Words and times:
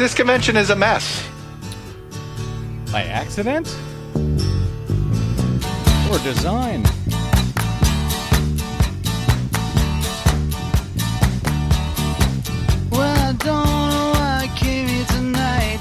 this 0.00 0.14
convention 0.14 0.56
is 0.56 0.70
a 0.70 0.76
mess. 0.76 1.22
By 2.90 3.02
accident? 3.02 3.68
Or 6.10 6.18
design? 6.20 6.84
Well, 12.90 13.14
I 13.28 13.34
don't 13.36 13.90
know 13.92 14.12
why 14.14 14.40
I 14.44 14.50
came 14.56 14.88
here 14.88 15.04
tonight. 15.04 15.80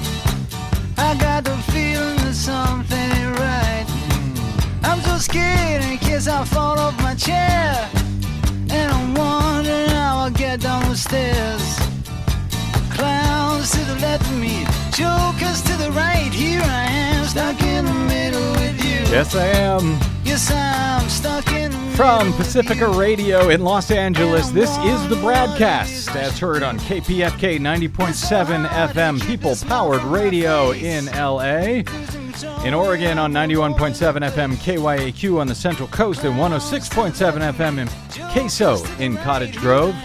I 0.98 1.16
got 1.18 1.46
the 1.46 1.56
feeling 1.72 2.18
that 2.18 2.34
something 2.34 2.98
ain't 2.98 3.40
right. 3.40 3.86
Hmm. 3.88 4.86
I'm 4.86 5.00
so 5.00 5.18
scared 5.18 5.82
in 5.86 5.98
case 5.98 6.28
I 6.28 6.44
fall 6.44 6.78
off 6.78 7.02
my 7.02 7.16
chair. 7.16 7.90
And 8.70 8.92
I'm 8.92 9.14
wondering 9.14 9.90
how 9.92 10.18
I'll 10.18 10.30
get 10.30 10.60
down 10.60 10.90
the 10.90 10.98
stairs. 10.98 11.89
Clowns 13.70 13.88
to 13.88 13.94
the 13.94 14.00
left 14.02 14.24
of 14.24 14.38
me, 14.40 14.66
jokers 14.92 15.62
to 15.64 15.78
the 15.78 15.92
right. 15.92 16.32
Here 16.32 16.62
I 16.62 16.86
am, 16.86 17.26
stuck 17.26 17.62
in 17.62 17.86
the 17.86 17.94
middle 17.94 18.52
with 18.54 18.84
you. 18.84 19.14
Yes, 19.14 19.36
I 19.36 19.46
am. 19.46 20.00
Yes, 20.24 20.52
I'm 20.52 21.08
stuck 21.10 21.52
in 21.52 21.72
the 21.72 21.78
From 21.96 22.34
Pacifica. 22.34 22.88
Radio 22.90 23.50
in 23.50 23.64
Los 23.64 23.92
Angeles, 23.92 24.50
this 24.50 24.70
is 24.70 25.08
the 25.10 25.16
BradCast 25.16 26.16
as 26.16 26.40
heard 26.40 26.64
on 26.64 26.80
KPFK 26.80 27.60
90.7 27.60 28.68
FM, 28.68 29.22
People 29.28 29.56
Powered 29.68 30.04
Radio 30.04 30.72
in 30.72 31.06
LA. 31.06 31.84
In 32.66 32.74
Oregon 32.74 33.20
on 33.20 33.34
91.7 33.34 34.32
FM 34.32 34.54
KYAQ 34.56 35.40
on 35.40 35.48
the 35.48 35.56
Central 35.56 35.88
Coast 35.90 36.24
and 36.24 36.36
106.7 36.36 37.14
FM 37.54 37.80
in 37.80 38.32
Queso 38.32 38.84
in 38.98 39.18
Cottage 39.18 39.58
Grove. 39.58 39.96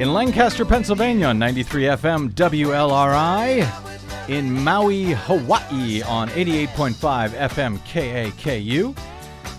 In 0.00 0.14
Lancaster, 0.14 0.64
Pennsylvania 0.64 1.26
on 1.26 1.38
93 1.38 1.82
FM 1.82 2.30
WLRI. 2.30 4.30
In 4.30 4.50
Maui, 4.50 5.12
Hawaii 5.12 6.00
on 6.00 6.30
88.5 6.30 7.28
FM 7.28 7.78
KAKU. 7.80 8.96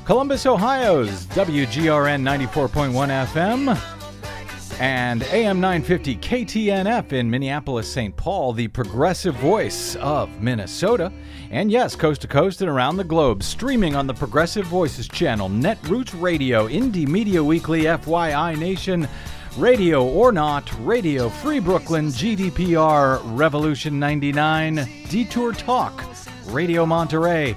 Columbus, 0.04 0.48
Ohio's 0.48 1.28
WGRN 1.28 2.24
94.1 2.24 3.26
FM 3.28 3.80
and 4.80 5.22
AM 5.26 5.62
950 5.62 6.16
KTNF 6.16 7.14
in 7.14 7.30
Minneapolis, 7.30 7.88
St. 7.88 8.18
Paul, 8.18 8.52
the 8.52 8.68
progressive 8.68 9.36
voice 9.36 9.96
of 9.98 10.42
Minnesota. 10.42 11.14
And 11.52 11.70
yes, 11.70 11.96
coast 11.96 12.22
to 12.22 12.28
coast 12.28 12.62
and 12.62 12.70
around 12.72 12.98
the 12.98 13.04
globe, 13.04 13.44
streaming 13.44 13.96
on 13.96 14.08
the 14.08 14.16
Progressive 14.16 14.66
Voices 14.66 15.08
channel, 15.08 15.50
Netroots 15.50 16.20
Radio, 16.20 16.68
Indie 16.68 17.08
Media 17.08 17.44
Weekly, 17.44 17.84
FYI 17.84 18.58
Nation, 18.58 19.08
Radio 19.58 20.06
or 20.06 20.32
Not, 20.32 20.72
Radio 20.80 21.28
Free 21.28 21.60
Brooklyn, 21.60 22.08
GDPR, 22.08 23.22
Revolution 23.38 24.00
99, 24.00 24.88
Detour 25.10 25.52
Talk, 25.52 26.04
Radio 26.48 26.86
Monterey 26.86 27.56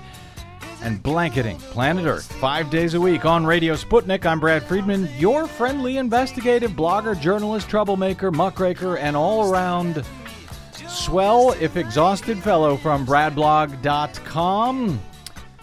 and 0.82 1.02
blanketing 1.02 1.56
planet 1.56 2.04
Earth 2.04 2.30
five 2.32 2.68
days 2.68 2.94
a 2.94 3.00
week 3.00 3.24
on 3.24 3.46
Radio 3.46 3.74
Sputnik. 3.74 4.26
I'm 4.26 4.40
Brad 4.40 4.64
Friedman, 4.64 5.08
your 5.16 5.46
friendly 5.46 5.96
investigative 5.98 6.72
blogger, 6.72 7.18
journalist, 7.18 7.68
troublemaker, 7.70 8.30
muckraker, 8.30 8.98
and 8.98 9.16
all 9.16 9.50
around 9.50 10.04
swell, 10.88 11.52
if 11.60 11.76
exhausted, 11.76 12.42
fellow 12.42 12.76
from 12.76 13.06
BradBlog.com. 13.06 15.00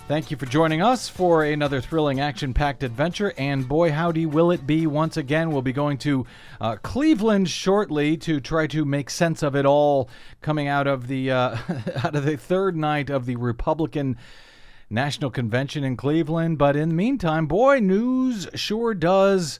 Thank 0.07 0.29
you 0.29 0.35
for 0.35 0.45
joining 0.45 0.81
us 0.81 1.07
for 1.07 1.43
another 1.43 1.79
thrilling 1.79 2.19
action 2.19 2.53
packed 2.53 2.83
adventure. 2.83 3.33
And 3.37 3.67
boy, 3.67 3.91
howdy 3.91 4.25
will 4.25 4.51
it 4.51 4.67
be 4.67 4.85
once 4.85 5.15
again. 5.15 5.51
We'll 5.51 5.61
be 5.61 5.71
going 5.71 5.97
to 5.99 6.25
uh, 6.59 6.75
Cleveland 6.83 7.49
shortly 7.49 8.17
to 8.17 8.41
try 8.41 8.67
to 8.67 8.83
make 8.83 9.09
sense 9.09 9.41
of 9.41 9.55
it 9.55 9.65
all 9.65 10.09
coming 10.41 10.67
out 10.67 10.87
of 10.87 11.07
the, 11.07 11.31
uh, 11.31 11.57
out 12.03 12.15
of 12.15 12.25
the 12.25 12.35
third 12.35 12.75
night 12.75 13.09
of 13.09 13.25
the 13.25 13.37
Republican. 13.37 14.17
National 14.91 15.31
Convention 15.31 15.83
in 15.83 15.95
Cleveland. 15.95 16.57
But 16.57 16.75
in 16.75 16.89
the 16.89 16.95
meantime, 16.95 17.47
boy, 17.47 17.79
news 17.79 18.47
sure 18.53 18.93
does 18.93 19.59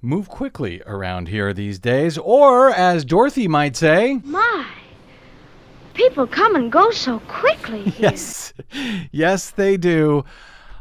move 0.00 0.28
quickly 0.28 0.82
around 0.86 1.28
here 1.28 1.52
these 1.52 1.78
days. 1.78 2.18
Or, 2.18 2.70
as 2.70 3.04
Dorothy 3.04 3.46
might 3.46 3.76
say, 3.76 4.20
My, 4.24 4.66
people 5.94 6.26
come 6.26 6.54
and 6.56 6.70
go 6.70 6.90
so 6.90 7.20
quickly 7.20 7.82
here. 7.84 8.10
yes, 8.10 8.52
yes, 9.10 9.50
they 9.50 9.76
do. 9.76 10.24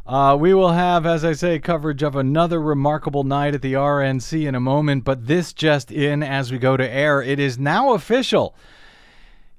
Uh, 0.05 0.35
we 0.37 0.53
will 0.53 0.73
have, 0.73 1.05
as 1.05 1.23
I 1.23 1.31
say, 1.31 1.59
coverage 1.59 2.03
of 2.03 2.17
another 2.17 2.59
remarkable 2.59 3.23
night 3.23 3.55
at 3.55 3.61
the 3.61 3.73
RNC 3.73 4.45
in 4.45 4.53
a 4.53 4.59
moment, 4.59 5.05
but 5.05 5.27
this 5.27 5.53
just 5.53 5.91
in 5.91 6.21
as 6.21 6.51
we 6.51 6.57
go 6.57 6.75
to 6.75 6.89
air. 6.89 7.21
It 7.21 7.39
is 7.39 7.57
now 7.57 7.93
official. 7.93 8.53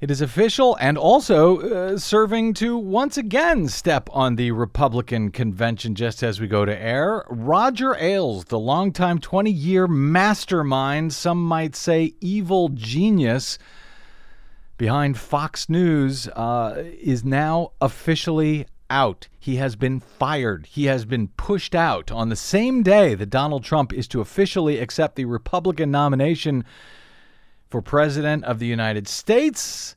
It 0.00 0.10
is 0.10 0.20
official 0.20 0.76
and 0.80 0.98
also 0.98 1.60
uh, 1.94 1.98
serving 1.98 2.52
to 2.54 2.76
once 2.76 3.16
again 3.16 3.68
step 3.68 4.10
on 4.12 4.36
the 4.36 4.50
Republican 4.50 5.30
convention 5.30 5.94
just 5.94 6.22
as 6.22 6.38
we 6.38 6.46
go 6.46 6.66
to 6.66 6.78
air. 6.78 7.24
Roger 7.30 7.96
Ailes, 7.98 8.44
the 8.44 8.58
longtime 8.58 9.20
20 9.20 9.50
year 9.50 9.86
mastermind, 9.86 11.14
some 11.14 11.42
might 11.42 11.74
say 11.74 12.12
evil 12.20 12.68
genius 12.68 13.56
behind 14.76 15.18
Fox 15.18 15.68
News, 15.68 16.28
uh, 16.28 16.82
is 17.00 17.24
now 17.24 17.72
officially 17.80 18.66
out. 18.90 19.28
He 19.38 19.56
has 19.56 19.76
been 19.76 20.00
fired. 20.00 20.66
He 20.66 20.84
has 20.84 21.04
been 21.04 21.28
pushed 21.28 21.74
out 21.74 22.10
on 22.12 22.28
the 22.28 22.36
same 22.36 22.82
day 22.82 23.14
that 23.14 23.30
Donald 23.30 23.64
Trump 23.64 23.92
is 23.92 24.06
to 24.08 24.20
officially 24.20 24.78
accept 24.78 25.16
the 25.16 25.24
Republican 25.24 25.90
nomination 25.90 26.64
for 27.68 27.82
President 27.82 28.44
of 28.44 28.58
the 28.58 28.66
United 28.66 29.08
States. 29.08 29.96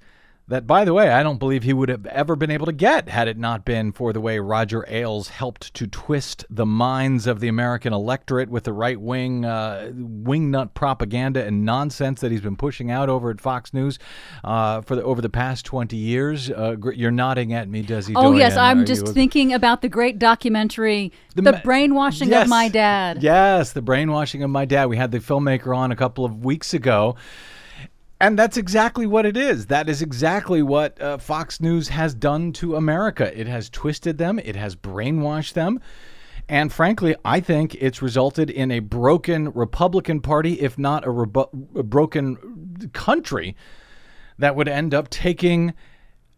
That, 0.49 0.65
by 0.65 0.85
the 0.85 0.93
way, 0.93 1.09
I 1.09 1.23
don't 1.23 1.39
believe 1.39 1.63
he 1.63 1.73
would 1.73 1.89
have 1.89 2.05
ever 2.05 2.37
been 2.37 2.51
able 2.51 2.67
to 2.67 2.71
get 2.71 3.09
had 3.09 3.27
it 3.27 3.37
not 3.37 3.65
been 3.65 3.91
for 3.91 4.13
the 4.13 4.21
way 4.21 4.39
Roger 4.39 4.85
Ailes 4.87 5.27
helped 5.27 5.73
to 5.73 5.87
twist 5.87 6.45
the 6.49 6.65
minds 6.65 7.27
of 7.27 7.41
the 7.41 7.49
American 7.49 7.91
electorate 7.91 8.49
with 8.49 8.63
the 8.63 8.71
right 8.71 8.99
wing 8.99 9.43
uh, 9.43 9.91
wingnut 9.93 10.73
propaganda 10.73 11.43
and 11.45 11.65
nonsense 11.65 12.21
that 12.21 12.31
he's 12.31 12.39
been 12.39 12.55
pushing 12.55 12.89
out 12.89 13.09
over 13.09 13.29
at 13.29 13.41
Fox 13.41 13.73
News 13.73 13.99
uh, 14.45 14.79
for 14.83 14.95
the, 14.95 15.03
over 15.03 15.19
the 15.21 15.29
past 15.29 15.65
20 15.65 15.97
years. 15.97 16.49
Uh, 16.49 16.77
you're 16.93 17.11
nodding 17.11 17.51
at 17.51 17.67
me, 17.67 17.83
Desi. 17.83 18.13
Oh 18.15 18.31
yes, 18.31 18.55
I'm 18.55 18.83
Are 18.83 18.85
just 18.85 19.09
thinking 19.09 19.53
about 19.53 19.81
the 19.81 19.89
great 19.89 20.17
documentary, 20.17 21.11
The 21.35 21.41
"The, 21.41 21.51
ma- 21.51 21.61
Brainwashing 21.61 22.29
Yes. 22.29 22.45
of 22.45 22.49
My 22.49 22.69
Dad." 22.69 23.21
Yes, 23.21 23.73
the 23.73 23.81
brainwashing 23.81 24.43
of 24.43 24.49
my 24.49 24.63
dad. 24.63 24.85
We 24.85 24.95
had 24.95 25.11
the 25.11 25.19
filmmaker 25.19 25.75
on 25.75 25.91
a 25.91 25.95
couple 25.97 26.23
of 26.23 26.45
weeks 26.45 26.73
ago. 26.73 27.17
And 28.19 28.37
that's 28.37 28.57
exactly 28.57 29.05
what 29.05 29.25
it 29.25 29.37
is. 29.37 29.67
That 29.67 29.87
is 29.87 30.01
exactly 30.01 30.63
what 30.63 30.99
uh, 30.99 31.19
Fox 31.19 31.61
News 31.61 31.89
has 31.89 32.15
done 32.15 32.51
to 32.53 32.75
America. 32.75 33.37
It 33.39 33.47
has 33.47 33.69
twisted 33.69 34.17
them, 34.17 34.39
it 34.39 34.55
has 34.55 34.75
brainwashed 34.75 35.53
them. 35.53 35.79
And 36.49 36.71
frankly, 36.71 37.15
I 37.25 37.41
think 37.41 37.75
it's 37.75 38.01
resulted 38.01 38.49
in 38.49 38.71
a 38.71 38.79
broken 38.79 39.51
Republican 39.51 40.21
Party, 40.21 40.53
if 40.61 40.77
not 40.77 41.05
a, 41.05 41.11
rebu- 41.11 41.67
a 41.75 41.83
broken 41.83 42.89
country, 42.93 43.55
that 44.39 44.55
would 44.55 44.69
end 44.69 44.93
up 44.93 45.09
taking 45.09 45.73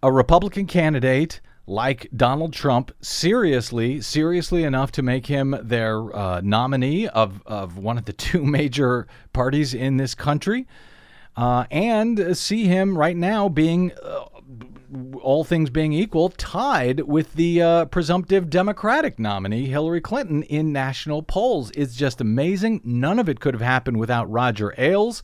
a 0.01 0.11
Republican 0.11 0.65
candidate 0.65 1.41
like 1.67 2.09
Donald 2.15 2.53
Trump 2.53 2.91
seriously, 2.99 4.01
seriously 4.01 4.63
enough 4.63 4.91
to 4.93 5.03
make 5.03 5.27
him 5.27 5.55
their 5.61 6.15
uh, 6.15 6.41
nominee 6.43 7.07
of, 7.07 7.43
of 7.45 7.77
one 7.77 7.97
of 7.97 8.05
the 8.05 8.13
two 8.27 8.43
major 8.43 9.07
parties 9.31 9.75
in 9.75 9.97
this 9.97 10.15
country, 10.15 10.67
uh, 11.35 11.65
and 11.71 12.37
see 12.37 12.65
him 12.65 12.97
right 12.97 13.15
now 13.15 13.49
being, 13.49 13.91
uh, 14.03 14.25
all 15.21 15.43
things 15.43 15.69
being 15.69 15.93
equal, 15.93 16.29
tied 16.29 17.01
with 17.01 17.33
the 17.33 17.61
uh, 17.61 17.85
presumptive 17.85 18.49
Democratic 18.49 19.19
nominee, 19.19 19.67
Hillary 19.67 20.01
Clinton, 20.01 20.43
in 20.43 20.73
national 20.73 21.23
polls. 21.23 21.71
It's 21.75 21.95
just 21.95 22.21
amazing. 22.21 22.81
None 22.83 23.19
of 23.19 23.29
it 23.29 23.39
could 23.39 23.53
have 23.53 23.61
happened 23.61 23.97
without 23.97 24.29
Roger 24.29 24.73
Ailes. 24.77 25.21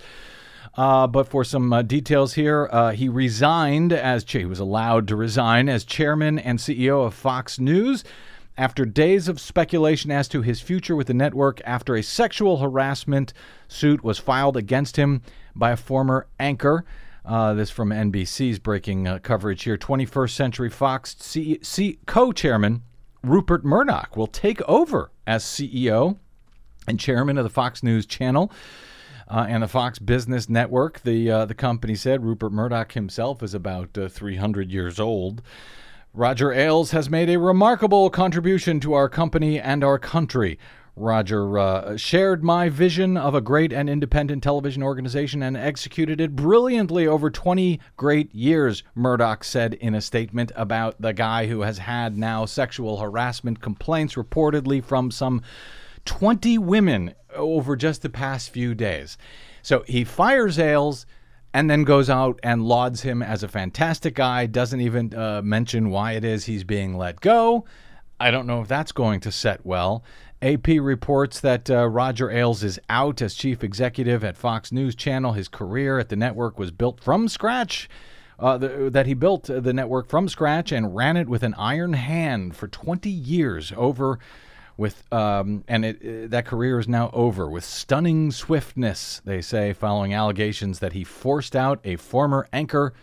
Uh, 0.77 1.07
but 1.07 1.27
for 1.27 1.43
some 1.43 1.71
uh, 1.71 1.81
details 1.81 2.33
here, 2.33 2.67
uh, 2.71 2.91
he 2.91 3.07
resigned 3.07 3.93
as 3.93 4.29
he 4.29 4.45
was 4.45 4.59
allowed 4.59 5.07
to 5.07 5.15
resign 5.15 5.69
as 5.69 5.85
chairman 5.85 6.37
and 6.37 6.59
CEO 6.59 7.05
of 7.05 7.13
Fox 7.13 7.59
News 7.59 8.03
after 8.57 8.85
days 8.85 9.27
of 9.27 9.39
speculation 9.39 10.11
as 10.11 10.27
to 10.29 10.41
his 10.41 10.61
future 10.61 10.95
with 10.95 11.07
the 11.07 11.13
network 11.13 11.61
after 11.65 11.95
a 11.95 12.03
sexual 12.03 12.57
harassment 12.57 13.33
suit 13.67 14.03
was 14.03 14.19
filed 14.19 14.57
against 14.57 14.95
him 14.97 15.21
by 15.55 15.71
a 15.71 15.77
former 15.77 16.27
anchor. 16.39 16.85
Uh, 17.25 17.55
this 17.55 17.71
from 17.71 17.89
NBC's 17.89 18.59
breaking 18.59 19.07
uh, 19.07 19.17
coverage 19.19 19.63
here. 19.63 19.77
21st 19.77 20.29
Century 20.29 20.69
Fox 20.69 21.15
C- 21.19 21.57
C- 21.63 21.97
co-chairman 22.05 22.83
Rupert 23.23 23.65
Murdoch 23.65 24.15
will 24.15 24.27
take 24.27 24.61
over 24.63 25.11
as 25.25 25.43
CEO 25.43 26.17
and 26.87 26.99
chairman 26.99 27.37
of 27.39 27.43
the 27.43 27.49
Fox 27.49 27.81
News 27.81 28.05
channel 28.05 28.51
uh, 29.27 29.45
and 29.49 29.63
the 29.63 29.67
Fox 29.67 29.97
Business 29.97 30.47
Network. 30.49 31.01
The 31.01 31.31
uh, 31.31 31.45
the 31.45 31.55
company 31.55 31.95
said 31.95 32.23
Rupert 32.23 32.51
Murdoch 32.51 32.91
himself 32.91 33.41
is 33.41 33.53
about 33.53 33.97
uh, 33.97 34.07
300 34.07 34.71
years 34.71 34.99
old. 34.99 35.41
Roger 36.13 36.53
Ailes 36.53 36.91
has 36.91 37.09
made 37.09 37.29
a 37.29 37.37
remarkable 37.37 38.09
contribution 38.09 38.79
to 38.79 38.93
our 38.93 39.09
company 39.09 39.59
and 39.59 39.83
our 39.83 39.99
country. 39.99 40.57
Roger 40.95 41.59
uh, 41.59 41.97
shared 41.97 42.43
my 42.43 42.69
vision 42.69 43.17
of 43.17 43.35
a 43.35 43.41
great 43.41 43.73
and 43.73 43.89
independent 43.89 44.41
television 44.41 44.81
organization 44.81 45.43
and 45.43 45.57
executed 45.57 46.21
it 46.21 46.35
brilliantly 46.35 47.05
over 47.05 47.29
20 47.29 47.79
great 47.97 48.33
years, 48.33 48.83
Murdoch 48.95 49.43
said 49.43 49.73
in 49.73 49.93
a 49.93 50.01
statement 50.01 50.53
about 50.55 51.01
the 51.01 51.13
guy 51.13 51.47
who 51.47 51.61
has 51.61 51.79
had 51.79 52.17
now 52.17 52.45
sexual 52.45 52.97
harassment 52.97 53.61
complaints 53.61 54.15
reportedly 54.15 54.81
from 54.83 55.11
some 55.11 55.41
20 56.05 56.57
women 56.59 57.13
over 57.33 57.75
just 57.75 58.01
the 58.01 58.09
past 58.09 58.49
few 58.49 58.73
days. 58.73 59.17
So 59.61 59.83
he 59.87 60.05
fires 60.05 60.57
Ailes 60.57 61.05
and 61.53 61.69
then 61.69 61.83
goes 61.83 62.09
out 62.09 62.39
and 62.43 62.65
lauds 62.65 63.01
him 63.01 63.21
as 63.21 63.43
a 63.43 63.47
fantastic 63.47 64.15
guy, 64.15 64.45
doesn't 64.45 64.81
even 64.81 65.13
uh, 65.13 65.41
mention 65.41 65.89
why 65.89 66.13
it 66.13 66.23
is 66.23 66.45
he's 66.45 66.63
being 66.63 66.97
let 66.97 67.19
go. 67.19 67.65
I 68.19 68.31
don't 68.31 68.47
know 68.47 68.61
if 68.61 68.67
that's 68.67 68.91
going 68.91 69.19
to 69.21 69.31
set 69.31 69.65
well. 69.65 70.03
AP 70.41 70.67
reports 70.67 71.39
that 71.39 71.69
uh, 71.69 71.87
Roger 71.87 72.29
Ailes 72.29 72.63
is 72.63 72.79
out 72.89 73.21
as 73.21 73.33
chief 73.33 73.63
executive 73.63 74.23
at 74.23 74.37
Fox 74.37 74.71
News 74.71 74.95
Channel. 74.95 75.33
His 75.33 75.47
career 75.47 75.97
at 75.97 76.09
the 76.09 76.15
network 76.15 76.59
was 76.59 76.71
built 76.71 76.99
from 76.99 77.27
scratch. 77.27 77.89
Uh, 78.37 78.57
the, 78.57 78.89
that 78.91 79.05
he 79.05 79.13
built 79.13 79.45
the 79.45 79.71
network 79.71 80.09
from 80.09 80.27
scratch 80.27 80.73
and 80.73 80.93
ran 80.93 81.15
it 81.15 81.29
with 81.29 81.41
an 81.41 81.53
iron 81.53 81.93
hand 81.93 82.53
for 82.53 82.67
20 82.67 83.09
years 83.09 83.71
over 83.77 84.19
with 84.75 85.03
um, 85.13 85.63
and 85.69 85.85
it, 85.85 86.01
uh, 86.01 86.27
that 86.27 86.45
career 86.45 86.77
is 86.77 86.85
now 86.85 87.09
over 87.13 87.49
with 87.49 87.63
stunning 87.63 88.31
swiftness 88.31 89.21
they 89.23 89.41
say 89.41 89.71
following 89.71 90.13
allegations 90.13 90.79
that 90.79 90.91
he 90.91 91.01
forced 91.01 91.55
out 91.55 91.79
a 91.85 91.95
former 91.95 92.45
anchor 92.51 92.93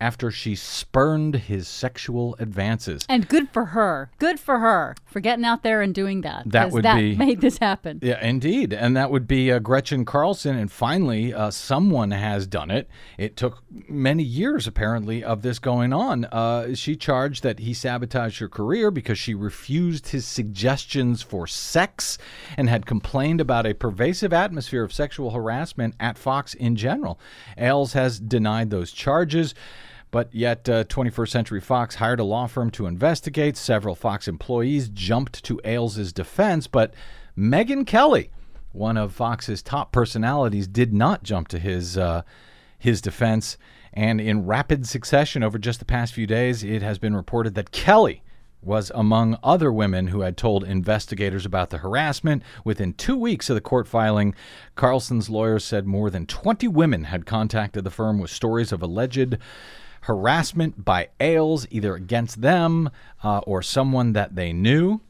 after 0.00 0.30
she 0.30 0.54
spurned 0.54 1.34
his 1.34 1.66
sexual 1.68 2.36
advances. 2.38 3.06
And 3.08 3.28
good 3.28 3.48
for 3.50 3.66
her. 3.66 4.10
Good 4.18 4.38
for 4.38 4.58
her 4.58 4.94
for 5.06 5.20
getting 5.20 5.44
out 5.44 5.62
there 5.62 5.80
and 5.80 5.94
doing 5.94 6.20
that. 6.22 6.42
That 6.46 6.70
would 6.70 6.84
that 6.84 6.96
be- 6.96 7.16
made 7.16 7.40
this 7.40 7.58
happen. 7.58 8.00
Yeah, 8.02 8.22
indeed. 8.22 8.72
And 8.72 8.96
that 8.96 9.10
would 9.10 9.26
be 9.26 9.50
uh, 9.50 9.58
Gretchen 9.58 10.04
Carlson. 10.04 10.56
And 10.56 10.70
finally, 10.70 11.32
uh, 11.32 11.50
someone 11.50 12.10
has 12.10 12.46
done 12.46 12.70
it. 12.70 12.88
It 13.16 13.36
took 13.36 13.62
many 13.88 14.22
years, 14.22 14.66
apparently, 14.66 15.24
of 15.24 15.42
this 15.42 15.58
going 15.58 15.92
on. 15.92 16.26
Uh, 16.26 16.74
she 16.74 16.96
charged 16.96 17.42
that 17.42 17.60
he 17.60 17.72
sabotaged 17.72 18.38
her 18.40 18.48
career 18.48 18.90
because 18.90 19.18
she 19.18 19.34
refused 19.34 20.08
his 20.08 20.26
suggestions 20.26 21.22
for 21.22 21.46
sex 21.46 22.18
and 22.56 22.68
had 22.68 22.86
complained 22.86 23.40
about 23.40 23.66
a 23.66 23.74
pervasive 23.74 24.32
atmosphere 24.32 24.84
of 24.84 24.92
sexual 24.92 25.30
harassment 25.30 25.94
at 25.98 26.18
Fox 26.18 26.54
in 26.54 26.76
general. 26.76 27.18
Ailes 27.56 27.94
has 27.94 28.20
denied 28.20 28.70
those 28.70 28.92
charges. 28.92 29.54
But 30.16 30.34
yet, 30.34 30.66
uh, 30.66 30.84
21st 30.84 31.28
Century 31.28 31.60
Fox 31.60 31.96
hired 31.96 32.20
a 32.20 32.24
law 32.24 32.46
firm 32.46 32.70
to 32.70 32.86
investigate. 32.86 33.54
Several 33.54 33.94
Fox 33.94 34.26
employees 34.26 34.88
jumped 34.88 35.44
to 35.44 35.60
Ailes' 35.62 36.10
defense, 36.10 36.66
but 36.66 36.94
Megyn 37.36 37.86
Kelly, 37.86 38.30
one 38.72 38.96
of 38.96 39.12
Fox's 39.12 39.62
top 39.62 39.92
personalities, 39.92 40.66
did 40.66 40.94
not 40.94 41.22
jump 41.22 41.48
to 41.48 41.58
his 41.58 41.98
uh, 41.98 42.22
his 42.78 43.02
defense. 43.02 43.58
And 43.92 44.18
in 44.18 44.46
rapid 44.46 44.88
succession 44.88 45.42
over 45.42 45.58
just 45.58 45.80
the 45.80 45.84
past 45.84 46.14
few 46.14 46.26
days, 46.26 46.64
it 46.64 46.80
has 46.80 46.98
been 46.98 47.14
reported 47.14 47.54
that 47.54 47.70
Kelly 47.70 48.22
was 48.62 48.90
among 48.94 49.36
other 49.42 49.70
women 49.70 50.06
who 50.06 50.22
had 50.22 50.38
told 50.38 50.64
investigators 50.64 51.44
about 51.44 51.68
the 51.68 51.78
harassment. 51.78 52.42
Within 52.64 52.94
two 52.94 53.18
weeks 53.18 53.50
of 53.50 53.54
the 53.54 53.60
court 53.60 53.86
filing, 53.86 54.34
Carlson's 54.76 55.28
lawyers 55.28 55.62
said 55.62 55.86
more 55.86 56.08
than 56.08 56.24
20 56.24 56.68
women 56.68 57.04
had 57.04 57.26
contacted 57.26 57.84
the 57.84 57.90
firm 57.90 58.18
with 58.18 58.30
stories 58.30 58.72
of 58.72 58.80
alleged 58.80 59.36
harassment 60.06 60.84
by 60.84 61.08
Ailes, 61.18 61.66
either 61.70 61.96
against 61.96 62.40
them 62.40 62.90
uh, 63.24 63.38
or 63.38 63.60
someone 63.60 64.12
that 64.12 64.36
they 64.36 64.52
knew. 64.52 65.00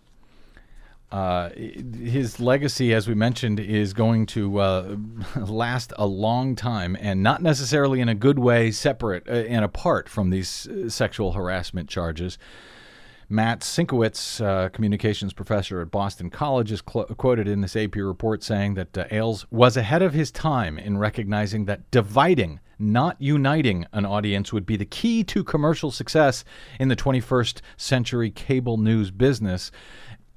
Uh, 1.13 1.51
his 1.51 2.41
legacy, 2.41 2.95
as 2.95 3.07
we 3.07 3.15
mentioned, 3.15 3.61
is 3.61 3.93
going 3.93 4.25
to 4.25 4.59
uh, 4.59 4.97
last 5.37 5.93
a 5.99 6.07
long 6.07 6.57
time 6.57 6.97
and 6.99 7.23
not 7.23 7.43
necessarily 7.43 8.01
in 8.01 8.09
a 8.09 8.15
good 8.15 8.39
way, 8.39 8.71
separate 8.71 9.29
uh, 9.29 9.33
and 9.33 9.65
apart 9.65 10.09
from 10.09 10.31
these 10.31 10.67
uh, 10.67 10.89
sexual 10.89 11.33
harassment 11.33 11.89
charges. 11.89 12.39
Matt 13.29 13.61
Sienkiewicz, 13.61 14.41
uh, 14.41 14.69
communications 14.71 15.33
professor 15.33 15.81
at 15.81 15.91
Boston 15.91 16.31
College, 16.31 16.73
is 16.73 16.83
cl- 16.89 17.07
quoted 17.07 17.49
in 17.49 17.61
this 17.61 17.77
AP 17.77 17.97
report 17.97 18.43
saying 18.43 18.75
that 18.75 18.97
uh, 18.97 19.05
Ailes 19.11 19.47
was 19.51 19.77
ahead 19.77 20.01
of 20.01 20.15
his 20.15 20.31
time 20.31 20.79
in 20.79 20.97
recognizing 20.97 21.67
that 21.67 21.91
dividing, 21.91 22.61
not 22.79 23.17
uniting 23.21 23.87
an 23.93 24.05
audience 24.05 24.53
would 24.53 24.67
be 24.67 24.77
the 24.77 24.85
key 24.85 25.25
to 25.25 25.43
commercial 25.45 25.91
success 25.91 26.45
in 26.79 26.89
the 26.89 26.97
21st 26.97 27.61
century 27.77 28.31
cable 28.31 28.77
news 28.77 29.11
business. 29.11 29.71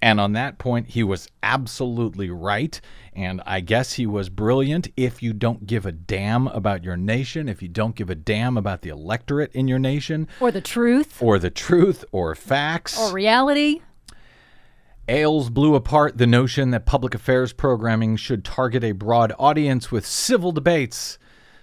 And 0.01 0.21
on 0.21 0.31
that 0.33 0.57
point, 0.59 0.87
he 0.87 1.03
was 1.03 1.27
absolutely 1.43 2.29
right. 2.29 2.79
And 3.13 3.41
I 3.45 3.59
guess 3.59 3.93
he 3.93 4.05
was 4.05 4.29
brilliant 4.29 4.87
if 4.95 5.21
you 5.21 5.33
don't 5.33 5.67
give 5.67 5.85
a 5.85 5.91
damn 5.91 6.47
about 6.47 6.85
your 6.85 6.95
nation, 6.95 7.49
if 7.49 7.61
you 7.61 7.67
don't 7.67 7.95
give 7.95 8.09
a 8.09 8.15
damn 8.15 8.55
about 8.55 8.81
the 8.81 8.89
electorate 8.89 9.51
in 9.53 9.67
your 9.67 9.79
nation, 9.79 10.29
Or 10.39 10.51
the 10.51 10.61
truth. 10.61 11.21
or 11.21 11.37
the 11.37 11.49
truth, 11.49 12.05
or 12.13 12.33
facts. 12.35 12.97
Or 12.97 13.11
reality. 13.13 13.81
Ailes 15.09 15.49
blew 15.49 15.75
apart 15.75 16.17
the 16.17 16.27
notion 16.27 16.69
that 16.69 16.85
public 16.85 17.15
affairs 17.15 17.51
programming 17.51 18.15
should 18.15 18.45
target 18.45 18.83
a 18.83 18.91
broad 18.91 19.33
audience 19.39 19.91
with 19.91 20.05
civil 20.05 20.51
debates, 20.51 21.17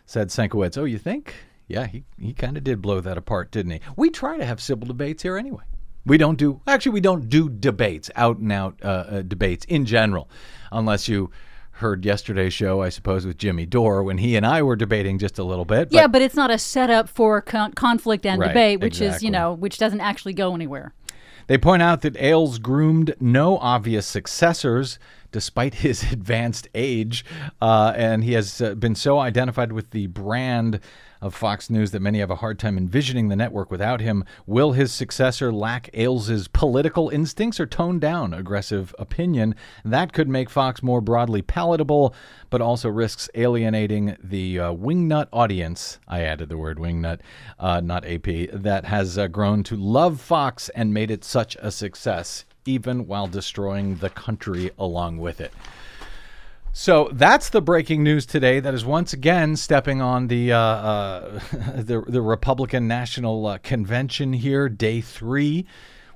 said 0.06 0.28
Sienkiewicz. 0.28 0.78
Oh, 0.78 0.84
you 0.84 0.98
think? 0.98 1.34
Yeah, 1.68 1.86
he, 1.86 2.04
he 2.18 2.32
kind 2.32 2.56
of 2.56 2.64
did 2.64 2.80
blow 2.80 3.00
that 3.00 3.18
apart, 3.18 3.50
didn't 3.50 3.72
he? 3.72 3.80
We 3.96 4.10
try 4.10 4.36
to 4.36 4.44
have 4.44 4.60
civil 4.62 4.86
debates 4.86 5.22
here 5.22 5.36
anyway. 5.36 5.64
We 6.06 6.16
don't 6.16 6.38
do, 6.38 6.60
actually, 6.68 6.92
we 6.92 7.00
don't 7.00 7.28
do 7.28 7.48
debates, 7.48 8.10
out 8.14 8.38
and 8.38 8.52
out 8.52 8.78
uh, 8.82 8.86
uh, 8.86 9.22
debates 9.22 9.64
in 9.64 9.84
general, 9.84 10.30
unless 10.70 11.08
you 11.08 11.32
heard 11.72 12.04
yesterday's 12.04 12.54
show, 12.54 12.80
I 12.80 12.88
suppose, 12.90 13.26
with 13.26 13.36
Jimmy 13.36 13.66
Dore 13.66 14.04
when 14.04 14.18
he 14.18 14.36
and 14.36 14.46
I 14.46 14.62
were 14.62 14.76
debating 14.76 15.18
just 15.18 15.38
a 15.40 15.44
little 15.44 15.64
bit. 15.64 15.88
yeah, 15.90 16.06
but 16.06 16.22
it's 16.22 16.36
not 16.36 16.50
a 16.52 16.58
setup 16.58 17.08
for 17.08 17.42
con- 17.42 17.72
conflict 17.72 18.24
and 18.24 18.40
Right, 18.40 18.48
debate, 18.48 18.80
which 18.80 19.00
is, 19.00 19.22
you 19.22 19.30
know, 19.30 19.52
which 19.52 19.76
doesn't 19.76 20.00
actually 20.00 20.32
go 20.32 20.54
anywhere. 20.54 20.94
They 21.48 21.58
point 21.58 21.82
out 21.82 22.00
that 22.02 22.16
Ailes 22.16 22.58
groomed 22.58 23.14
no 23.20 23.58
obvious 23.58 24.06
successors 24.06 24.98
despite 25.36 25.74
his 25.86 26.02
advanced 26.12 26.66
age, 26.74 27.22
uh, 27.60 27.92
and 27.94 28.24
he 28.24 28.32
has 28.32 28.62
uh, 28.62 28.74
been 28.74 28.94
so 28.94 29.18
identified 29.18 29.70
with 29.70 29.90
the 29.90 30.06
brand 30.06 30.80
of 31.20 31.34
Fox 31.34 31.68
News 31.68 31.90
that 31.90 32.00
many 32.00 32.20
have 32.20 32.30
a 32.30 32.36
hard 32.36 32.58
time 32.58 32.78
envisioning 32.78 33.28
the 33.28 33.36
network 33.36 33.70
without 33.70 34.00
him. 34.00 34.24
Will 34.46 34.72
his 34.72 34.92
successor 34.92 35.52
lack 35.52 35.90
Ailes' 35.92 36.48
political 36.48 37.10
instincts 37.10 37.60
or 37.60 37.66
tone 37.66 37.98
down 37.98 38.32
aggressive 38.32 38.94
opinion? 38.98 39.54
That 39.84 40.14
could 40.14 40.28
make 40.28 40.48
Fox 40.48 40.82
more 40.82 41.02
broadly 41.02 41.42
palatable, 41.42 42.14
but 42.48 42.62
also 42.62 42.88
risks 42.88 43.28
alienating 43.34 44.16
the 44.24 44.58
uh, 44.58 44.72
wingnut 44.72 45.28
audience. 45.34 45.98
I 46.08 46.22
added 46.22 46.48
the 46.48 46.56
word 46.56 46.78
wingnut, 46.78 47.20
uh, 47.58 47.80
not 47.80 48.06
AP, 48.06 48.50
that 48.54 48.86
has 48.86 49.18
uh, 49.18 49.26
grown 49.26 49.64
to 49.64 49.76
love 49.76 50.18
Fox 50.18 50.70
and 50.70 50.94
made 50.94 51.10
it 51.10 51.24
such 51.24 51.58
a 51.60 51.70
success, 51.70 52.46
even 52.66 53.06
while 53.06 53.26
destroying 53.26 53.96
the 53.96 54.10
country 54.10 54.70
along 54.78 55.18
with 55.18 55.40
it. 55.40 55.52
So 56.78 57.08
that's 57.10 57.48
the 57.48 57.62
breaking 57.62 58.02
news 58.02 58.26
today. 58.26 58.60
That 58.60 58.74
is 58.74 58.84
once 58.84 59.14
again 59.14 59.56
stepping 59.56 60.02
on 60.02 60.26
the 60.26 60.52
uh, 60.52 60.58
uh, 60.58 61.40
the, 61.76 62.04
the 62.06 62.20
Republican 62.20 62.86
National 62.86 63.46
uh, 63.46 63.56
Convention 63.58 64.34
here. 64.34 64.68
Day 64.68 65.00
three 65.00 65.64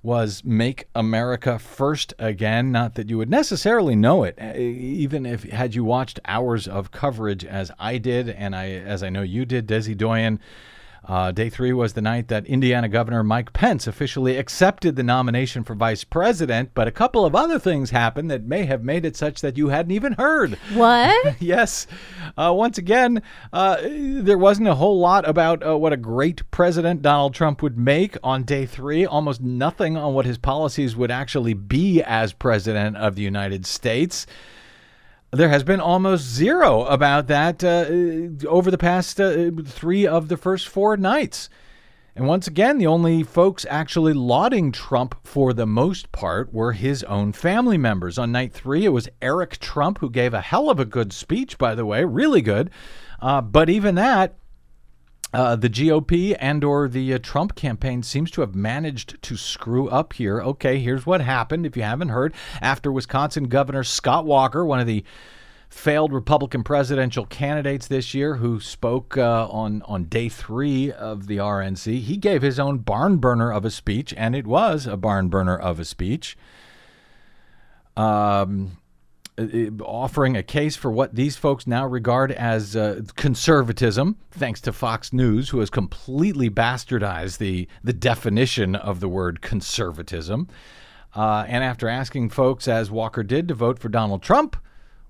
was 0.02 0.44
"Make 0.44 0.86
America 0.94 1.58
First 1.58 2.12
Again." 2.18 2.70
Not 2.72 2.94
that 2.96 3.08
you 3.08 3.16
would 3.16 3.30
necessarily 3.30 3.96
know 3.96 4.22
it, 4.22 4.36
uh, 4.38 4.52
even 4.54 5.24
if 5.24 5.44
had 5.44 5.74
you 5.74 5.82
watched 5.82 6.20
hours 6.26 6.68
of 6.68 6.90
coverage 6.90 7.42
as 7.42 7.70
I 7.78 7.96
did, 7.96 8.28
and 8.28 8.54
I 8.54 8.68
as 8.68 9.02
I 9.02 9.08
know 9.08 9.22
you 9.22 9.46
did, 9.46 9.66
Desi 9.66 9.96
Doyen. 9.96 10.38
Uh, 11.04 11.32
day 11.32 11.48
three 11.48 11.72
was 11.72 11.94
the 11.94 12.02
night 12.02 12.28
that 12.28 12.46
Indiana 12.46 12.88
Governor 12.88 13.22
Mike 13.22 13.52
Pence 13.52 13.86
officially 13.86 14.36
accepted 14.36 14.96
the 14.96 15.02
nomination 15.02 15.64
for 15.64 15.74
vice 15.74 16.04
president, 16.04 16.70
but 16.74 16.86
a 16.86 16.92
couple 16.92 17.24
of 17.24 17.34
other 17.34 17.58
things 17.58 17.90
happened 17.90 18.30
that 18.30 18.44
may 18.44 18.64
have 18.66 18.84
made 18.84 19.04
it 19.04 19.16
such 19.16 19.40
that 19.40 19.56
you 19.56 19.68
hadn't 19.68 19.92
even 19.92 20.12
heard. 20.12 20.54
What? 20.74 21.36
yes. 21.40 21.86
Uh, 22.36 22.52
once 22.54 22.78
again, 22.78 23.22
uh, 23.52 23.78
there 23.82 24.38
wasn't 24.38 24.68
a 24.68 24.74
whole 24.74 24.98
lot 24.98 25.28
about 25.28 25.66
uh, 25.66 25.76
what 25.76 25.92
a 25.92 25.96
great 25.96 26.48
president 26.50 27.02
Donald 27.02 27.34
Trump 27.34 27.62
would 27.62 27.78
make 27.78 28.16
on 28.22 28.44
day 28.44 28.66
three. 28.66 29.06
Almost 29.06 29.40
nothing 29.40 29.96
on 29.96 30.14
what 30.14 30.26
his 30.26 30.38
policies 30.38 30.96
would 30.96 31.10
actually 31.10 31.54
be 31.54 32.02
as 32.02 32.32
president 32.32 32.96
of 32.96 33.14
the 33.14 33.22
United 33.22 33.64
States. 33.64 34.26
There 35.32 35.48
has 35.48 35.62
been 35.62 35.80
almost 35.80 36.24
zero 36.24 36.82
about 36.86 37.28
that 37.28 37.62
uh, 37.62 38.48
over 38.48 38.68
the 38.68 38.76
past 38.78 39.20
uh, 39.20 39.52
three 39.64 40.04
of 40.04 40.26
the 40.26 40.36
first 40.36 40.66
four 40.66 40.96
nights. 40.96 41.48
And 42.16 42.26
once 42.26 42.48
again, 42.48 42.78
the 42.78 42.88
only 42.88 43.22
folks 43.22 43.64
actually 43.70 44.12
lauding 44.12 44.72
Trump 44.72 45.14
for 45.22 45.52
the 45.52 45.66
most 45.66 46.10
part 46.10 46.52
were 46.52 46.72
his 46.72 47.04
own 47.04 47.32
family 47.32 47.78
members. 47.78 48.18
On 48.18 48.32
night 48.32 48.52
three, 48.52 48.84
it 48.84 48.88
was 48.88 49.08
Eric 49.22 49.60
Trump, 49.60 49.98
who 49.98 50.10
gave 50.10 50.34
a 50.34 50.40
hell 50.40 50.68
of 50.68 50.80
a 50.80 50.84
good 50.84 51.12
speech, 51.12 51.56
by 51.58 51.76
the 51.76 51.86
way, 51.86 52.04
really 52.04 52.42
good. 52.42 52.68
Uh, 53.22 53.40
but 53.40 53.70
even 53.70 53.94
that, 53.94 54.34
Uh, 55.32 55.54
the 55.54 55.70
GOP 55.70 56.36
and 56.40 56.64
or 56.64 56.88
the 56.88 57.14
uh, 57.14 57.18
Trump 57.18 57.54
campaign 57.54 58.02
seems 58.02 58.30
to 58.32 58.40
have 58.40 58.54
managed 58.54 59.22
to 59.22 59.36
screw 59.36 59.88
up 59.88 60.14
here. 60.14 60.40
Okay, 60.40 60.80
here's 60.80 61.06
what 61.06 61.20
happened. 61.20 61.64
If 61.64 61.76
you 61.76 61.84
haven't 61.84 62.08
heard, 62.08 62.34
after 62.60 62.90
Wisconsin 62.90 63.44
Governor 63.44 63.84
Scott 63.84 64.24
Walker, 64.24 64.64
one 64.64 64.80
of 64.80 64.88
the 64.88 65.04
failed 65.68 66.12
Republican 66.12 66.64
presidential 66.64 67.26
candidates 67.26 67.86
this 67.86 68.12
year, 68.12 68.36
who 68.36 68.58
spoke 68.58 69.16
uh, 69.16 69.46
on 69.48 69.82
on 69.82 70.04
day 70.04 70.28
three 70.28 70.90
of 70.90 71.28
the 71.28 71.36
RNC, 71.36 72.00
he 72.00 72.16
gave 72.16 72.42
his 72.42 72.58
own 72.58 72.78
barn 72.78 73.18
burner 73.18 73.52
of 73.52 73.64
a 73.64 73.70
speech, 73.70 74.12
and 74.16 74.34
it 74.34 74.48
was 74.48 74.86
a 74.86 74.96
barn 74.96 75.28
burner 75.28 75.56
of 75.56 75.78
a 75.78 75.84
speech. 75.84 76.36
Um, 77.96 78.78
offering 79.82 80.36
a 80.36 80.42
case 80.42 80.76
for 80.76 80.90
what 80.90 81.14
these 81.14 81.36
folks 81.36 81.66
now 81.66 81.86
regard 81.86 82.32
as 82.32 82.76
uh, 82.76 83.02
conservatism, 83.16 84.16
thanks 84.30 84.60
to 84.62 84.72
Fox 84.72 85.12
News, 85.12 85.50
who 85.50 85.60
has 85.60 85.70
completely 85.70 86.50
bastardized 86.50 87.38
the, 87.38 87.68
the 87.82 87.92
definition 87.92 88.74
of 88.74 89.00
the 89.00 89.08
word 89.08 89.40
conservatism. 89.40 90.48
Uh, 91.14 91.44
and 91.48 91.64
after 91.64 91.88
asking 91.88 92.30
folks, 92.30 92.68
as 92.68 92.90
Walker 92.90 93.22
did, 93.22 93.48
to 93.48 93.54
vote 93.54 93.78
for 93.78 93.88
Donald 93.88 94.22
Trump, 94.22 94.56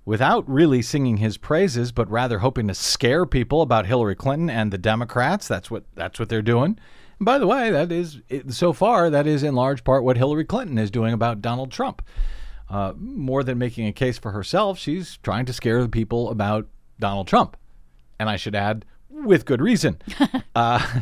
without 0.05 0.49
really 0.49 0.83
singing 0.83 1.19
his 1.19 1.37
praises, 1.37 1.93
but 1.93 2.11
rather 2.11 2.39
hoping 2.39 2.69
to 2.69 2.75
scare 2.75 3.27
people 3.27 3.63
about 3.63 3.87
Hillary 3.87 4.15
Clinton 4.15 4.49
and 4.49 4.73
the 4.73 4.79
Democrats, 4.79 5.47
that's 5.47 5.71
what 5.71 5.85
that's 5.95 6.19
what 6.19 6.29
they're 6.29 6.43
doing. 6.43 6.79
And 7.19 7.27
by 7.27 7.39
the 7.39 7.47
way, 7.47 7.71
that 7.71 7.93
is 7.93 8.21
so 8.49 8.73
far 8.73 9.11
that 9.11 9.27
is 9.27 9.43
in 9.43 9.55
large 9.55 9.85
part 9.85 10.03
what 10.03 10.17
Hillary 10.17 10.45
Clinton 10.45 10.79
is 10.79 10.91
doing 10.91 11.13
about 11.13 11.43
Donald 11.43 11.71
Trump 11.71 12.03
uh, 12.71 12.93
more 12.97 13.43
than 13.43 13.59
making 13.59 13.87
a 13.87 13.93
case 13.93 14.17
for 14.17 14.31
herself, 14.31 14.79
she's 14.79 15.17
trying 15.19 15.45
to 15.47 15.53
scare 15.53 15.83
the 15.83 15.89
people 15.89 16.31
about 16.31 16.69
Donald 16.99 17.27
Trump. 17.27 17.57
And 18.19 18.31
I 18.31 18.37
should 18.37 18.55
add, 18.55 18.85
with 19.11 19.45
good 19.45 19.61
reason. 19.61 20.01
uh, 20.55 21.01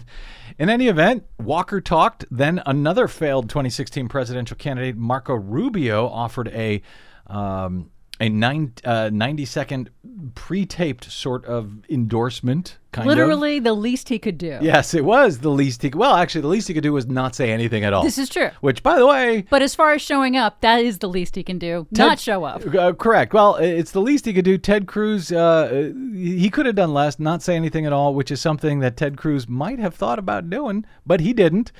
in 0.58 0.70
any 0.70 0.88
event, 0.88 1.24
Walker 1.38 1.80
talked. 1.80 2.24
Then 2.30 2.62
another 2.64 3.06
failed 3.06 3.50
2016 3.50 4.08
presidential 4.08 4.56
candidate, 4.56 4.96
Marco 4.96 5.34
Rubio, 5.34 6.08
offered 6.08 6.48
a 6.48 6.80
um, 7.26 7.90
a 8.20 8.28
nine, 8.28 8.72
uh, 8.84 9.10
90 9.12 9.44
second 9.44 9.90
pre-taped 10.34 11.04
sort 11.10 11.44
of 11.44 11.84
endorsement 11.88 12.78
kind 12.90 13.06
literally 13.06 13.58
of. 13.58 13.64
the 13.64 13.72
least 13.72 14.08
he 14.08 14.18
could 14.18 14.36
do. 14.36 14.58
Yes 14.60 14.92
it 14.94 15.04
was 15.04 15.38
the 15.38 15.50
least 15.50 15.82
he 15.82 15.90
could. 15.90 15.98
well 15.98 16.14
actually 16.14 16.40
the 16.40 16.48
least 16.48 16.66
he 16.68 16.74
could 16.74 16.82
do 16.82 16.92
was 16.92 17.06
not 17.06 17.34
say 17.36 17.52
anything 17.52 17.84
at 17.84 17.92
all. 17.92 18.02
This 18.02 18.18
is 18.18 18.28
true. 18.28 18.50
Which 18.60 18.82
by 18.82 18.98
the 18.98 19.06
way 19.06 19.46
but 19.48 19.62
as 19.62 19.74
far 19.74 19.92
as 19.92 20.02
showing 20.02 20.36
up 20.36 20.60
that 20.60 20.80
is 20.82 20.98
the 20.98 21.08
least 21.08 21.36
he 21.36 21.44
can 21.44 21.58
do. 21.58 21.86
Ted, 21.94 22.06
not 22.06 22.18
show 22.18 22.44
up. 22.44 22.66
Uh, 22.74 22.92
correct. 22.94 23.32
Well 23.32 23.56
it's 23.56 23.92
the 23.92 24.00
least 24.00 24.24
he 24.24 24.32
could 24.32 24.44
do. 24.44 24.58
Ted 24.58 24.86
cruz 24.88 25.30
uh, 25.30 25.92
he 26.12 26.50
could 26.50 26.66
have 26.66 26.74
done 26.74 26.92
less 26.92 27.18
not 27.18 27.42
say 27.42 27.54
anything 27.54 27.86
at 27.86 27.92
all 27.92 28.14
which 28.14 28.30
is 28.30 28.40
something 28.40 28.80
that 28.80 28.96
ted 28.96 29.16
cruz 29.16 29.48
might 29.48 29.78
have 29.78 29.94
thought 29.94 30.18
about 30.18 30.50
doing 30.50 30.84
but 31.06 31.20
he 31.20 31.32
didn't 31.32 31.70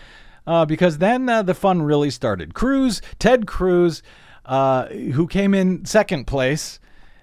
uh, 0.47 0.65
because 0.65 0.99
then 0.99 1.29
uh, 1.29 1.43
the 1.43 1.55
fun 1.55 1.83
really 1.83 2.11
started. 2.11 2.55
Cruz 2.55 3.03
ted 3.19 3.47
cruz 3.47 4.03
uh, 4.49 4.87
who 4.87 5.27
came 5.27 5.53
in 5.53 5.85
second 5.85 6.27
place, 6.27 6.81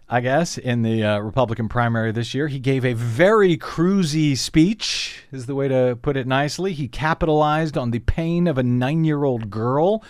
I 0.07 0.21
guess, 0.21 0.59
in 0.59 0.83
the 0.83 1.03
uh, 1.03 1.19
Republican 1.19 1.67
primary 1.67 2.11
this 2.11 2.35
year. 2.35 2.47
He 2.47 2.59
gave 2.59 2.85
a 2.85 2.93
very 2.93 3.57
cruisy 3.57 4.37
speech, 4.37 5.23
is 5.31 5.47
the 5.47 5.55
way 5.55 5.67
to 5.67 5.97
put 5.99 6.17
it 6.17 6.27
nicely. 6.27 6.73
He 6.73 6.87
capitalized 6.87 7.77
on 7.77 7.89
the 7.89 7.99
pain 7.99 8.45
of 8.45 8.59
a 8.59 8.63
nine 8.63 9.03
year 9.03 9.23
old 9.23 9.49
girl, 9.49 10.03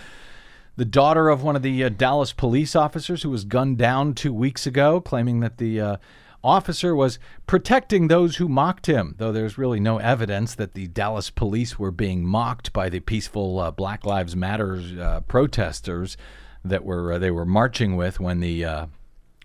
the 0.76 0.84
daughter 0.84 1.30
of 1.30 1.42
one 1.42 1.56
of 1.56 1.62
the 1.62 1.86
uh, 1.86 1.90
Dallas 1.90 2.34
police 2.34 2.76
officers 2.76 3.24
who 3.24 3.30
was 3.30 3.46
gunned 3.46 3.78
down 3.78 4.14
two 4.14 4.34
weeks 4.34 4.68
ago, 4.68 5.00
claiming 5.00 5.40
that 5.40 5.58
the 5.58 5.80
uh, 5.80 5.98
officer 6.44 6.94
was 6.94 7.18
protecting 7.48 8.10
those 8.10 8.36
who 8.36 8.50
mocked 8.50 8.88
him, 8.88 9.16
though 9.20 9.32
there's 9.32 9.58
really 9.58 9.80
no 9.80 10.00
evidence 10.00 10.54
that 10.56 10.74
the 10.74 10.88
Dallas 10.88 11.30
police 11.30 11.80
were 11.80 11.92
being 11.92 12.26
mocked 12.26 12.74
by 12.74 12.90
the 12.90 13.00
peaceful 13.00 13.58
uh, 13.58 13.72
Black 13.72 14.06
Lives 14.06 14.36
Matter 14.36 14.82
uh, 15.00 15.22
protesters 15.22 16.18
that 16.66 16.84
were 16.84 17.14
uh, 17.14 17.20
they 17.20 17.32
were 17.32 17.46
marching 17.46 17.96
with 17.96 18.20
when 18.20 18.40
the 18.40 18.66
uh, 18.66 18.86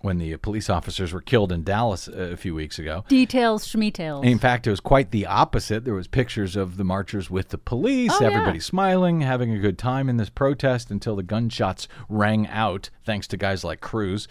when 0.01 0.19
the 0.19 0.37
police 0.39 0.71
officers 0.71 1.13
were 1.13 1.21
killed 1.21 1.53
in 1.53 1.63
Dallas 1.63 2.09
a 2.09 2.37
few 2.37 2.55
weeks 2.55 2.79
ago. 2.79 3.05
Details, 3.09 3.67
schmetails. 3.67 4.25
In 4.25 4.39
fact, 4.39 4.67
it 4.67 4.71
was 4.71 4.81
quite 4.81 5.11
the 5.11 5.27
opposite. 5.27 5.85
There 5.85 5.95
was 5.95 6.09
pictures 6.09 6.57
of 6.57 6.79
the 6.79 6.85
marchers 6.85 7.31
with 7.31 7.51
the 7.51 7.59
police, 7.59 8.13
oh, 8.21 8.25
everybody 8.25 8.59
yeah. 8.59 8.65
smiling, 8.65 9.21
having 9.21 9.53
a 9.53 9.59
good 9.59 9.79
time 9.79 10.09
in 10.09 10.17
this 10.17 10.31
protest 10.31 10.91
until 10.91 11.17
the 11.17 11.23
gunshots 11.23 11.87
rang 12.09 12.47
out, 12.49 12.89
thanks 13.05 13.27
to 13.29 13.37
guys 13.37 13.63
like 13.65 13.81
Cruz. 13.81 14.27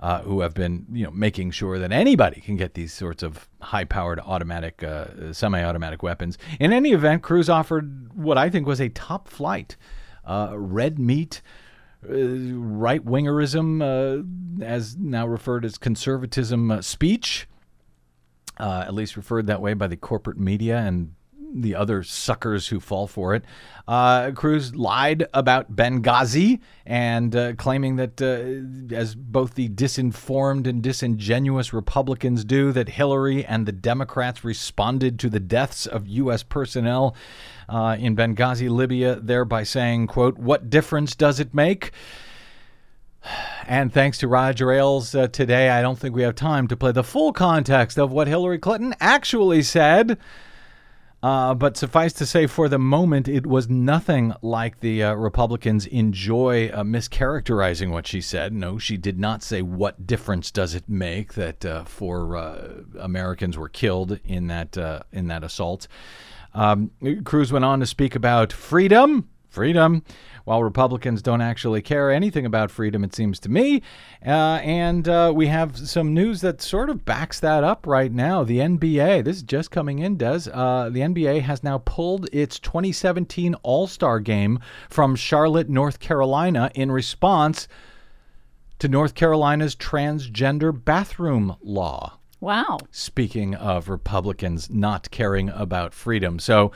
Uh, 0.00 0.20
who 0.22 0.40
have 0.40 0.52
been, 0.52 0.84
you 0.90 1.04
know, 1.04 1.12
making 1.12 1.52
sure 1.52 1.78
that 1.78 1.92
anybody 1.92 2.40
can 2.40 2.56
get 2.56 2.74
these 2.74 2.92
sorts 2.92 3.22
of 3.22 3.48
high-powered 3.60 4.18
automatic, 4.18 4.82
uh, 4.82 5.32
semi-automatic 5.32 6.02
weapons. 6.02 6.36
In 6.58 6.72
any 6.72 6.90
event, 6.90 7.22
Cruz 7.22 7.48
offered 7.48 8.12
what 8.12 8.36
I 8.36 8.50
think 8.50 8.66
was 8.66 8.80
a 8.80 8.88
top-flight 8.88 9.76
uh, 10.24 10.54
red 10.56 10.98
meat 10.98 11.40
uh, 11.40 11.61
right 12.02 13.04
wingerism, 13.04 13.80
uh, 13.82 14.64
as 14.64 14.96
now 14.96 15.26
referred 15.26 15.64
as 15.64 15.78
conservatism 15.78 16.70
uh, 16.70 16.82
speech, 16.82 17.48
uh, 18.58 18.84
at 18.86 18.94
least 18.94 19.16
referred 19.16 19.46
that 19.46 19.60
way 19.60 19.74
by 19.74 19.86
the 19.86 19.96
corporate 19.96 20.38
media 20.38 20.78
and 20.78 21.14
the 21.54 21.74
other 21.74 22.02
suckers 22.02 22.68
who 22.68 22.80
fall 22.80 23.06
for 23.06 23.34
it. 23.34 23.44
Uh, 23.86 24.30
Cruz 24.30 24.74
lied 24.74 25.26
about 25.34 25.74
Benghazi 25.74 26.60
and 26.86 27.34
uh, 27.34 27.52
claiming 27.54 27.96
that, 27.96 28.22
uh, 28.22 28.94
as 28.94 29.14
both 29.14 29.54
the 29.54 29.68
disinformed 29.68 30.66
and 30.66 30.82
disingenuous 30.82 31.72
Republicans 31.72 32.44
do, 32.44 32.72
that 32.72 32.88
Hillary 32.88 33.44
and 33.44 33.66
the 33.66 33.72
Democrats 33.72 34.44
responded 34.44 35.18
to 35.18 35.28
the 35.28 35.40
deaths 35.40 35.86
of 35.86 36.08
U.S. 36.08 36.42
personnel 36.42 37.14
uh, 37.72 37.96
in 37.98 38.14
Benghazi, 38.14 38.68
Libya, 38.68 39.18
thereby 39.18 39.62
saying, 39.62 40.06
quote, 40.06 40.36
what 40.36 40.68
difference 40.68 41.16
does 41.16 41.40
it 41.40 41.54
make? 41.54 41.92
And 43.66 43.90
thanks 43.90 44.18
to 44.18 44.28
Roger 44.28 44.70
Ailes 44.70 45.14
uh, 45.14 45.28
today, 45.28 45.70
I 45.70 45.80
don't 45.80 45.98
think 45.98 46.14
we 46.14 46.22
have 46.22 46.34
time 46.34 46.68
to 46.68 46.76
play 46.76 46.92
the 46.92 47.02
full 47.02 47.32
context 47.32 47.98
of 47.98 48.12
what 48.12 48.28
Hillary 48.28 48.58
Clinton 48.58 48.94
actually 49.00 49.62
said. 49.62 50.18
Uh, 51.22 51.54
but 51.54 51.76
suffice 51.76 52.12
to 52.12 52.26
say, 52.26 52.46
for 52.46 52.68
the 52.68 52.80
moment, 52.80 53.26
it 53.28 53.46
was 53.46 53.70
nothing 53.70 54.34
like 54.42 54.80
the 54.80 55.04
uh, 55.04 55.14
Republicans 55.14 55.86
enjoy 55.86 56.68
uh, 56.68 56.82
mischaracterizing 56.82 57.90
what 57.90 58.08
she 58.08 58.20
said. 58.20 58.52
No, 58.52 58.76
she 58.76 58.96
did 58.96 59.20
not 59.20 59.42
say, 59.42 59.62
What 59.62 60.04
difference 60.04 60.50
does 60.50 60.74
it 60.74 60.88
make 60.88 61.34
that 61.34 61.64
uh, 61.64 61.84
four 61.84 62.36
uh, 62.36 62.82
Americans 62.98 63.56
were 63.56 63.68
killed 63.68 64.18
in 64.24 64.48
that, 64.48 64.76
uh, 64.76 65.04
in 65.12 65.28
that 65.28 65.44
assault? 65.44 65.86
Um, 66.54 66.90
Cruz 67.24 67.52
went 67.52 67.64
on 67.64 67.80
to 67.80 67.86
speak 67.86 68.14
about 68.14 68.52
freedom. 68.52 69.28
Freedom 69.48 70.02
while 70.44 70.62
Republicans 70.62 71.22
don't 71.22 71.40
actually 71.40 71.82
care 71.82 72.10
anything 72.10 72.46
about 72.46 72.70
freedom, 72.70 73.04
it 73.04 73.14
seems 73.14 73.38
to 73.40 73.48
me. 73.48 73.82
Uh, 74.24 74.60
and 74.62 75.08
uh, 75.08 75.32
we 75.34 75.46
have 75.46 75.76
some 75.76 76.14
news 76.14 76.40
that 76.40 76.60
sort 76.60 76.90
of 76.90 77.04
backs 77.04 77.40
that 77.40 77.64
up 77.64 77.86
right 77.86 78.12
now. 78.12 78.42
The 78.44 78.58
NBA, 78.58 79.24
this 79.24 79.36
is 79.36 79.42
just 79.42 79.70
coming 79.70 80.00
in, 80.00 80.16
Des. 80.16 80.50
Uh, 80.52 80.88
the 80.90 81.00
NBA 81.00 81.42
has 81.42 81.62
now 81.62 81.78
pulled 81.78 82.28
its 82.32 82.58
2017 82.58 83.54
All 83.62 83.86
Star 83.86 84.20
game 84.20 84.58
from 84.88 85.14
Charlotte, 85.14 85.68
North 85.68 86.00
Carolina, 86.00 86.70
in 86.74 86.90
response 86.90 87.68
to 88.78 88.88
North 88.88 89.14
Carolina's 89.14 89.76
transgender 89.76 90.72
bathroom 90.84 91.56
law. 91.62 92.18
Wow. 92.42 92.78
Speaking 92.90 93.54
of 93.54 93.88
Republicans 93.88 94.68
not 94.68 95.12
caring 95.12 95.48
about 95.50 95.94
freedom. 95.94 96.40
So, 96.40 96.72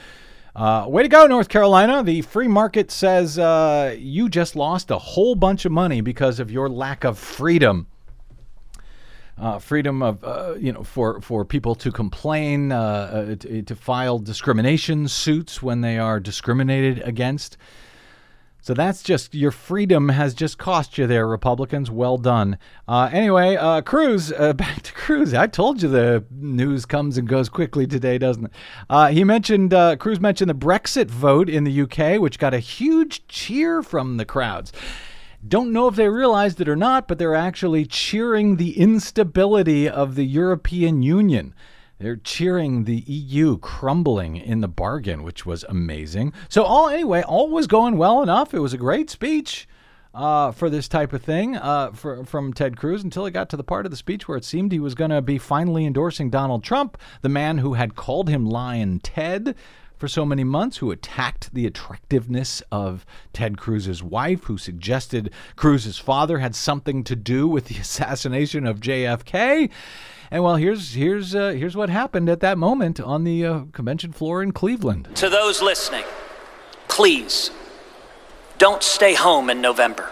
uh, 0.54 0.86
way 0.86 1.02
to 1.02 1.08
go, 1.08 1.26
North 1.26 1.48
Carolina. 1.48 2.04
The 2.04 2.22
free 2.22 2.46
market 2.46 2.92
says 2.92 3.36
uh, 3.36 3.96
you 3.98 4.28
just 4.28 4.54
lost 4.54 4.92
a 4.92 4.98
whole 4.98 5.34
bunch 5.34 5.64
of 5.64 5.72
money 5.72 6.00
because 6.00 6.38
of 6.38 6.52
your 6.52 6.68
lack 6.68 7.02
of 7.02 7.18
freedom. 7.18 7.88
Uh, 9.36 9.58
freedom 9.58 10.04
of 10.04 10.22
uh, 10.22 10.54
you 10.56 10.72
know 10.72 10.84
for 10.84 11.20
for 11.20 11.44
people 11.44 11.74
to 11.74 11.90
complain, 11.90 12.70
uh, 12.70 12.78
uh, 12.78 13.34
to, 13.34 13.62
to 13.62 13.74
file 13.74 14.20
discrimination 14.20 15.08
suits 15.08 15.60
when 15.60 15.80
they 15.80 15.98
are 15.98 16.20
discriminated 16.20 17.02
against. 17.02 17.56
So 18.66 18.74
that's 18.74 19.04
just 19.04 19.32
your 19.32 19.52
freedom 19.52 20.08
has 20.08 20.34
just 20.34 20.58
cost 20.58 20.98
you 20.98 21.06
there, 21.06 21.28
Republicans. 21.28 21.88
Well 21.88 22.18
done. 22.18 22.58
Uh, 22.88 23.08
anyway, 23.12 23.54
uh, 23.54 23.80
Cruz, 23.82 24.32
uh, 24.32 24.52
back 24.54 24.82
to 24.82 24.92
Cruz. 24.92 25.32
I 25.32 25.46
told 25.46 25.82
you 25.82 25.88
the 25.88 26.24
news 26.32 26.84
comes 26.84 27.16
and 27.16 27.28
goes 27.28 27.48
quickly 27.48 27.86
today, 27.86 28.18
doesn't 28.18 28.46
it? 28.46 28.52
Uh, 28.90 29.06
he 29.06 29.22
mentioned 29.22 29.72
uh, 29.72 29.94
Cruz 29.94 30.18
mentioned 30.18 30.50
the 30.50 30.54
Brexit 30.54 31.08
vote 31.08 31.48
in 31.48 31.62
the 31.62 31.82
UK, 31.82 32.20
which 32.20 32.40
got 32.40 32.54
a 32.54 32.58
huge 32.58 33.28
cheer 33.28 33.84
from 33.84 34.16
the 34.16 34.24
crowds. 34.24 34.72
Don't 35.46 35.72
know 35.72 35.86
if 35.86 35.94
they 35.94 36.08
realized 36.08 36.60
it 36.60 36.68
or 36.68 36.74
not, 36.74 37.06
but 37.06 37.18
they're 37.18 37.36
actually 37.36 37.86
cheering 37.86 38.56
the 38.56 38.76
instability 38.76 39.88
of 39.88 40.16
the 40.16 40.26
European 40.26 41.02
Union. 41.02 41.54
They're 41.98 42.16
cheering 42.16 42.84
the 42.84 43.02
EU 43.06 43.58
crumbling 43.58 44.36
in 44.36 44.60
the 44.60 44.68
bargain, 44.68 45.22
which 45.22 45.46
was 45.46 45.64
amazing. 45.68 46.32
So 46.48 46.62
all 46.62 46.88
anyway, 46.88 47.22
all 47.22 47.48
was 47.48 47.66
going 47.66 47.96
well 47.96 48.22
enough. 48.22 48.52
It 48.52 48.60
was 48.60 48.74
a 48.74 48.78
great 48.78 49.08
speech. 49.10 49.66
uh, 50.16 50.50
for 50.50 50.70
this 50.70 50.88
type 50.88 51.12
of 51.12 51.22
thing 51.22 51.56
uh, 51.56 51.92
for, 51.92 52.24
from 52.24 52.52
Ted 52.52 52.76
Cruz 52.78 53.04
until 53.04 53.26
it 53.26 53.32
got 53.32 53.50
to 53.50 53.56
the 53.56 53.62
part 53.62 53.84
of 53.84 53.90
the 53.90 53.96
speech 53.98 54.26
where 54.26 54.38
it 54.38 54.46
seemed 54.46 54.72
he 54.72 54.80
was 54.80 54.94
going 54.94 55.10
to 55.10 55.20
be 55.20 55.36
finally 55.36 55.84
endorsing 55.84 56.30
Donald 56.30 56.64
Trump, 56.64 56.96
the 57.20 57.28
man 57.28 57.58
who 57.58 57.74
had 57.74 57.94
called 57.96 58.30
him 58.30 58.46
Lyin' 58.46 59.00
Ted 59.00 59.54
for 59.98 60.08
so 60.08 60.24
many 60.24 60.44
months, 60.44 60.78
who 60.78 60.90
attacked 60.90 61.52
the 61.54 61.66
attractiveness 61.66 62.62
of 62.72 63.04
Ted 63.34 63.58
Cruz's 63.58 64.02
wife, 64.02 64.44
who 64.44 64.56
suggested 64.58 65.30
Cruz's 65.54 65.98
father 65.98 66.38
had 66.38 66.54
something 66.54 67.04
to 67.04 67.16
do 67.16 67.46
with 67.46 67.66
the 67.66 67.76
assassination 67.80 68.66
of 68.66 68.80
JFK. 68.80 69.70
And 70.30 70.42
well, 70.42 70.56
here's 70.56 70.94
here's 70.94 71.34
uh, 71.34 71.50
here's 71.50 71.76
what 71.76 71.88
happened 71.88 72.28
at 72.28 72.40
that 72.40 72.58
moment 72.58 72.98
on 72.98 73.24
the 73.24 73.46
uh, 73.46 73.60
convention 73.72 74.12
floor 74.12 74.42
in 74.42 74.52
Cleveland. 74.52 75.08
To 75.16 75.28
those 75.28 75.62
listening, 75.62 76.04
please 76.88 77.50
don't 78.58 78.82
stay 78.82 79.14
home 79.14 79.50
in 79.50 79.60
November. 79.60 80.10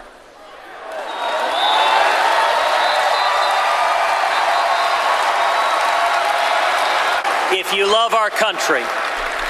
If 7.51 7.73
you 7.73 7.85
love 7.85 8.13
our 8.13 8.29
country 8.29 8.83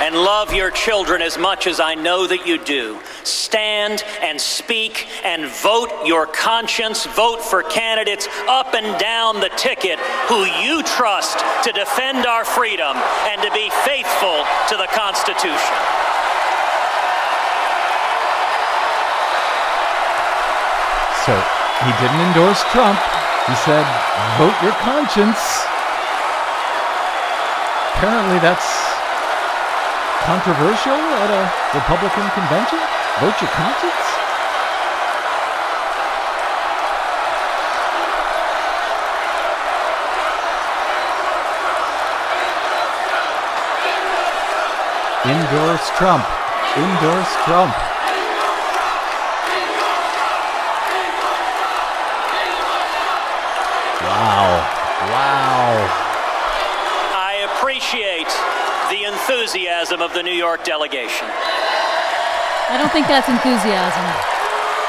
and 0.01 0.15
love 0.15 0.53
your 0.53 0.71
children 0.71 1.21
as 1.21 1.37
much 1.37 1.67
as 1.67 1.79
I 1.79 1.95
know 1.95 2.27
that 2.27 2.45
you 2.45 2.57
do, 2.63 2.99
stand 3.23 4.03
and 4.21 4.39
speak 4.39 5.07
and 5.23 5.45
vote 5.63 5.89
your 6.05 6.27
conscience. 6.27 7.05
Vote 7.05 7.41
for 7.41 7.63
candidates 7.63 8.27
up 8.47 8.73
and 8.73 8.99
down 8.99 9.39
the 9.39 9.49
ticket 9.55 9.99
who 10.27 10.43
you 10.61 10.83
trust 10.83 11.39
to 11.63 11.71
defend 11.71 12.25
our 12.25 12.43
freedom 12.43 12.95
and 13.31 13.41
to 13.41 13.51
be 13.51 13.69
faithful 13.85 14.43
to 14.69 14.75
the 14.77 14.87
Constitution. 14.91 15.75
So 21.25 21.33
he 21.81 21.91
didn't 21.97 22.21
endorse 22.21 22.61
Trump. 22.69 22.99
He 23.47 23.55
said, 23.65 23.85
vote 24.37 24.57
your 24.61 24.73
conscience. 24.83 25.65
Apparently, 27.95 28.39
that's 28.39 28.84
controversial 30.23 30.93
at 30.93 31.29
a 31.29 31.43
Republican 31.75 32.29
convention. 32.31 32.79
Vote 33.19 33.35
your 33.41 33.51
conscience? 33.51 34.05
Endorse 45.25 45.89
Trump. 45.97 46.25
Endorse 46.77 47.35
Trump. 47.45 47.94
The 58.95 59.03
enthusiasm 59.03 60.01
of 60.01 60.13
the 60.13 60.23
New 60.23 60.31
York 60.31 60.63
delegation. 60.63 61.27
I 61.27 62.79
don't 62.79 62.91
think 62.95 63.11
that's 63.11 63.27
enthusiasm. 63.27 64.07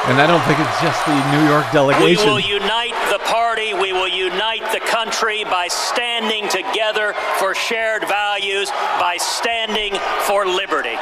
And 0.07 0.23
I 0.23 0.31
don't 0.31 0.43
think 0.47 0.63
it's 0.63 0.79
just 0.79 1.03
the 1.11 1.19
New 1.35 1.43
York 1.51 1.67
delegation. 1.75 2.23
We 2.23 2.31
will 2.31 2.39
unite 2.39 2.95
the 3.11 3.19
party, 3.27 3.75
we 3.75 3.91
will 3.91 4.07
unite 4.07 4.63
the 4.71 4.79
country 4.79 5.43
by 5.43 5.67
standing 5.67 6.47
together 6.47 7.19
for 7.43 7.53
shared 7.59 8.07
values, 8.07 8.71
by 9.03 9.19
standing 9.19 9.99
for 10.23 10.47
liberty. 10.47 10.95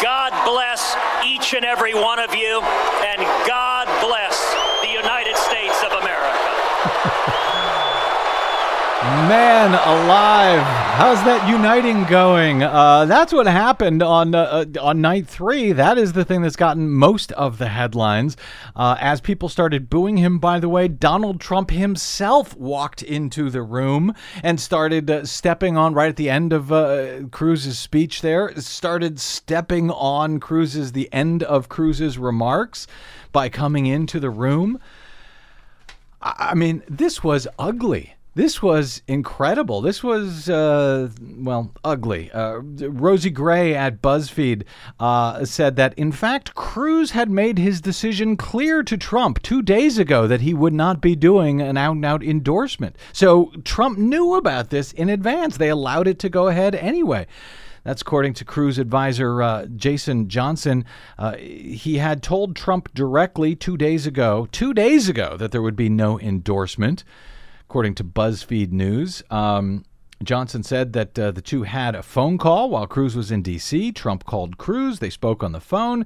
God 0.00 0.32
bless 0.48 0.96
each 1.20 1.52
and 1.52 1.68
every 1.68 1.92
one 1.92 2.18
of 2.18 2.32
you, 2.32 2.64
and 3.04 3.20
God 3.44 3.84
bless 4.00 4.40
the 4.80 4.88
United 4.88 5.36
States 5.36 5.76
of 5.84 5.92
America. 6.00 6.40
Man 9.02 9.70
alive! 9.70 10.60
How's 10.60 11.24
that 11.24 11.48
uniting 11.48 12.04
going? 12.04 12.62
Uh, 12.62 13.06
that's 13.06 13.32
what 13.32 13.46
happened 13.46 14.02
on 14.02 14.34
uh, 14.34 14.66
uh, 14.76 14.82
on 14.82 15.00
night 15.00 15.26
three. 15.26 15.72
That 15.72 15.96
is 15.96 16.12
the 16.12 16.22
thing 16.22 16.42
that's 16.42 16.54
gotten 16.54 16.90
most 16.90 17.32
of 17.32 17.56
the 17.56 17.68
headlines. 17.68 18.36
Uh, 18.76 18.98
as 19.00 19.22
people 19.22 19.48
started 19.48 19.88
booing 19.88 20.18
him, 20.18 20.38
by 20.38 20.60
the 20.60 20.68
way, 20.68 20.86
Donald 20.86 21.40
Trump 21.40 21.70
himself 21.70 22.54
walked 22.58 23.02
into 23.02 23.48
the 23.48 23.62
room 23.62 24.14
and 24.42 24.60
started 24.60 25.10
uh, 25.10 25.24
stepping 25.24 25.78
on 25.78 25.94
right 25.94 26.10
at 26.10 26.16
the 26.16 26.28
end 26.28 26.52
of 26.52 26.70
uh, 26.70 27.22
Cruz's 27.30 27.78
speech. 27.78 28.20
There, 28.20 28.54
started 28.60 29.18
stepping 29.18 29.90
on 29.90 30.40
Cruz's 30.40 30.92
the 30.92 31.10
end 31.10 31.42
of 31.42 31.70
Cruz's 31.70 32.18
remarks 32.18 32.86
by 33.32 33.48
coming 33.48 33.86
into 33.86 34.20
the 34.20 34.28
room. 34.28 34.78
I 36.20 36.50
I 36.50 36.54
mean, 36.54 36.82
this 36.86 37.24
was 37.24 37.48
ugly. 37.58 38.16
This 38.34 38.62
was 38.62 39.02
incredible. 39.08 39.80
This 39.80 40.04
was, 40.04 40.48
uh, 40.48 41.08
well, 41.20 41.72
ugly. 41.82 42.30
Uh, 42.30 42.60
Rosie 42.60 43.28
Gray 43.28 43.74
at 43.74 44.00
BuzzFeed 44.00 44.62
uh, 45.00 45.44
said 45.44 45.74
that, 45.76 45.94
in 45.94 46.12
fact, 46.12 46.54
Cruz 46.54 47.10
had 47.10 47.28
made 47.28 47.58
his 47.58 47.80
decision 47.80 48.36
clear 48.36 48.84
to 48.84 48.96
Trump 48.96 49.42
two 49.42 49.62
days 49.62 49.98
ago 49.98 50.28
that 50.28 50.42
he 50.42 50.54
would 50.54 50.72
not 50.72 51.00
be 51.00 51.16
doing 51.16 51.60
an 51.60 51.76
out 51.76 51.96
and 51.96 52.04
out 52.04 52.22
endorsement. 52.22 52.94
So 53.12 53.50
Trump 53.64 53.98
knew 53.98 54.34
about 54.34 54.70
this 54.70 54.92
in 54.92 55.08
advance. 55.08 55.56
They 55.56 55.68
allowed 55.68 56.06
it 56.06 56.20
to 56.20 56.28
go 56.28 56.46
ahead 56.46 56.76
anyway. 56.76 57.26
That's 57.82 58.02
according 58.02 58.34
to 58.34 58.44
Cruz 58.44 58.78
advisor 58.78 59.42
uh, 59.42 59.66
Jason 59.66 60.28
Johnson. 60.28 60.84
Uh, 61.18 61.36
he 61.36 61.98
had 61.98 62.22
told 62.22 62.54
Trump 62.54 62.92
directly 62.94 63.56
two 63.56 63.76
days 63.76 64.06
ago, 64.06 64.46
two 64.52 64.72
days 64.74 65.08
ago, 65.08 65.36
that 65.36 65.50
there 65.50 65.62
would 65.62 65.76
be 65.76 65.88
no 65.88 66.20
endorsement, 66.20 67.04
according 67.70 67.94
to 67.94 68.02
BuzzFeed 68.02 68.72
News. 68.72 69.22
Um, 69.30 69.84
Johnson 70.24 70.64
said 70.64 70.92
that 70.94 71.16
uh, 71.16 71.30
the 71.30 71.40
two 71.40 71.62
had 71.62 71.94
a 71.94 72.02
phone 72.02 72.36
call 72.36 72.68
while 72.68 72.88
Cruz 72.88 73.14
was 73.14 73.30
in 73.30 73.42
D.C. 73.42 73.92
Trump 73.92 74.24
called 74.24 74.58
Cruz. 74.58 74.98
They 74.98 75.08
spoke 75.08 75.44
on 75.44 75.52
the 75.52 75.60
phone. 75.60 76.04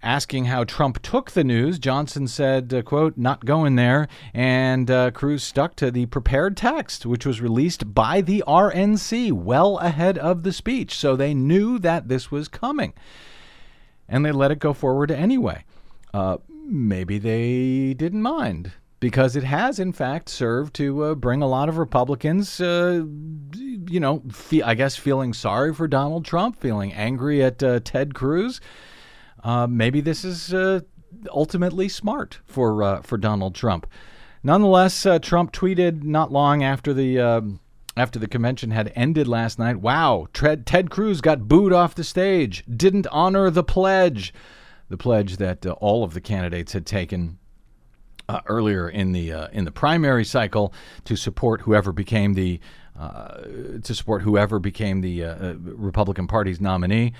Asking 0.00 0.44
how 0.44 0.62
Trump 0.62 1.02
took 1.02 1.32
the 1.32 1.42
news, 1.42 1.80
Johnson 1.80 2.28
said, 2.28 2.72
uh, 2.72 2.82
quote, 2.82 3.18
not 3.18 3.44
going 3.44 3.74
there. 3.74 4.06
And 4.32 4.88
uh, 4.88 5.10
Cruz 5.10 5.42
stuck 5.42 5.74
to 5.74 5.90
the 5.90 6.06
prepared 6.06 6.56
text, 6.56 7.04
which 7.04 7.26
was 7.26 7.40
released 7.40 7.92
by 7.92 8.20
the 8.20 8.44
RNC 8.46 9.32
well 9.32 9.78
ahead 9.78 10.16
of 10.16 10.44
the 10.44 10.52
speech. 10.52 10.94
So 10.94 11.16
they 11.16 11.34
knew 11.34 11.80
that 11.80 12.06
this 12.06 12.30
was 12.30 12.46
coming. 12.46 12.94
And 14.08 14.24
they 14.24 14.30
let 14.30 14.52
it 14.52 14.60
go 14.60 14.72
forward 14.72 15.10
anyway. 15.10 15.64
Uh, 16.14 16.36
maybe 16.48 17.18
they 17.18 17.92
didn't 17.92 18.22
mind 18.22 18.70
because 19.00 19.36
it 19.36 19.44
has, 19.44 19.78
in 19.78 19.92
fact, 19.92 20.28
served 20.28 20.74
to 20.74 21.04
uh, 21.04 21.14
bring 21.14 21.42
a 21.42 21.48
lot 21.48 21.68
of 21.68 21.78
Republicans, 21.78 22.60
uh, 22.60 23.04
you 23.54 24.00
know, 24.00 24.22
fe- 24.32 24.62
I 24.62 24.74
guess 24.74 24.96
feeling 24.96 25.32
sorry 25.32 25.74
for 25.74 25.86
Donald 25.86 26.24
Trump, 26.24 26.60
feeling 26.60 26.92
angry 26.92 27.42
at 27.42 27.62
uh, 27.62 27.80
Ted 27.84 28.14
Cruz. 28.14 28.60
Uh, 29.44 29.66
maybe 29.66 30.00
this 30.00 30.24
is 30.24 30.54
uh, 30.54 30.80
ultimately 31.30 31.88
smart 31.88 32.40
for 32.44 32.82
uh, 32.82 33.02
for 33.02 33.18
Donald 33.18 33.54
Trump. 33.54 33.86
Nonetheless, 34.42 35.06
Trump 35.22 35.52
tweeted 35.52 36.02
not 36.02 36.32
long 36.32 36.62
after 36.62 36.94
the 36.94 37.18
um 37.18 37.60
after 37.96 38.18
the 38.18 38.28
convention 38.28 38.70
had 38.70 38.92
ended 38.94 39.26
last 39.26 39.58
night. 39.58 39.76
Wow, 39.76 40.26
Ted, 40.32 40.66
Ted 40.66 40.90
Cruz 40.90 41.20
got 41.20 41.48
booed 41.48 41.72
off 41.72 41.94
the 41.94 42.04
stage. 42.04 42.62
Didn't 42.68 43.06
honor 43.10 43.50
the 43.50 43.64
pledge, 43.64 44.34
the 44.88 44.98
pledge 44.98 45.38
that 45.38 45.64
all 45.66 46.04
of 46.04 46.12
the 46.12 46.20
candidates 46.20 46.74
had 46.74 46.84
taken 46.86 47.38
uh, 48.28 48.40
earlier 48.46 48.88
in 48.88 49.12
the 49.12 49.32
uh, 49.32 49.48
in 49.52 49.64
the 49.64 49.70
primary 49.70 50.24
cycle 50.24 50.72
to 51.04 51.16
support 51.16 51.62
whoever 51.62 51.92
became 51.92 52.34
the 52.34 52.60
uh, 52.98 53.42
to 53.82 53.94
support 53.94 54.22
whoever 54.22 54.58
became 54.58 55.00
the 55.00 55.24
uh, 55.24 55.34
uh, 55.34 55.54
Republican 55.58 56.26
Party's 56.26 56.60
nominee. 56.60 57.12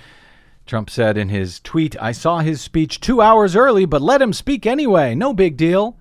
Trump 0.65 0.89
said 0.89 1.17
in 1.17 1.29
his 1.29 1.59
tweet, 1.59 1.95
"I 2.01 2.11
saw 2.11 2.39
his 2.39 2.61
speech 2.61 2.99
two 2.99 3.21
hours 3.21 3.55
early, 3.55 3.85
but 3.85 4.01
let 4.01 4.21
him 4.21 4.33
speak 4.33 4.65
anyway. 4.65 5.15
No 5.15 5.33
big 5.33 5.55
deal." 5.55 5.97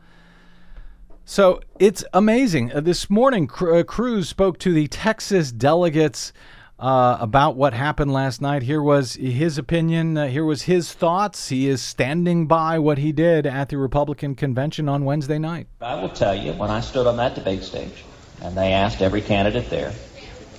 So 1.25 1.61
it's 1.79 2.05
amazing. 2.13 2.73
Uh, 2.73 2.81
this 2.81 3.11
morning, 3.11 3.47
Cr- 3.47 3.83
Cruz 3.83 4.29
spoke 4.29 4.59
to 4.61 4.73
the 4.73 4.89
Texas 4.89 5.53
delegates 5.53 6.33
uh, 6.79 7.17
about 7.21 7.57
what 7.57 7.73
happened 7.73 8.13
last 8.13 8.41
night. 8.43 8.63
Here 8.63 8.83
was 8.83 9.15
his 9.15 9.59
opinion. 9.59 10.17
Uh, 10.17 10.29
here 10.29 10.45
was 10.45 10.63
his 10.63 10.93
thoughts. 10.93 11.49
He 11.49 11.69
is 11.69 11.83
standing 11.83 12.47
by 12.47 12.79
what 12.79 12.99
he 12.99 13.13
did 13.13 13.47
at 13.47 13.69
the 13.69 13.79
Republican 13.79 14.35
convention 14.35 14.89
on 14.89 15.05
Wednesday 15.05 15.39
night. 15.39 15.69
I 15.81 16.01
will 16.01 16.11
tell 16.11 16.35
you, 16.35 16.53
when 16.53 16.71
I 16.71 16.81
stood 16.81 17.07
on 17.07 17.17
that 17.17 17.35
debate 17.35 17.63
stage 17.63 18.05
and 18.43 18.57
they 18.57 18.73
asked 18.73 19.01
every 19.01 19.23
candidate 19.23 19.71
there, 19.71 19.93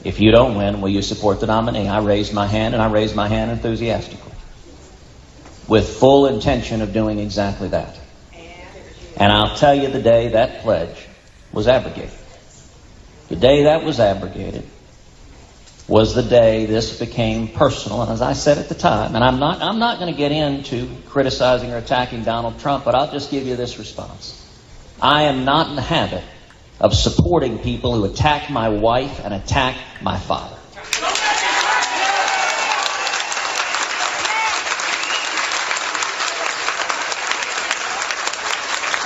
if 0.04 0.20
you 0.20 0.32
don't 0.32 0.56
win, 0.56 0.82
will 0.82 0.90
you 0.90 1.02
support 1.02 1.40
the 1.40 1.48
nominee? 1.48 1.88
I 1.88 2.00
raised 2.00 2.34
my 2.34 2.48
hand 2.48 2.74
and 2.74 2.82
I 2.82 2.92
raised 2.92 3.16
my 3.16 3.28
hand 3.28 3.52
enthusiastically 3.52 4.32
with 5.68 5.98
full 5.98 6.28
intention 6.28 6.82
of 6.82 6.94
doing 6.94 7.20
exactly 7.20 7.68
that. 7.70 8.00
And 9.18 9.34
I'll 9.34 9.56
tell 9.58 9.76
you 9.76 9.90
the 9.90 10.02
day 10.02 10.30
that 10.30 10.62
pledge 10.62 11.08
was 11.52 11.68
abrogated. 11.68 12.12
The 13.30 13.36
day 13.36 13.64
that 13.64 13.84
was 13.84 14.00
abrogated, 14.00 14.64
was 15.88 16.14
the 16.14 16.24
day 16.24 16.66
this 16.66 17.00
became 17.00 17.48
personal. 17.48 18.02
And 18.02 18.12
as 18.12 18.22
I 18.22 18.34
said 18.34 18.58
at 18.58 18.68
the 18.68 18.76
time, 18.76 19.16
and 19.16 19.24
I'm 19.24 19.40
not, 19.40 19.62
I'm 19.62 19.80
not 19.80 20.00
going 20.00 20.12
to 20.12 20.18
get 20.18 20.32
into 20.32 20.90
criticizing 21.08 21.72
or 21.72 21.78
attacking 21.78 22.24
Donald 22.24 22.60
Trump, 22.60 22.84
but 22.84 22.94
I'll 22.94 23.12
just 23.12 23.32
give 23.32 23.48
you 23.48 23.56
this 23.56 23.80
response. 23.80 24.44
I 25.02 25.24
am 25.24 25.46
not 25.46 25.70
in 25.70 25.76
the 25.76 25.82
habit 25.82 26.24
of 26.80 26.94
supporting 26.94 27.60
people 27.60 27.96
who 27.96 28.06
attack 28.06 28.50
my 28.50 28.70
wife 28.70 29.24
and 29.24 29.34
attack 29.34 29.78
my 30.02 30.18
father. 30.18 30.56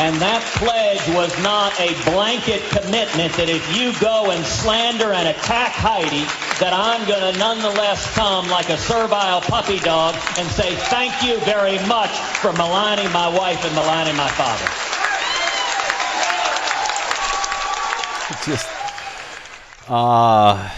And 0.02 0.15
that 0.15 0.41
pledge 0.56 1.15
was 1.15 1.30
not 1.44 1.80
a 1.80 1.94
blanket 2.10 2.63
commitment 2.72 3.34
that 3.34 3.50
if 3.50 3.78
you 3.78 3.94
go 4.00 4.32
and 4.32 4.44
slander 4.44 5.13
and 5.13 5.28
attack 5.28 5.74
Heidi, 5.74 6.26
that 6.62 6.74
I'm 6.74 7.08
going 7.08 7.34
to 7.34 7.39
nonetheless 7.39 8.13
come 8.13 8.47
like 8.47 8.69
a 8.69 8.78
servile 8.78 9.41
puppy 9.41 9.80
dog 9.80 10.15
and 10.38 10.47
say 10.47 10.76
thank 10.76 11.24
you 11.24 11.39
very 11.39 11.84
much 11.88 12.12
for 12.12 12.54
maligning 12.54 13.12
my 13.12 13.28
wife 13.28 13.65
and 13.65 13.74
maligning 13.74 14.15
my 14.15 14.30
father. 14.30 14.65
just 18.45 18.69
uh 19.89 20.69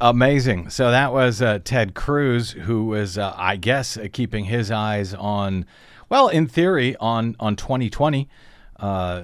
amazing. 0.00 0.70
So 0.70 0.90
that 0.90 1.12
was 1.12 1.42
uh, 1.42 1.58
Ted 1.64 1.94
Cruz, 1.94 2.52
who 2.52 2.84
was, 2.86 3.18
uh, 3.18 3.34
I 3.36 3.56
guess, 3.56 3.96
uh, 3.96 4.06
keeping 4.12 4.44
his 4.44 4.70
eyes 4.70 5.12
on, 5.14 5.66
well, 6.08 6.28
in 6.28 6.46
theory, 6.46 6.96
on 7.00 7.36
on 7.40 7.56
2020, 7.56 8.28
uh, 8.80 9.22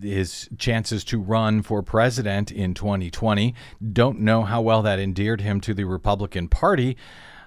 his 0.00 0.48
chances 0.58 1.04
to 1.04 1.20
run 1.20 1.62
for 1.62 1.82
president 1.82 2.50
in 2.50 2.74
2020. 2.74 3.54
Don't 3.92 4.20
know 4.20 4.42
how 4.44 4.60
well 4.62 4.82
that 4.82 4.98
endeared 4.98 5.40
him 5.40 5.60
to 5.62 5.74
the 5.74 5.84
Republican 5.84 6.48
Party. 6.48 6.96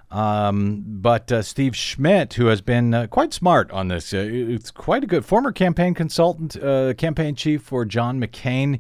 Um, 0.09 0.83
but 0.85 1.31
uh, 1.31 1.41
Steve 1.41 1.75
Schmidt, 1.75 2.35
who 2.35 2.47
has 2.47 2.61
been 2.61 2.93
uh, 2.93 3.07
quite 3.07 3.33
smart 3.33 3.69
on 3.71 3.89
this, 3.89 4.13
uh, 4.13 4.17
it's 4.17 4.71
quite 4.71 5.03
a 5.03 5.07
good 5.07 5.25
former 5.25 5.51
campaign 5.51 5.93
consultant, 5.93 6.61
uh, 6.61 6.93
campaign 6.93 7.35
chief 7.35 7.61
for 7.61 7.83
John 7.83 8.19
McCain. 8.19 8.79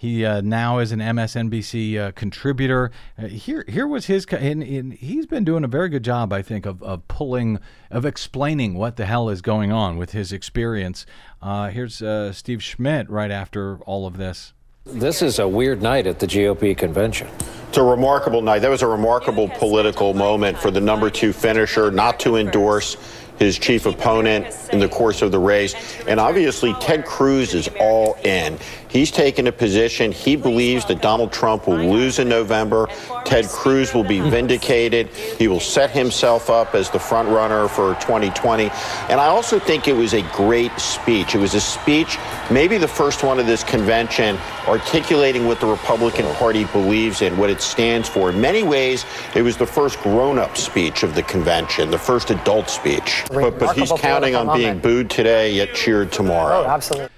He 0.00 0.24
uh, 0.24 0.40
now 0.40 0.78
is 0.78 0.92
an 0.92 1.00
MSNBC 1.00 1.98
uh, 1.98 2.12
contributor. 2.12 2.90
Uh, 3.18 3.26
here, 3.26 3.66
here 3.68 3.86
was 3.86 4.06
his, 4.06 4.24
and, 4.30 4.62
and, 4.62 4.94
he's 4.94 5.26
been 5.26 5.44
doing 5.44 5.62
a 5.62 5.68
very 5.68 5.90
good 5.90 6.02
job, 6.02 6.32
I 6.32 6.40
think, 6.40 6.64
of, 6.64 6.82
of 6.82 7.06
pulling, 7.06 7.58
of 7.90 8.06
explaining 8.06 8.76
what 8.76 8.96
the 8.96 9.04
hell 9.04 9.28
is 9.28 9.42
going 9.42 9.72
on 9.72 9.98
with 9.98 10.12
his 10.12 10.32
experience. 10.32 11.04
Uh, 11.42 11.68
here's 11.68 12.00
uh, 12.00 12.32
Steve 12.32 12.62
Schmidt 12.62 13.10
right 13.10 13.30
after 13.30 13.76
all 13.80 14.06
of 14.06 14.16
this. 14.16 14.54
This 14.86 15.20
is 15.20 15.38
a 15.38 15.46
weird 15.46 15.82
night 15.82 16.06
at 16.06 16.18
the 16.18 16.26
GOP 16.26 16.74
convention. 16.74 17.28
It's 17.68 17.76
a 17.76 17.82
remarkable 17.82 18.40
night. 18.40 18.60
That 18.60 18.70
was 18.70 18.80
a 18.80 18.86
remarkable 18.86 19.50
political 19.50 20.14
moment 20.14 20.58
for 20.58 20.70
the 20.70 20.80
number 20.80 21.10
two 21.10 21.34
finisher 21.34 21.90
not 21.90 22.18
to 22.20 22.36
endorse 22.36 22.96
his 23.40 23.58
chief 23.58 23.86
opponent 23.86 24.46
in 24.70 24.78
the 24.78 24.88
course 24.88 25.22
of 25.22 25.32
the 25.32 25.38
race. 25.38 25.74
And 26.06 26.20
obviously, 26.20 26.74
Ted 26.74 27.04
Cruz 27.06 27.54
is 27.54 27.68
all 27.80 28.14
in. 28.22 28.58
He's 28.90 29.12
taken 29.12 29.46
a 29.46 29.52
position. 29.52 30.10
He 30.10 30.34
believes 30.34 30.84
that 30.86 31.00
Donald 31.00 31.32
Trump 31.32 31.68
will 31.68 31.76
lose 31.76 32.18
in 32.18 32.28
November. 32.28 32.88
Ted 33.24 33.46
Cruz 33.46 33.94
will 33.94 34.04
be 34.04 34.18
vindicated. 34.18 35.08
He 35.08 35.46
will 35.46 35.60
set 35.60 35.90
himself 35.90 36.50
up 36.50 36.74
as 36.74 36.90
the 36.90 36.98
front 36.98 37.28
runner 37.28 37.68
for 37.68 37.94
2020. 37.94 38.64
And 39.08 39.20
I 39.20 39.26
also 39.26 39.60
think 39.60 39.86
it 39.86 39.92
was 39.92 40.12
a 40.12 40.22
great 40.32 40.76
speech. 40.78 41.36
It 41.36 41.38
was 41.38 41.54
a 41.54 41.60
speech, 41.60 42.18
maybe 42.50 42.78
the 42.78 42.88
first 42.88 43.22
one 43.22 43.38
of 43.38 43.46
this 43.46 43.62
convention, 43.62 44.36
articulating 44.66 45.46
what 45.46 45.60
the 45.60 45.66
Republican 45.66 46.26
Party 46.34 46.64
believes 46.64 47.22
in, 47.22 47.36
what 47.36 47.48
it 47.48 47.60
stands 47.60 48.08
for. 48.08 48.30
In 48.30 48.40
many 48.40 48.64
ways, 48.64 49.06
it 49.36 49.42
was 49.42 49.56
the 49.56 49.66
first 49.66 50.00
grown 50.00 50.36
up 50.38 50.56
speech 50.56 51.04
of 51.04 51.14
the 51.14 51.22
convention, 51.22 51.90
the 51.90 51.98
first 51.98 52.30
adult 52.30 52.68
speech. 52.68 53.24
But, 53.28 53.58
but 53.58 53.76
he's 53.76 53.92
counting 53.92 54.34
on 54.34 54.56
being 54.56 54.80
booed 54.80 55.10
today, 55.10 55.52
yet 55.52 55.74
cheered 55.74 56.10
tomorrow. 56.10 56.64
Oh, 56.64 56.66
absolutely. 56.66 57.10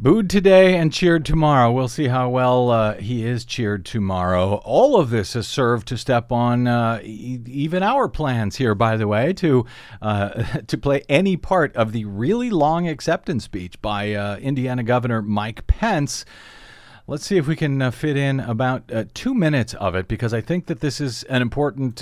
Booed 0.00 0.30
today 0.30 0.76
and 0.76 0.92
cheered 0.92 1.24
tomorrow. 1.24 1.72
We'll 1.72 1.88
see 1.88 2.06
how 2.06 2.28
well 2.28 2.70
uh, 2.70 2.94
he 2.98 3.26
is 3.26 3.44
cheered 3.44 3.84
tomorrow. 3.84 4.62
All 4.64 4.96
of 4.96 5.10
this 5.10 5.32
has 5.32 5.48
served 5.48 5.88
to 5.88 5.98
step 5.98 6.30
on 6.30 6.68
uh, 6.68 7.00
e- 7.02 7.40
even 7.46 7.82
our 7.82 8.08
plans 8.08 8.54
here, 8.54 8.76
by 8.76 8.96
the 8.96 9.08
way, 9.08 9.32
to 9.32 9.66
uh, 10.00 10.28
to 10.68 10.78
play 10.78 11.02
any 11.08 11.36
part 11.36 11.74
of 11.74 11.90
the 11.90 12.04
really 12.04 12.48
long 12.48 12.86
acceptance 12.86 13.42
speech 13.42 13.82
by 13.82 14.12
uh, 14.12 14.36
Indiana 14.36 14.84
Governor 14.84 15.20
Mike 15.20 15.66
Pence. 15.66 16.24
Let's 17.08 17.26
see 17.26 17.36
if 17.36 17.48
we 17.48 17.56
can 17.56 17.82
uh, 17.82 17.90
fit 17.90 18.16
in 18.16 18.38
about 18.38 18.92
uh, 18.92 19.06
two 19.14 19.34
minutes 19.34 19.74
of 19.74 19.96
it, 19.96 20.06
because 20.06 20.32
I 20.32 20.40
think 20.40 20.66
that 20.66 20.78
this 20.78 21.00
is 21.00 21.24
an 21.24 21.42
important 21.42 21.96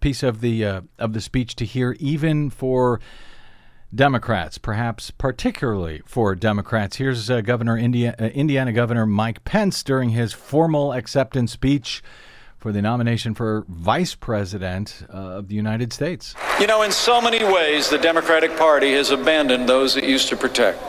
piece 0.00 0.22
of 0.22 0.40
the 0.40 0.64
of 0.64 1.12
the 1.12 1.20
speech 1.20 1.54
to 1.56 1.66
hear, 1.66 1.96
even 2.00 2.48
for 2.48 2.98
Democrats, 3.94 4.58
perhaps 4.58 5.10
particularly 5.10 6.02
for 6.04 6.34
Democrats. 6.34 6.96
Here's 6.96 7.30
uh, 7.30 7.40
Governor 7.40 7.78
India, 7.78 8.14
uh, 8.18 8.24
Indiana 8.24 8.72
Governor 8.72 9.06
Mike 9.06 9.44
Pence 9.44 9.82
during 9.82 10.10
his 10.10 10.32
formal 10.32 10.92
acceptance 10.92 11.52
speech 11.52 12.02
for 12.58 12.72
the 12.72 12.82
nomination 12.82 13.34
for 13.34 13.64
Vice 13.68 14.14
President 14.14 15.04
uh, 15.12 15.16
of 15.16 15.48
the 15.48 15.54
United 15.54 15.92
States. 15.92 16.34
You 16.58 16.66
know, 16.66 16.82
in 16.82 16.90
so 16.90 17.20
many 17.20 17.44
ways, 17.44 17.88
the 17.88 17.98
Democratic 17.98 18.56
Party 18.56 18.92
has 18.94 19.10
abandoned 19.10 19.68
those 19.68 19.96
it 19.96 20.04
used 20.04 20.28
to 20.30 20.36
protect. 20.36 20.82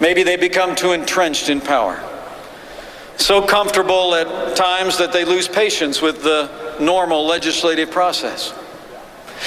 Maybe 0.00 0.22
they 0.22 0.36
become 0.36 0.74
too 0.74 0.92
entrenched 0.92 1.48
in 1.48 1.60
power, 1.60 2.02
so 3.16 3.40
comfortable 3.40 4.14
at 4.14 4.56
times 4.56 4.98
that 4.98 5.12
they 5.12 5.24
lose 5.24 5.48
patience 5.48 6.02
with 6.02 6.22
the 6.22 6.50
normal 6.80 7.24
legislative 7.24 7.90
process. 7.90 8.52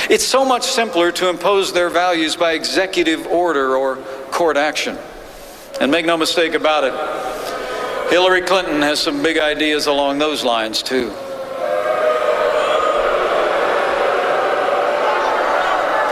It's 0.09 0.25
so 0.25 0.45
much 0.45 0.63
simpler 0.63 1.11
to 1.13 1.29
impose 1.29 1.73
their 1.73 1.89
values 1.89 2.35
by 2.35 2.53
executive 2.53 3.25
order 3.27 3.75
or 3.75 3.97
court 4.31 4.57
action. 4.57 4.97
And 5.81 5.91
make 5.91 6.05
no 6.05 6.17
mistake 6.17 6.53
about 6.53 6.83
it, 6.83 8.11
Hillary 8.11 8.41
Clinton 8.41 8.81
has 8.81 8.99
some 8.99 9.23
big 9.23 9.37
ideas 9.37 9.87
along 9.87 10.19
those 10.19 10.43
lines, 10.43 10.83
too. 10.83 11.11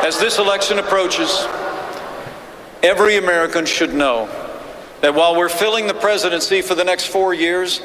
As 0.04 0.20
this 0.20 0.38
election 0.38 0.80
approaches, 0.80 1.48
every 2.82 3.18
American 3.18 3.66
should 3.66 3.94
know 3.94 4.28
that 5.02 5.16
while 5.16 5.38
we're 5.38 5.50
filling 5.50 5.88
the 5.88 5.94
presidency 5.94 6.62
for 6.62 6.76
the 6.76 6.84
next 6.84 7.06
four 7.08 7.34
years, 7.34 7.82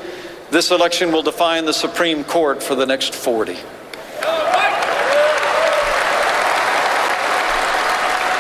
this 0.51 0.71
election 0.71 1.13
will 1.13 1.23
define 1.23 1.65
the 1.65 1.73
Supreme 1.73 2.25
Court 2.25 2.63
for 2.63 2.75
the 2.75 2.87
next 2.87 3.15
40. 3.15 3.57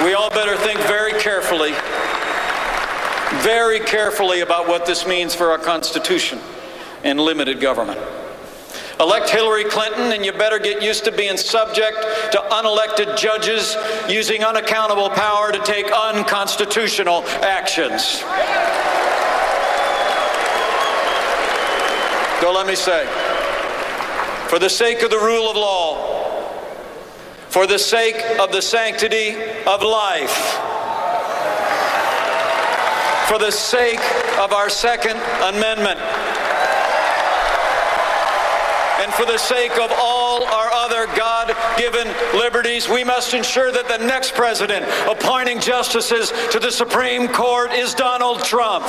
We 0.04 0.14
all 0.14 0.30
better 0.30 0.56
think 0.56 0.78
very 0.82 1.12
carefully, 1.20 1.72
very 3.42 3.80
carefully 3.80 4.40
about 4.40 4.68
what 4.68 4.86
this 4.86 5.04
means 5.08 5.34
for 5.34 5.50
our 5.50 5.58
Constitution 5.58 6.38
and 7.02 7.18
limited 7.18 7.60
government. 7.60 7.98
Elect 9.00 9.28
Hillary 9.28 9.64
Clinton, 9.64 10.12
and 10.12 10.24
you 10.24 10.32
better 10.32 10.60
get 10.60 10.82
used 10.82 11.04
to 11.06 11.12
being 11.12 11.36
subject 11.36 11.96
to 12.30 12.38
unelected 12.52 13.18
judges 13.18 13.76
using 14.08 14.44
unaccountable 14.44 15.10
power 15.10 15.50
to 15.50 15.58
take 15.64 15.86
unconstitutional 15.90 17.24
actions. 17.42 18.22
So 22.40 22.52
let 22.52 22.68
me 22.68 22.76
say, 22.76 23.04
for 24.48 24.60
the 24.60 24.70
sake 24.70 25.02
of 25.02 25.10
the 25.10 25.18
rule 25.18 25.50
of 25.50 25.56
law, 25.56 25.97
for 27.58 27.66
the 27.66 27.76
sake 27.76 28.24
of 28.38 28.52
the 28.52 28.62
sanctity 28.62 29.30
of 29.66 29.82
life, 29.82 30.30
for 33.26 33.36
the 33.36 33.50
sake 33.50 33.98
of 34.38 34.52
our 34.52 34.70
Second 34.70 35.16
Amendment, 35.42 35.98
and 39.00 39.12
for 39.12 39.24
the 39.24 39.36
sake 39.38 39.72
of 39.72 39.90
all 39.96 40.44
our 40.44 40.70
other 40.70 41.06
God 41.16 41.52
given 41.76 42.06
liberties, 42.38 42.88
we 42.88 43.02
must 43.02 43.34
ensure 43.34 43.72
that 43.72 43.88
the 43.88 44.06
next 44.06 44.36
president 44.36 44.86
appointing 45.08 45.58
justices 45.58 46.30
to 46.52 46.60
the 46.60 46.70
Supreme 46.70 47.26
Court 47.26 47.72
is 47.72 47.92
Donald 47.92 48.44
Trump. 48.44 48.86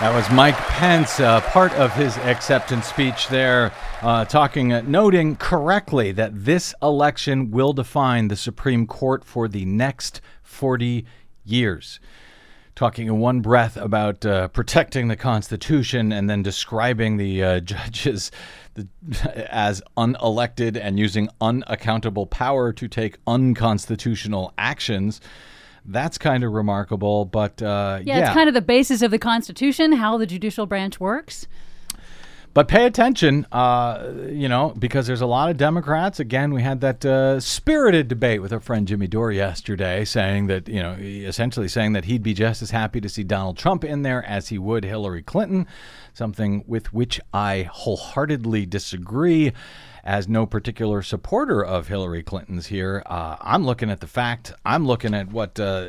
That 0.00 0.14
was 0.14 0.30
Mike 0.30 0.56
Pence, 0.56 1.18
uh, 1.18 1.40
part 1.40 1.72
of 1.72 1.92
his 1.94 2.16
acceptance 2.18 2.86
speech 2.86 3.28
there, 3.28 3.72
uh, 4.02 4.24
talking, 4.26 4.72
uh, 4.72 4.82
noting 4.86 5.36
correctly 5.36 6.12
that 6.12 6.44
this 6.44 6.74
election 6.80 7.50
will 7.50 7.72
define 7.72 8.28
the 8.28 8.36
Supreme 8.36 8.86
Court 8.86 9.24
for 9.24 9.48
the 9.48 9.64
next 9.64 10.20
40 10.42 11.06
years. 11.44 11.98
Talking 12.76 13.08
in 13.08 13.18
one 13.18 13.40
breath 13.40 13.76
about 13.76 14.24
uh, 14.24 14.48
protecting 14.48 15.08
the 15.08 15.16
Constitution 15.16 16.12
and 16.12 16.30
then 16.30 16.42
describing 16.42 17.16
the 17.16 17.42
uh, 17.42 17.60
judges 17.72 18.30
as 19.34 19.82
unelected 19.96 20.78
and 20.80 21.00
using 21.00 21.28
unaccountable 21.40 22.26
power 22.26 22.72
to 22.74 22.86
take 22.86 23.16
unconstitutional 23.26 24.52
actions. 24.56 25.20
That's 25.88 26.18
kind 26.18 26.44
of 26.44 26.52
remarkable, 26.52 27.24
but 27.24 27.62
uh, 27.62 28.00
Yeah, 28.04 28.20
it's 28.20 28.34
kind 28.34 28.48
of 28.48 28.54
the 28.54 28.62
basis 28.62 29.02
of 29.02 29.10
the 29.10 29.18
Constitution, 29.18 29.92
how 29.92 30.18
the 30.18 30.26
judicial 30.26 30.66
branch 30.66 30.98
works. 31.00 31.46
But 32.56 32.68
pay 32.68 32.86
attention, 32.86 33.46
uh, 33.52 34.12
you 34.30 34.48
know, 34.48 34.72
because 34.78 35.06
there's 35.06 35.20
a 35.20 35.26
lot 35.26 35.50
of 35.50 35.58
Democrats. 35.58 36.20
Again, 36.20 36.54
we 36.54 36.62
had 36.62 36.80
that 36.80 37.04
uh, 37.04 37.38
spirited 37.38 38.08
debate 38.08 38.40
with 38.40 38.50
our 38.50 38.60
friend 38.60 38.88
Jimmy 38.88 39.06
Dore 39.06 39.30
yesterday, 39.30 40.06
saying 40.06 40.46
that, 40.46 40.66
you 40.66 40.82
know, 40.82 40.92
essentially 40.94 41.68
saying 41.68 41.92
that 41.92 42.06
he'd 42.06 42.22
be 42.22 42.32
just 42.32 42.62
as 42.62 42.70
happy 42.70 42.98
to 43.02 43.10
see 43.10 43.24
Donald 43.24 43.58
Trump 43.58 43.84
in 43.84 44.00
there 44.00 44.24
as 44.24 44.48
he 44.48 44.56
would 44.56 44.84
Hillary 44.84 45.22
Clinton, 45.22 45.66
something 46.14 46.64
with 46.66 46.94
which 46.94 47.20
I 47.30 47.68
wholeheartedly 47.70 48.64
disagree. 48.64 49.52
As 50.06 50.28
no 50.28 50.46
particular 50.46 51.02
supporter 51.02 51.64
of 51.64 51.88
Hillary 51.88 52.22
Clinton's 52.22 52.68
here, 52.68 53.02
uh, 53.06 53.38
I'm 53.40 53.66
looking 53.66 53.90
at 53.90 53.98
the 53.98 54.06
fact, 54.06 54.52
I'm 54.64 54.86
looking 54.86 55.14
at 55.14 55.32
what 55.32 55.58
uh, 55.58 55.88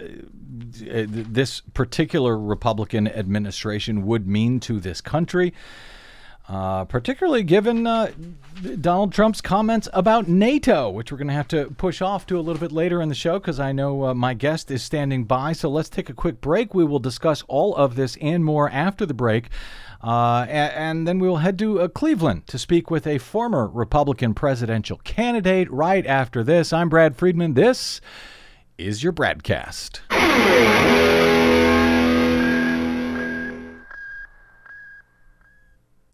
this 0.49 1.61
particular 1.75 2.35
Republican 2.35 3.07
administration 3.07 4.07
would 4.07 4.27
mean 4.27 4.59
to 4.61 4.79
this 4.79 5.01
country. 5.01 5.53
Uh, 6.49 6.85
particularly 6.85 7.43
given 7.43 7.85
uh, 7.85 8.09
Donald 8.79 9.11
Trump's 9.11 9.41
comments 9.41 9.89
about 9.91 10.29
NATO, 10.29 10.89
which 10.89 11.11
we're 11.11 11.17
going 11.17 11.27
to 11.27 11.33
have 11.33 11.49
to 11.49 11.65
push 11.71 12.01
off 12.01 12.25
to 12.27 12.39
a 12.39 12.41
little 12.41 12.61
bit 12.61 12.71
later 12.71 13.01
in 13.01 13.09
the 13.09 13.15
show 13.15 13.37
because 13.37 13.59
I 13.59 13.73
know 13.73 14.05
uh, 14.05 14.13
my 14.13 14.33
guest 14.33 14.71
is 14.71 14.81
standing 14.81 15.25
by. 15.25 15.51
So 15.51 15.69
let's 15.69 15.89
take 15.89 16.09
a 16.09 16.13
quick 16.13 16.39
break. 16.39 16.73
We 16.73 16.85
will 16.85 16.99
discuss 16.99 17.43
all 17.49 17.75
of 17.75 17.97
this 17.97 18.17
and 18.21 18.45
more 18.45 18.69
after 18.69 19.05
the 19.05 19.13
break. 19.13 19.49
Uh, 20.01 20.45
and, 20.49 21.07
then 21.07 21.19
we 21.19 21.27
will 21.27 21.37
head 21.37 21.57
to 21.59 21.81
uh, 21.81 21.87
Cleveland 21.87 22.45
to 22.47 22.59
speak 22.59 22.91
with 22.91 23.07
a 23.07 23.17
former 23.17 23.67
Republican 23.67 24.33
presidential 24.33 24.97
candidate 24.97 25.71
right 25.71 26.05
after 26.05 26.43
this. 26.43 26.71
I'm 26.71 26.89
Brad 26.89 27.15
Friedman. 27.15 27.55
This 27.55 27.99
is 28.77 29.03
your 29.03 29.13
BradCast. 29.13 30.01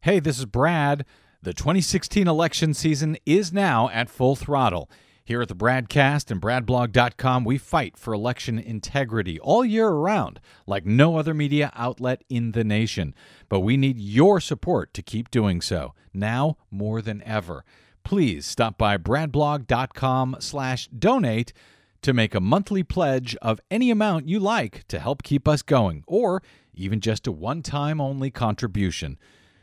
Hey, 0.02 0.19
this 0.19 0.39
is 0.39 0.46
Brad. 0.46 1.06
The 1.41 1.54
2016 1.54 2.28
election 2.28 2.74
season 2.74 3.17
is 3.26 3.52
now 3.52 3.89
at 3.89 4.10
full 4.10 4.36
throttle. 4.36 4.89
Here 5.26 5.42
at 5.42 5.48
the 5.48 5.56
BradCast 5.56 6.32
and 6.32 6.42
BradBlog.com, 6.42 7.46
we 7.46 7.58
fight 7.58 7.96
for 7.96 8.14
election 8.14 8.60
integrity 8.60 9.40
all 9.40 9.64
year 9.64 9.88
around, 9.88 10.42
like 10.68 10.86
no 10.86 11.16
other 11.16 11.34
media 11.34 11.72
outlet 11.76 12.26
in 12.28 12.52
the 12.52 12.66
nation. 12.66 13.16
But 13.48 13.62
we 13.62 13.78
need 13.78 13.98
your 13.98 14.42
support 14.42 14.94
to 14.96 15.02
keep 15.02 15.32
doing 15.32 15.62
so, 15.62 15.94
now 16.14 16.58
more 16.70 17.02
than 17.02 17.24
ever. 17.24 17.64
Please 18.04 18.46
stop 18.46 18.78
by 18.78 18.98
BradBlog.com 18.98 20.36
slash 20.40 20.90
donate 20.90 21.54
to 22.02 22.12
make 22.12 22.36
a 22.36 22.42
monthly 22.42 22.84
pledge 22.84 23.38
of 23.42 23.62
any 23.72 23.92
amount 23.92 24.28
you 24.28 24.42
like 24.42 24.86
to 24.90 25.00
help 25.00 25.24
keep 25.24 25.48
us 25.48 25.62
going, 25.62 26.04
or 26.06 26.44
even 26.74 27.00
just 27.00 27.28
a 27.28 27.32
one-time 27.32 28.02
only 28.02 28.30
contribution. 28.30 29.18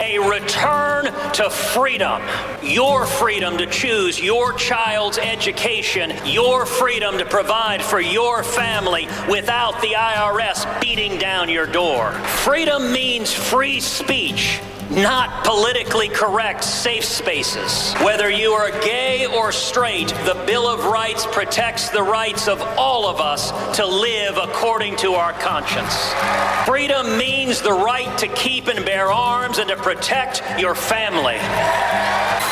A 0.00 0.18
return 0.18 1.04
to 1.32 1.50
freedom. 1.50 2.22
Your 2.62 3.06
freedom 3.06 3.58
to 3.58 3.66
choose 3.66 4.20
your 4.20 4.52
child's 4.54 5.18
education, 5.18 6.12
your 6.24 6.66
freedom 6.66 7.18
to 7.18 7.24
provide 7.24 7.82
for 7.82 8.00
your 8.00 8.42
family 8.42 9.06
without 9.28 9.80
the 9.80 9.92
IRS 9.96 10.80
beating 10.80 11.18
down 11.18 11.48
your 11.48 11.66
door. 11.66 12.12
Freedom 12.12 12.92
means 12.92 13.32
free 13.32 13.80
speech 13.80 14.60
not 14.90 15.44
politically 15.44 16.08
correct 16.08 16.64
safe 16.64 17.04
spaces. 17.04 17.94
Whether 18.02 18.28
you 18.28 18.52
are 18.52 18.70
gay 18.80 19.26
or 19.26 19.52
straight, 19.52 20.08
the 20.08 20.42
Bill 20.46 20.66
of 20.66 20.84
Rights 20.86 21.26
protects 21.26 21.90
the 21.90 22.02
rights 22.02 22.48
of 22.48 22.60
all 22.76 23.08
of 23.08 23.20
us 23.20 23.50
to 23.76 23.86
live 23.86 24.36
according 24.36 24.96
to 24.96 25.12
our 25.12 25.32
conscience. 25.34 26.12
Freedom 26.66 27.16
means 27.16 27.62
the 27.62 27.72
right 27.72 28.16
to 28.18 28.26
keep 28.28 28.66
and 28.66 28.84
bear 28.84 29.12
arms 29.12 29.58
and 29.58 29.68
to 29.68 29.76
protect 29.76 30.42
your 30.58 30.74
family. 30.74 31.38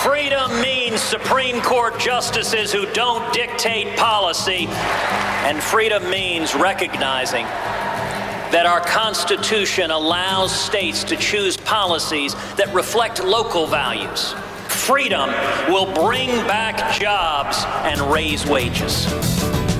Freedom 0.02 0.60
means 0.60 1.00
Supreme 1.00 1.60
Court 1.60 1.98
justices 1.98 2.72
who 2.72 2.86
don't 2.92 3.32
dictate 3.34 3.96
policy. 3.98 4.66
And 4.68 5.60
freedom 5.60 6.08
means 6.08 6.54
recognizing 6.54 7.46
that 8.50 8.66
our 8.66 8.80
Constitution 8.80 9.90
allows 9.90 10.50
states 10.52 11.04
to 11.04 11.16
choose 11.16 11.56
policies 11.56 12.34
that 12.56 12.72
reflect 12.72 13.22
local 13.22 13.66
values. 13.66 14.34
Freedom 14.68 15.28
will 15.68 15.92
bring 16.06 16.28
back 16.46 16.98
jobs 16.98 17.58
and 17.84 18.00
raise 18.12 18.46
wages. 18.46 19.04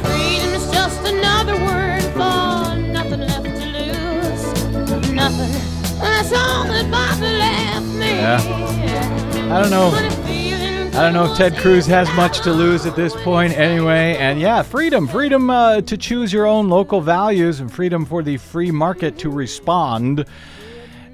Freedom 0.04 0.50
is 0.54 0.70
just 0.70 1.00
another 1.06 1.56
word 1.56 2.02
for 2.12 2.76
nothing 2.76 3.20
left 3.20 3.46
to 3.46 3.66
lose. 3.66 5.12
Nothing. 5.12 5.52
That's 5.98 6.32
all 6.32 6.64
that 6.64 6.90
Bobby 6.90 7.38
left 7.38 7.86
me. 7.86 8.06
Yeah. 8.06 9.54
I 9.56 9.62
don't 9.62 9.70
know. 9.70 10.27
I 10.98 11.02
don't 11.02 11.12
know 11.12 11.30
if 11.30 11.38
Ted 11.38 11.56
Cruz 11.56 11.86
has 11.86 12.12
much 12.16 12.40
to 12.40 12.52
lose 12.52 12.84
at 12.84 12.96
this 12.96 13.14
point 13.22 13.52
anyway. 13.52 14.16
And 14.16 14.40
yeah, 14.40 14.62
freedom, 14.62 15.06
freedom 15.06 15.48
uh, 15.48 15.80
to 15.82 15.96
choose 15.96 16.32
your 16.32 16.44
own 16.44 16.68
local 16.68 17.00
values 17.00 17.60
and 17.60 17.72
freedom 17.72 18.04
for 18.04 18.20
the 18.20 18.36
free 18.36 18.72
market 18.72 19.16
to 19.18 19.30
respond. 19.30 20.24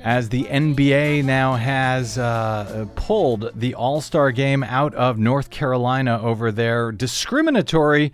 As 0.03 0.31
the 0.31 0.44
NBA 0.44 1.25
now 1.25 1.57
has 1.57 2.16
uh, 2.16 2.87
pulled 2.94 3.51
the 3.55 3.75
All 3.75 4.01
Star 4.01 4.33
game 4.33 4.62
out 4.62 4.94
of 4.94 5.18
North 5.18 5.51
Carolina 5.51 6.18
over 6.18 6.51
their 6.51 6.90
discriminatory 6.90 8.11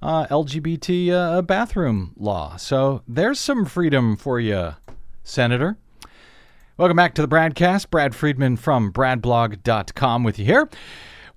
uh, 0.00 0.28
LGBT 0.28 1.10
uh, 1.10 1.42
bathroom 1.42 2.14
law. 2.16 2.54
So 2.54 3.02
there's 3.08 3.40
some 3.40 3.64
freedom 3.64 4.16
for 4.16 4.38
you, 4.38 4.76
Senator. 5.24 5.78
Welcome 6.76 6.96
back 6.96 7.14
to 7.14 7.22
the 7.22 7.28
BradCast. 7.28 7.90
Brad 7.90 8.14
Friedman 8.14 8.56
from 8.56 8.92
BradBlog.com 8.92 10.22
with 10.22 10.38
you 10.38 10.44
here. 10.44 10.68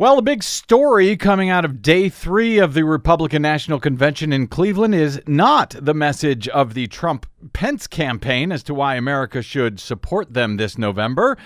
Well, 0.02 0.16
the 0.16 0.24
big 0.24 0.42
story 0.42 1.16
coming 1.16 1.52
out 1.52 1.64
of 1.64 1.84
day 1.84 2.10
three 2.10 2.58
of 2.58 2.74
the 2.74 2.84
Republican 2.84 3.44
National 3.44 3.80
Convention 3.80 4.34
in 4.34 4.48
Cleveland 4.48 4.96
is 4.96 5.22
not 5.28 5.76
the 5.80 5.94
message 5.94 6.48
of 6.48 6.74
the 6.74 6.88
Trump 6.88 7.28
Pence 7.54 7.86
campaign 7.86 8.52
as 8.52 8.64
to 8.64 8.74
why 8.74 8.96
America 8.96 9.44
should 9.44 9.80
support 9.80 10.34
them 10.34 10.58
this 10.58 10.76
November, 10.76 11.38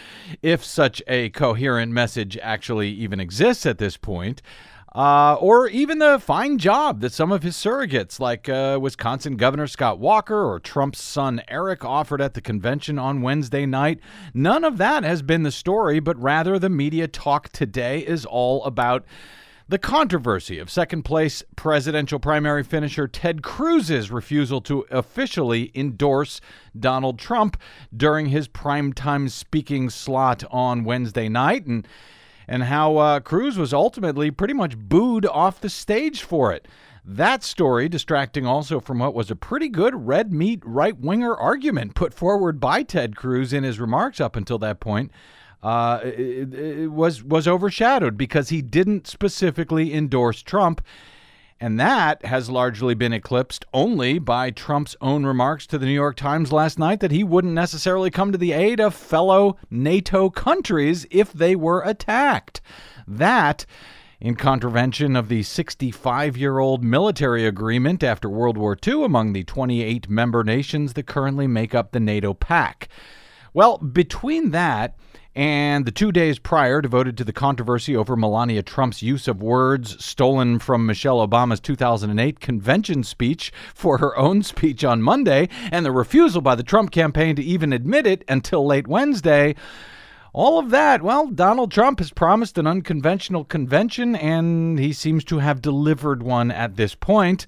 if 0.41 0.63
such 0.63 1.04
a 1.06 1.32
coherent 1.32 1.91
message 1.91 2.38
actually 2.41 2.91
even 2.91 3.20
exists 3.20 3.65
at 3.65 3.78
this 3.78 3.98
point 3.98 4.41
uh, 4.95 5.36
or 5.41 5.67
even 5.67 5.99
the 5.99 6.17
fine 6.17 6.58
job 6.58 7.01
that 7.01 7.12
some 7.12 7.29
of 7.29 7.43
his 7.43 7.58
surrogates, 7.58 8.17
like 8.17 8.47
uh, 8.47 8.79
Wisconsin 8.81 9.36
Governor 9.36 9.67
Scott 9.67 9.99
Walker 9.99 10.41
or 10.45 10.58
Trump's 10.58 11.01
son 11.01 11.41
Eric, 11.49 11.84
offered 11.84 12.21
at 12.21 12.34
the 12.34 12.39
convention 12.39 12.97
on 12.97 13.21
Wednesday 13.21 13.65
night. 13.65 13.99
None 14.34 14.63
of 14.63 14.77
that 14.77 15.03
has 15.03 15.21
been 15.21 15.43
the 15.43 15.51
story, 15.51 15.99
but 15.99 16.17
rather 16.17 16.58
the 16.58 16.69
media 16.69 17.10
talk 17.10 17.49
today 17.49 17.99
is 17.99 18.25
all 18.25 18.63
about 18.63 19.03
the 19.67 19.79
controversy 19.79 20.60
of 20.60 20.69
second 20.69 21.03
place 21.03 21.43
presidential 21.58 22.19
primary 22.19 22.63
finisher 22.63 23.08
Ted 23.08 23.41
Cruz's 23.41 24.12
refusal 24.12 24.62
to 24.62 24.86
officially 24.91 25.71
endorse 25.75 26.39
Donald 26.79 27.19
Trump 27.19 27.58
during 27.93 28.27
his 28.27 28.47
primetime 28.47 29.29
speaking 29.29 29.89
slot 29.89 30.45
on 30.51 30.86
Wednesday 30.86 31.27
night. 31.27 31.65
And 31.65 31.86
and 32.47 32.63
how 32.63 32.97
uh, 32.97 33.19
Cruz 33.19 33.58
was 33.58 33.73
ultimately 33.73 34.31
pretty 34.31 34.53
much 34.53 34.77
booed 34.77 35.25
off 35.25 35.62
the 35.62 35.69
stage 35.69 36.23
for 36.23 36.51
it. 36.51 36.67
That 37.03 37.43
story 37.43 37.88
distracting 37.88 38.47
also 38.47 38.79
from 38.79 38.99
what 38.99 39.13
was 39.13 39.29
a 39.29 39.36
pretty 39.36 39.69
good 39.69 40.08
red 40.08 40.34
meat 40.34 40.62
right 40.65 40.97
winger 40.97 41.36
argument 41.36 41.93
put 41.93 42.13
forward 42.13 42.60
by 42.60 42.81
Ted 42.81 43.15
Cruz 43.15 43.53
in 43.53 43.63
his 43.63 43.79
remarks 43.79 44.19
up 44.19 44.36
until 44.36 44.58
that 44.60 44.79
point. 44.79 45.12
Uh, 45.62 45.99
it, 46.03 46.53
it 46.53 46.91
was 46.91 47.23
was 47.23 47.47
overshadowed 47.47 48.17
because 48.17 48.49
he 48.49 48.62
didn't 48.62 49.08
specifically 49.08 49.93
endorse 49.93 50.41
Trump, 50.41 50.81
And 51.60 51.80
that 51.80 52.26
has 52.26 52.50
largely 52.50 52.96
been 52.96 53.13
eclipsed 53.13 53.65
only 53.74 54.20
by 54.20 54.52
Trump's 54.52 54.96
own 55.00 55.26
remarks 55.26 55.65
to 55.68 55.78
the 55.78 55.86
New 55.86 55.94
York 55.94 56.18
Times 56.18 56.52
last 56.52 56.78
night 56.78 57.00
that 57.00 57.12
he 57.12 57.24
wouldn't 57.24 57.54
necessarily 57.54 58.12
come 58.12 58.34
to 58.34 58.38
the 58.38 58.52
aid 58.52 58.82
of 58.82 58.94
fellow 58.94 59.58
NATO 59.70 60.30
countries 60.30 61.06
if 61.12 61.32
they 61.32 61.56
were 61.56 61.82
attacked. 61.82 62.60
That 63.08 63.65
in 64.20 64.36
contravention 64.36 65.15
of 65.15 65.30
the 65.30 65.44
65 65.44 66.36
year 66.36 66.60
old 66.60 66.84
military 66.84 67.46
agreement 67.46 68.04
after 68.04 68.30
World 68.30 68.58
War 68.58 68.78
II 68.86 69.06
among 69.06 69.32
the 69.32 69.44
28 69.44 70.10
member 70.10 70.44
nations 70.44 70.94
that 70.94 71.08
currently 71.08 71.48
make 71.48 71.74
up 71.74 71.91
the 71.91 72.00
NATO 72.02 72.34
pact. 72.34 72.89
Well, 73.54 73.78
between 73.78 74.52
that 74.52 74.96
and 75.36 75.86
the 75.86 75.91
two 75.91 76.13
days 76.13 76.39
prior 76.39 76.82
devoted 76.82 77.17
to 77.17 77.26
the 77.26 77.34
controversy 77.34 77.95
over 77.95 78.15
Melania 78.15 78.63
Trump's 78.63 79.02
use 79.02 79.28
of 79.28 79.43
words 79.43 80.04
stolen 80.04 80.60
from 80.60 80.86
Michelle 80.86 81.26
Obama's 81.28 81.60
2008 81.60 82.39
convention 82.39 83.04
speech 83.04 83.52
for 83.74 83.98
her 83.98 84.17
own 84.17 84.43
speech 84.43 84.86
on 84.86 85.02
Monday, 85.02 85.50
and 85.71 85.86
the 85.86 85.91
refusal 85.91 86.41
by 86.41 86.56
the 86.56 86.63
Trump 86.63 86.91
campaign 86.91 87.36
to 87.36 87.43
even 87.43 87.74
admit 87.74 88.08
it 88.08 88.24
until 88.30 88.65
late 88.65 88.88
Wednesday. 88.88 89.56
All 90.32 90.58
of 90.60 90.69
that, 90.69 91.02
well, 91.02 91.28
Donald 91.28 91.71
Trump 91.71 92.00
has 92.00 92.12
promised 92.12 92.58
an 92.58 92.67
unconventional 92.67 93.43
convention, 93.43 94.15
and 94.15 94.80
he 94.80 94.93
seems 94.93 95.24
to 95.26 95.39
have 95.39 95.62
delivered 95.62 96.24
one 96.24 96.52
at 96.52 96.76
this 96.76 96.95
point. 96.95 97.45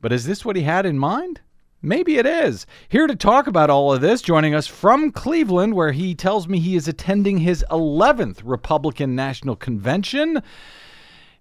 But 0.00 0.12
is 0.12 0.26
this 0.26 0.44
what 0.44 0.56
he 0.56 0.62
had 0.62 0.84
in 0.84 0.98
mind? 0.98 1.40
Maybe 1.84 2.16
it 2.16 2.26
is. 2.26 2.64
Here 2.88 3.08
to 3.08 3.16
talk 3.16 3.48
about 3.48 3.68
all 3.68 3.92
of 3.92 4.00
this, 4.00 4.22
joining 4.22 4.54
us 4.54 4.68
from 4.68 5.10
Cleveland, 5.10 5.74
where 5.74 5.90
he 5.90 6.14
tells 6.14 6.46
me 6.46 6.60
he 6.60 6.76
is 6.76 6.86
attending 6.86 7.38
his 7.38 7.64
11th 7.72 8.40
Republican 8.44 9.16
National 9.16 9.56
Convention 9.56 10.42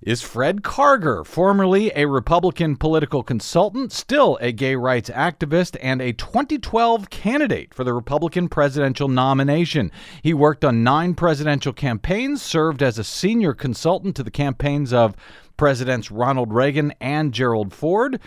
is 0.01 0.23
Fred 0.23 0.63
Karger, 0.63 1.23
formerly 1.23 1.91
a 1.95 2.07
Republican 2.07 2.75
political 2.75 3.21
consultant, 3.21 3.91
still 3.91 4.39
a 4.41 4.51
gay 4.51 4.75
rights 4.75 5.11
activist, 5.11 5.77
and 5.79 6.01
a 6.01 6.11
2012 6.13 7.11
candidate 7.11 7.71
for 7.71 7.83
the 7.83 7.93
Republican 7.93 8.49
presidential 8.49 9.07
nomination. 9.07 9.91
He 10.23 10.33
worked 10.33 10.65
on 10.65 10.83
nine 10.83 11.13
presidential 11.13 11.71
campaigns, 11.71 12.41
served 12.41 12.81
as 12.81 12.97
a 12.97 13.03
senior 13.03 13.53
consultant 13.53 14.15
to 14.15 14.23
the 14.23 14.31
campaigns 14.31 14.91
of 14.91 15.15
Presidents 15.55 16.09
Ronald 16.09 16.51
Reagan 16.51 16.95
and 16.99 17.31
Gerald 17.31 17.71
Ford. 17.71 18.19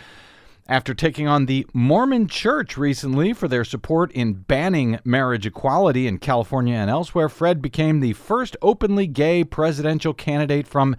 After 0.67 0.95
taking 0.95 1.27
on 1.27 1.45
the 1.45 1.67
Mormon 1.73 2.27
Church 2.27 2.75
recently 2.75 3.33
for 3.33 3.47
their 3.47 3.63
support 3.63 4.11
in 4.13 4.33
banning 4.33 4.97
marriage 5.05 5.45
equality 5.45 6.07
in 6.07 6.17
California 6.17 6.73
and 6.73 6.89
elsewhere, 6.89 7.29
Fred 7.29 7.61
became 7.61 7.99
the 7.99 8.13
first 8.13 8.57
openly 8.63 9.05
gay 9.05 9.43
presidential 9.43 10.11
candidate 10.11 10.67
from 10.67 10.95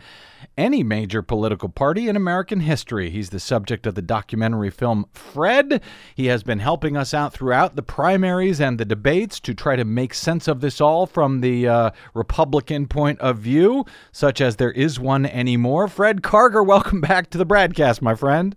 any 0.57 0.85
major 0.85 1.21
political 1.21 1.69
party 1.69 2.09
in 2.09 2.15
American 2.15 2.61
history. 2.61 3.11
He's 3.11 3.31
the 3.31 3.41
subject 3.41 3.89
of 3.89 3.97
the 3.97 4.03
documentary 4.03 4.71
film 4.71 5.07
Fred. 5.13 5.83
He 6.15 6.27
has 6.27 6.45
been 6.45 6.61
helping 6.61 6.97
us 6.97 7.13
out 7.13 7.33
throughout 7.33 7.75
the 7.75 7.83
primaries 7.83 8.61
and 8.61 8.79
the 8.79 8.85
debates 8.85 9.41
to 9.41 9.53
try 9.53 9.75
to 9.75 9.85
make 9.85 10.15
sense 10.15 10.47
of 10.47 10.61
this 10.61 10.81
all 10.81 11.07
from 11.07 11.41
the 11.41 11.67
uh, 11.67 11.91
Republican 12.15 12.87
point 12.87 13.19
of 13.19 13.39
view, 13.39 13.85
such 14.13 14.41
as 14.41 14.57
there 14.57 14.71
is 14.71 15.01
one 15.01 15.27
anymore. 15.27 15.89
Fred 15.89 16.23
Karger, 16.23 16.65
welcome 16.65 17.01
back 17.01 17.31
to 17.31 17.39
the 17.39 17.47
BradCast, 17.47 18.01
my 18.01 18.15
friend. 18.15 18.55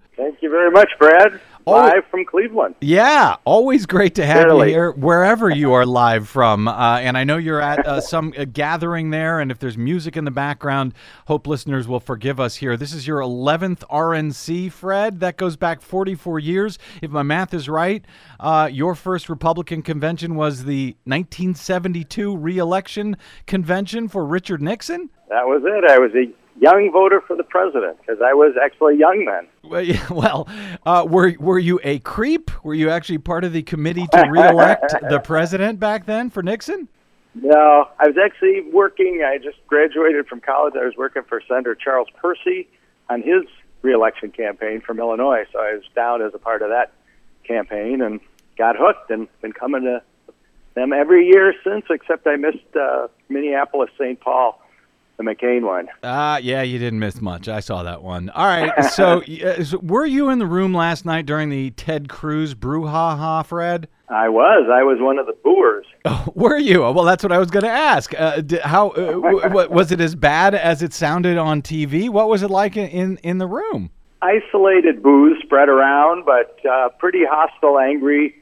You 0.50 0.58
very 0.58 0.72
much, 0.72 0.90
Brad. 0.98 1.40
Live 1.66 2.04
from 2.10 2.26
Cleveland. 2.26 2.74
Yeah, 2.82 3.36
always 3.46 3.86
great 3.86 4.16
to 4.16 4.26
have 4.26 4.48
Barely. 4.48 4.70
you 4.70 4.74
here 4.74 4.92
wherever 4.92 5.52
you 5.52 5.74
are 5.74 5.86
live 5.86 6.28
from. 6.28 6.68
Uh, 6.68 6.98
and 6.98 7.16
I 7.16 7.24
know 7.24 7.38
you're 7.38 7.62
at 7.62 7.86
uh, 7.86 8.02
some 8.02 8.34
uh, 8.36 8.46
gathering 8.46 9.12
there, 9.12 9.40
and 9.40 9.52
if 9.52 9.60
there's 9.60 9.78
music 9.78 10.18
in 10.18 10.26
the 10.26 10.32
background, 10.32 10.96
hope 11.28 11.46
listeners 11.46 11.88
will 11.88 12.00
forgive 12.00 12.40
us 12.40 12.56
here. 12.56 12.76
This 12.76 12.92
is 12.92 13.06
your 13.06 13.20
11th 13.20 13.84
RNC, 13.92 14.72
Fred. 14.72 15.20
That 15.20 15.38
goes 15.38 15.58
back 15.58 15.82
44 15.82 16.40
years. 16.40 16.80
If 17.04 17.12
my 17.12 17.22
math 17.22 17.54
is 17.54 17.70
right, 17.70 18.04
uh, 18.40 18.68
your 18.72 18.96
first 18.96 19.30
Republican 19.30 19.84
convention 19.84 20.34
was 20.34 20.64
the 20.64 20.96
1972 21.04 22.36
reelection 22.36 23.16
convention 23.46 24.08
for 24.08 24.26
Richard 24.26 24.64
Nixon? 24.64 25.12
That 25.30 25.46
was 25.46 25.62
it. 25.64 25.92
I 25.92 26.00
was 26.00 26.10
a 26.16 26.34
young 26.60 26.92
voter 26.92 27.22
for 27.22 27.36
the 27.36 27.44
president 27.44 27.98
because 28.00 28.22
I 28.22 28.34
was 28.34 28.56
actually 28.62 28.98
young 28.98 29.26
then. 29.26 29.48
Well, 29.70 29.84
yeah, 29.84 30.12
well 30.12 30.50
uh, 30.84 31.06
were 31.08 31.36
were 31.40 31.60
you 31.60 31.80
a 31.84 32.00
creep? 32.00 32.50
Were 32.64 32.74
you 32.74 32.90
actually 32.90 33.20
part 33.20 33.44
of 33.44 33.54
the 33.54 33.62
committee 33.62 34.08
to 34.14 34.28
reelect 34.28 34.96
the 35.08 35.20
president 35.24 35.80
back 35.80 36.08
then 36.08 36.32
for 36.32 36.42
Nixon? 36.42 36.88
No, 37.36 37.88
I 38.00 38.08
was 38.08 38.18
actually 38.18 38.62
working. 38.72 39.24
I 39.24 39.38
just 39.38 39.58
graduated 39.68 40.28
from 40.28 40.42
college. 40.42 40.74
I 40.76 40.86
was 40.86 40.96
working 40.98 41.22
for 41.22 41.40
Senator 41.48 41.76
Charles 41.76 42.08
Percy 42.20 42.68
on 43.10 43.22
his 43.22 43.44
reelection 43.84 44.32
campaign 44.32 44.82
from 44.82 45.00
Illinois. 45.00 45.46
So 45.54 45.60
I 45.60 45.76
was 45.76 45.84
down 45.96 46.24
as 46.24 46.34
a 46.34 46.40
part 46.40 46.64
of 46.64 46.70
that 46.70 46.92
campaign 47.44 48.02
and 48.02 48.20
got 48.58 48.76
hooked 48.76 49.12
and 49.12 49.28
been 49.42 49.54
coming 49.54 49.84
to 49.84 50.02
them 50.74 50.94
every 50.94 51.28
year 51.28 51.54
since, 51.64 51.86
except 51.90 52.26
I 52.26 52.38
missed 52.38 52.76
uh, 52.76 53.08
Minneapolis, 53.30 53.90
St. 54.00 54.20
Paul, 54.20 54.62
the 55.20 55.24
McCain 55.26 55.64
one. 55.64 55.88
Ah, 56.02 56.38
yeah, 56.38 56.62
you 56.62 56.80
didn't 56.80 57.00
miss 57.00 57.22
much. 57.22 57.48
I 57.50 57.60
saw 57.60 57.84
that 57.84 58.02
one. 58.02 58.30
All 58.30 58.46
right, 58.46 58.86
so, 58.86 59.22
uh, 59.44 59.64
were 59.82 60.06
you 60.06 60.30
in 60.30 60.40
the 60.40 60.46
room 60.48 60.74
last 60.74 61.06
night 61.06 61.26
during 61.26 61.50
the 61.50 61.72
Ted 61.72 62.08
Cruz 62.10 62.56
brouhaha, 62.56 63.46
Fred? 63.46 63.90
I 64.08 64.30
was. 64.30 64.68
I 64.74 64.82
was 64.82 64.98
one 65.00 65.20
of 65.20 65.28
the 65.28 65.36
booers. 65.44 65.86
Were 66.34 66.58
you? 66.58 66.80
Well, 66.82 67.04
that's 67.04 67.22
what 67.22 67.32
I 67.32 67.38
was 67.38 67.52
going 67.52 67.64
to 67.66 67.70
ask. 67.70 68.12
Uh, 68.20 68.42
di- 68.42 68.58
how 68.58 68.90
uh, 68.90 69.12
w- 69.12 69.40
w- 69.42 69.70
was 69.72 69.92
it 69.92 70.02
as 70.02 70.16
bad 70.16 70.56
as 70.56 70.82
it 70.82 70.94
sounded 70.94 71.38
on 71.38 71.62
TV? 71.62 72.10
What 72.10 72.28
was 72.28 72.42
it 72.42 72.50
like 72.50 72.76
in 72.76 72.88
in, 72.88 73.18
in 73.18 73.38
the 73.38 73.46
room? 73.46 73.92
Isolated 74.24 75.04
boos 75.04 75.38
spread 75.44 75.70
around, 75.70 76.26
but 76.26 76.58
uh, 76.66 76.90
pretty 76.98 77.22
hostile, 77.24 77.78
angry 77.78 78.36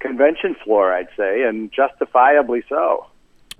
convention 0.00 0.54
floor, 0.62 0.92
I'd 0.92 1.08
say, 1.16 1.44
and 1.44 1.72
justifiably 1.72 2.62
so. 2.68 3.06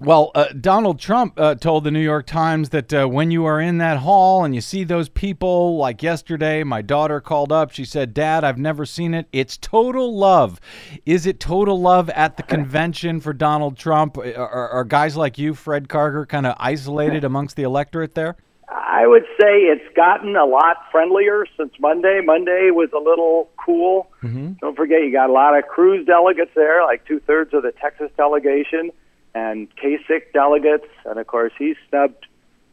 Well, 0.02 0.30
uh, 0.34 0.46
Donald 0.58 0.98
Trump 0.98 1.34
uh, 1.38 1.56
told 1.56 1.84
the 1.84 1.90
New 1.90 2.00
York 2.00 2.26
Times 2.26 2.70
that 2.70 2.90
uh, 2.90 3.06
when 3.06 3.30
you 3.30 3.44
are 3.44 3.60
in 3.60 3.76
that 3.78 3.98
hall 3.98 4.44
and 4.44 4.54
you 4.54 4.62
see 4.62 4.82
those 4.82 5.10
people, 5.10 5.76
like 5.76 6.02
yesterday, 6.02 6.64
my 6.64 6.80
daughter 6.80 7.20
called 7.20 7.52
up. 7.52 7.70
She 7.70 7.84
said, 7.84 8.14
Dad, 8.14 8.42
I've 8.42 8.56
never 8.56 8.86
seen 8.86 9.12
it. 9.12 9.26
It's 9.30 9.58
total 9.58 10.16
love. 10.16 10.58
Is 11.04 11.26
it 11.26 11.38
total 11.38 11.78
love 11.78 12.08
at 12.10 12.38
the 12.38 12.42
convention 12.42 13.20
for 13.20 13.34
Donald 13.34 13.76
Trump? 13.76 14.16
Are, 14.16 14.34
are, 14.34 14.68
are 14.70 14.84
guys 14.84 15.18
like 15.18 15.36
you, 15.36 15.52
Fred 15.52 15.86
Karger, 15.86 16.26
kind 16.26 16.46
of 16.46 16.54
isolated 16.58 17.22
amongst 17.22 17.56
the 17.56 17.64
electorate 17.64 18.14
there? 18.14 18.36
I 18.70 19.06
would 19.06 19.24
say 19.38 19.64
it's 19.64 19.94
gotten 19.94 20.34
a 20.34 20.46
lot 20.46 20.78
friendlier 20.90 21.44
since 21.58 21.74
Monday. 21.78 22.22
Monday 22.24 22.70
was 22.72 22.88
a 22.94 22.98
little 22.98 23.50
cool. 23.62 24.08
Mm-hmm. 24.22 24.52
Don't 24.62 24.76
forget, 24.76 25.02
you 25.02 25.12
got 25.12 25.28
a 25.28 25.32
lot 25.32 25.58
of 25.58 25.66
Cruz 25.66 26.06
delegates 26.06 26.52
there, 26.54 26.82
like 26.84 27.04
two 27.04 27.20
thirds 27.20 27.52
of 27.52 27.64
the 27.64 27.72
Texas 27.72 28.10
delegation, 28.16 28.90
and 29.34 29.68
Kasich 29.76 30.32
delegates. 30.32 30.86
And 31.04 31.18
of 31.18 31.26
course, 31.26 31.52
he 31.58 31.74
snubbed 31.88 32.26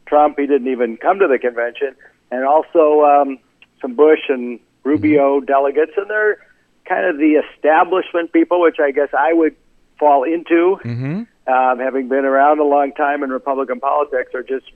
Trump. 0.06 0.38
He 0.38 0.46
didn't 0.46 0.68
even 0.68 0.96
come 0.96 1.18
to 1.18 1.28
the 1.28 1.38
convention. 1.38 1.94
And 2.30 2.44
also 2.44 3.02
um, 3.04 3.38
some 3.80 3.94
Bush 3.94 4.20
and 4.28 4.60
Rubio 4.84 5.40
delegates. 5.40 5.92
And 5.96 6.08
they're 6.10 6.38
kind 6.86 7.06
of 7.06 7.18
the 7.18 7.42
establishment 7.54 8.32
people, 8.32 8.60
which 8.60 8.78
I 8.80 8.90
guess 8.90 9.08
I 9.16 9.32
would 9.32 9.54
fall 9.98 10.24
into, 10.24 10.78
Mm-hmm. 10.84 11.22
um, 11.52 11.78
having 11.78 12.08
been 12.08 12.24
around 12.24 12.60
a 12.60 12.64
long 12.64 12.92
time 12.92 13.22
in 13.22 13.30
Republican 13.30 13.80
politics, 13.80 14.34
are 14.34 14.42
just 14.42 14.66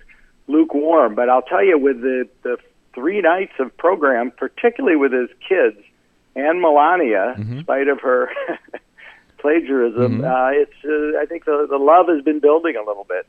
lukewarm. 0.48 1.14
But 1.14 1.28
I'll 1.28 1.42
tell 1.42 1.64
you, 1.64 1.78
with 1.78 2.00
the, 2.00 2.28
the 2.42 2.56
three 2.94 3.20
nights 3.20 3.52
of 3.58 3.76
program, 3.76 4.30
particularly 4.30 4.96
with 4.96 5.12
his 5.12 5.28
kids 5.48 5.76
and 6.34 6.60
Melania, 6.60 7.34
in 7.38 7.60
spite 7.62 7.88
of 7.88 8.00
her 8.00 8.30
plagiarism, 9.42 10.24
uh, 10.24 10.50
it's 10.52 10.72
uh, 10.84 11.20
I 11.20 11.26
think 11.26 11.44
the 11.44 11.66
the 11.68 11.76
love 11.76 12.06
has 12.08 12.22
been 12.22 12.40
building 12.40 12.76
a 12.76 12.84
little 12.86 13.04
bit. 13.04 13.26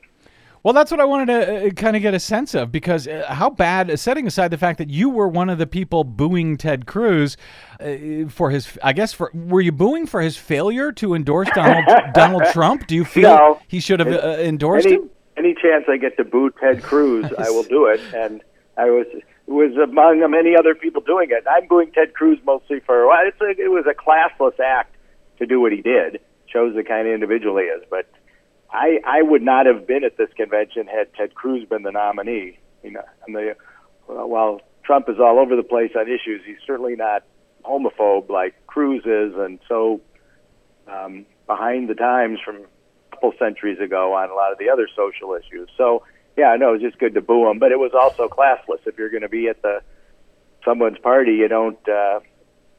Well, 0.64 0.74
that's 0.74 0.92
what 0.92 1.02
I 1.02 1.06
wanted 1.06 1.26
to 1.26 1.68
uh, 1.68 1.70
kind 1.72 1.98
of 1.98 2.02
get 2.02 2.14
a 2.14 2.20
sense 2.22 2.56
of 2.56 2.72
because 2.72 3.06
uh, 3.06 3.26
how 3.28 3.50
bad, 3.50 4.00
setting 4.00 4.26
aside 4.28 4.48
the 4.50 4.58
fact 4.58 4.78
that 4.78 4.90
you 4.90 5.10
were 5.10 5.28
one 5.28 5.50
of 5.50 5.58
the 5.58 5.68
people 5.68 6.06
booing 6.06 6.56
Ted 6.56 6.86
Cruz 6.86 7.36
uh, 7.82 8.30
for 8.30 8.50
his, 8.50 8.78
I 8.82 8.94
guess, 8.94 9.12
for 9.12 9.30
were 9.34 9.60
you 9.60 9.74
booing 9.74 10.08
for 10.08 10.22
his 10.22 10.38
failure 10.38 10.94
to 10.94 11.16
endorse 11.16 11.50
Donald 11.54 11.86
Donald 12.14 12.44
Trump? 12.54 12.88
Do 12.88 12.96
you 12.96 13.04
feel 13.04 13.30
No. 13.30 13.60
he 13.68 13.82
should 13.82 14.00
have 14.00 14.08
uh, 14.08 14.38
endorsed 14.40 14.88
any, 14.88 14.96
him? 14.96 15.10
Any 15.36 15.54
chance 15.54 15.84
I 15.90 15.98
get 15.98 16.16
to 16.16 16.24
boo 16.24 16.50
Ted 16.52 16.82
Cruz, 16.82 17.26
I 17.38 17.50
will 17.50 17.64
do 17.64 17.88
it. 17.88 18.00
And 18.16 18.42
I 18.78 18.86
was 18.86 19.08
was 19.48 19.76
among 19.76 20.20
many 20.32 20.56
other 20.56 20.76
people 20.76 21.02
doing 21.02 21.28
it. 21.30 21.44
I'm 21.50 21.68
booing 21.68 21.92
Ted 21.92 22.14
Cruz 22.14 22.40
mostly 22.46 22.80
for 22.80 23.06
well, 23.08 23.20
it's 23.26 23.42
a, 23.42 23.62
it 23.62 23.70
was 23.70 23.84
a 23.86 23.94
classless 23.94 24.58
act 24.62 24.93
to 25.44 25.48
do 25.48 25.60
what 25.60 25.72
he 25.72 25.82
did. 25.82 26.20
Shows 26.48 26.76
the 26.76 26.84
kind 26.84 27.08
of 27.08 27.14
individual 27.14 27.58
he 27.58 27.64
is. 27.64 27.84
But 27.90 28.10
I 28.72 29.00
I 29.06 29.22
would 29.22 29.42
not 29.42 29.66
have 29.66 29.88
been 29.88 30.04
at 30.04 30.18
this 30.18 30.30
convention 30.36 30.88
had 30.88 31.14
Ted 31.14 31.36
Cruz 31.36 31.68
been 31.68 31.84
the 31.84 31.92
nominee. 31.92 32.60
You 32.84 32.92
know, 32.92 33.04
and 33.26 33.36
the 33.36 33.56
while 34.06 34.62
Trump 34.84 35.10
is 35.10 35.20
all 35.20 35.40
over 35.40 35.56
the 35.56 35.64
place 35.64 35.92
on 35.96 36.08
issues, 36.08 36.42
he's 36.46 36.58
certainly 36.66 36.96
not 36.96 37.24
homophobe 37.64 38.30
like 38.30 38.54
Cruz 38.68 39.04
is, 39.06 39.34
and 39.38 39.60
so 39.68 40.02
um, 40.88 41.26
behind 41.48 41.90
the 41.90 41.96
times 41.96 42.40
from 42.44 42.58
a 42.58 43.16
couple 43.16 43.34
centuries 43.40 43.80
ago 43.80 44.14
on 44.14 44.30
a 44.30 44.34
lot 44.34 44.52
of 44.52 44.58
the 44.58 44.70
other 44.70 44.88
social 44.96 45.34
issues. 45.34 45.70
So 45.78 46.04
yeah, 46.36 46.56
no, 46.60 46.70
it 46.70 46.74
was 46.74 46.82
just 46.82 47.00
good 47.00 47.14
to 47.14 47.22
boo 47.22 47.50
him, 47.50 47.60
but 47.60 47.72
it 47.72 47.80
was 47.80 47.92
also 47.94 48.28
classless. 48.28 48.86
If 48.86 48.98
you're 48.98 49.10
going 49.10 49.22
to 49.22 49.30
be 49.30 49.48
at 49.48 49.62
the 49.62 49.82
someone's 50.66 50.98
party, 50.98 51.34
you 51.34 51.48
don't 51.48 51.88
uh, 51.88 52.20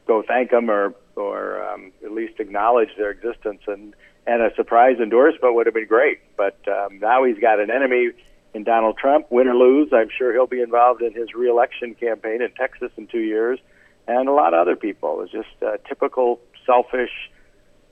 go 0.05 0.23
thank 0.27 0.51
them 0.51 0.69
or 0.69 0.93
or 1.15 1.63
um, 1.63 1.91
at 2.03 2.11
least 2.11 2.39
acknowledge 2.39 2.89
their 2.97 3.11
existence. 3.11 3.61
And 3.67 3.95
and 4.27 4.41
a 4.41 4.53
surprise 4.55 4.97
endorsement 4.99 5.53
would 5.53 5.67
have 5.67 5.75
been 5.75 5.87
great. 5.87 6.19
But 6.35 6.57
um, 6.67 6.99
now 6.99 7.23
he's 7.23 7.37
got 7.39 7.59
an 7.59 7.69
enemy 7.69 8.11
in 8.53 8.63
Donald 8.63 8.97
Trump. 8.97 9.27
Win 9.29 9.47
or 9.47 9.55
lose, 9.55 9.89
I'm 9.93 10.09
sure 10.17 10.33
he'll 10.33 10.47
be 10.47 10.61
involved 10.61 11.01
in 11.01 11.13
his 11.13 11.33
reelection 11.35 11.93
campaign 11.95 12.41
in 12.41 12.51
Texas 12.51 12.91
in 12.97 13.07
two 13.07 13.19
years, 13.19 13.59
and 14.07 14.27
a 14.27 14.31
lot 14.31 14.53
of 14.53 14.61
other 14.61 14.75
people. 14.75 15.21
It's 15.21 15.31
just 15.31 15.61
uh, 15.61 15.77
typical 15.87 16.39
selfish 16.65 17.11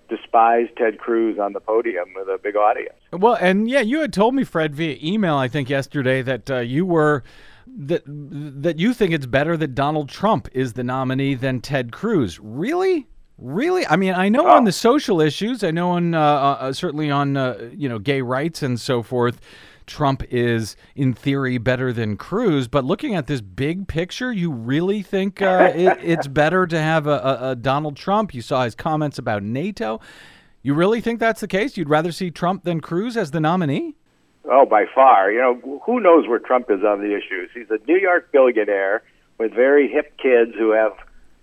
despised 0.09 0.71
Ted 0.78 0.99
Cruz 0.99 1.39
on 1.39 1.53
the 1.53 1.59
podium 1.59 2.13
with 2.15 2.28
a 2.28 2.39
big 2.41 2.55
audience. 2.55 2.95
Well, 3.11 3.36
and 3.39 3.69
yeah, 3.69 3.82
you 3.82 3.99
had 3.99 4.13
told 4.13 4.36
me, 4.36 4.43
Fred, 4.43 4.76
via 4.76 4.97
email, 5.01 5.36
I 5.36 5.47
think 5.47 5.69
yesterday, 5.69 6.21
that 6.21 6.49
uh, 6.49 6.59
you 6.59 6.86
were 6.86 7.24
that 7.67 8.03
that 8.05 8.80
you 8.80 8.93
think 8.93 9.13
it's 9.13 9.26
better 9.26 9.55
that 9.57 9.76
Donald 9.76 10.09
Trump 10.09 10.47
is 10.53 10.74
the 10.74 10.84
nominee 10.84 11.36
than 11.36 11.61
Ted 11.61 11.91
Cruz. 11.91 12.39
Really? 12.39 13.07
Really? 13.43 13.85
I 13.85 13.97
mean, 13.97 14.13
I 14.13 14.29
know 14.29 14.47
oh. 14.47 14.55
on 14.55 14.63
the 14.63 14.71
social 14.71 15.19
issues, 15.19 15.65
I 15.65 15.71
know 15.71 15.89
on 15.91 16.13
uh, 16.13 16.21
uh, 16.21 16.71
certainly 16.71 17.11
on 17.11 17.35
uh, 17.35 17.69
you 17.75 17.89
know 17.89 17.99
gay 17.99 18.21
rights 18.21 18.63
and 18.63 18.79
so 18.79 19.03
forth. 19.03 19.41
Trump 19.85 20.23
is, 20.29 20.77
in 20.95 21.13
theory, 21.13 21.57
better 21.57 21.91
than 21.91 22.15
Cruz. 22.15 22.69
But 22.69 22.85
looking 22.85 23.15
at 23.15 23.27
this 23.27 23.41
big 23.41 23.89
picture, 23.89 24.31
you 24.31 24.49
really 24.49 25.01
think 25.01 25.41
uh, 25.41 25.73
it, 25.75 25.97
it's 26.01 26.25
better 26.25 26.65
to 26.65 26.79
have 26.79 27.05
a, 27.05 27.09
a, 27.09 27.49
a 27.49 27.55
Donald 27.57 27.97
Trump? 27.97 28.33
You 28.33 28.41
saw 28.41 28.63
his 28.63 28.75
comments 28.75 29.17
about 29.17 29.43
NATO. 29.43 29.99
You 30.61 30.73
really 30.73 31.01
think 31.01 31.19
that's 31.19 31.41
the 31.41 31.47
case? 31.49 31.75
You'd 31.75 31.89
rather 31.89 32.13
see 32.13 32.31
Trump 32.31 32.63
than 32.63 32.79
Cruz 32.79 33.17
as 33.17 33.31
the 33.31 33.41
nominee? 33.41 33.95
Oh, 34.45 34.65
by 34.65 34.85
far. 34.95 35.29
You 35.33 35.39
know, 35.39 35.81
who 35.85 35.99
knows 35.99 36.29
where 36.29 36.39
Trump 36.39 36.71
is 36.71 36.81
on 36.85 37.01
the 37.01 37.13
issues? 37.13 37.49
He's 37.53 37.69
a 37.69 37.79
New 37.85 37.97
York 37.97 38.31
billionaire 38.31 39.03
with 39.37 39.53
very 39.53 39.89
hip 39.89 40.15
kids 40.15 40.53
who 40.57 40.71
have 40.71 40.93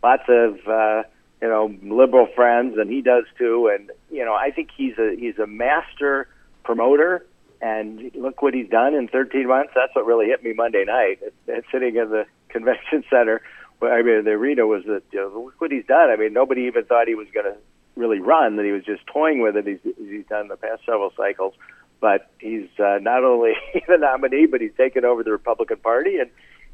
lots 0.02 0.24
of, 0.28 0.66
uh, 0.66 1.02
you 1.42 1.48
know, 1.48 1.74
liberal 1.82 2.28
friends, 2.34 2.76
and 2.78 2.90
he 2.90 3.00
does 3.00 3.24
too. 3.38 3.70
And 3.72 3.90
you 4.10 4.24
know, 4.24 4.34
I 4.34 4.50
think 4.50 4.70
he's 4.76 4.98
a 4.98 5.16
he's 5.18 5.38
a 5.38 5.46
master 5.46 6.28
promoter 6.64 7.26
and 7.62 8.10
look 8.14 8.42
what 8.42 8.54
he's 8.54 8.68
done 8.68 8.94
in 8.94 9.08
13 9.08 9.46
months. 9.46 9.72
That's 9.74 9.94
what 9.94 10.06
really 10.06 10.26
hit 10.26 10.42
me 10.42 10.52
Monday 10.52 10.84
night. 10.84 11.20
At, 11.48 11.64
sitting 11.72 11.96
in 11.96 12.10
the 12.10 12.26
convention 12.48 13.04
center, 13.10 13.42
where 13.78 13.92
I 13.92 14.02
mean 14.02 14.24
the 14.24 14.32
arena 14.32 14.66
was 14.66 14.84
that 14.84 15.02
you 15.12 15.20
know, 15.20 15.42
look 15.44 15.60
what 15.60 15.72
he's 15.72 15.86
done. 15.86 16.10
I 16.10 16.16
mean 16.16 16.32
nobody 16.32 16.62
even 16.62 16.84
thought 16.84 17.08
he 17.08 17.14
was 17.14 17.28
going 17.32 17.46
to 17.46 17.56
really 17.96 18.20
run. 18.20 18.56
That 18.56 18.64
he 18.64 18.72
was 18.72 18.84
just 18.84 19.06
toying 19.06 19.40
with 19.40 19.56
it. 19.56 19.66
He's, 19.66 19.94
he's 19.96 20.26
done 20.26 20.48
the 20.48 20.56
past 20.56 20.82
several 20.84 21.12
cycles, 21.16 21.54
but 22.00 22.30
he's 22.38 22.68
uh, 22.78 22.98
not 23.00 23.24
only 23.24 23.52
the 23.88 23.98
nominee, 23.98 24.46
but 24.46 24.60
he's 24.60 24.74
taken 24.76 25.04
over 25.04 25.22
the 25.22 25.32
Republican 25.32 25.78
Party 25.78 26.18
and 26.18 26.30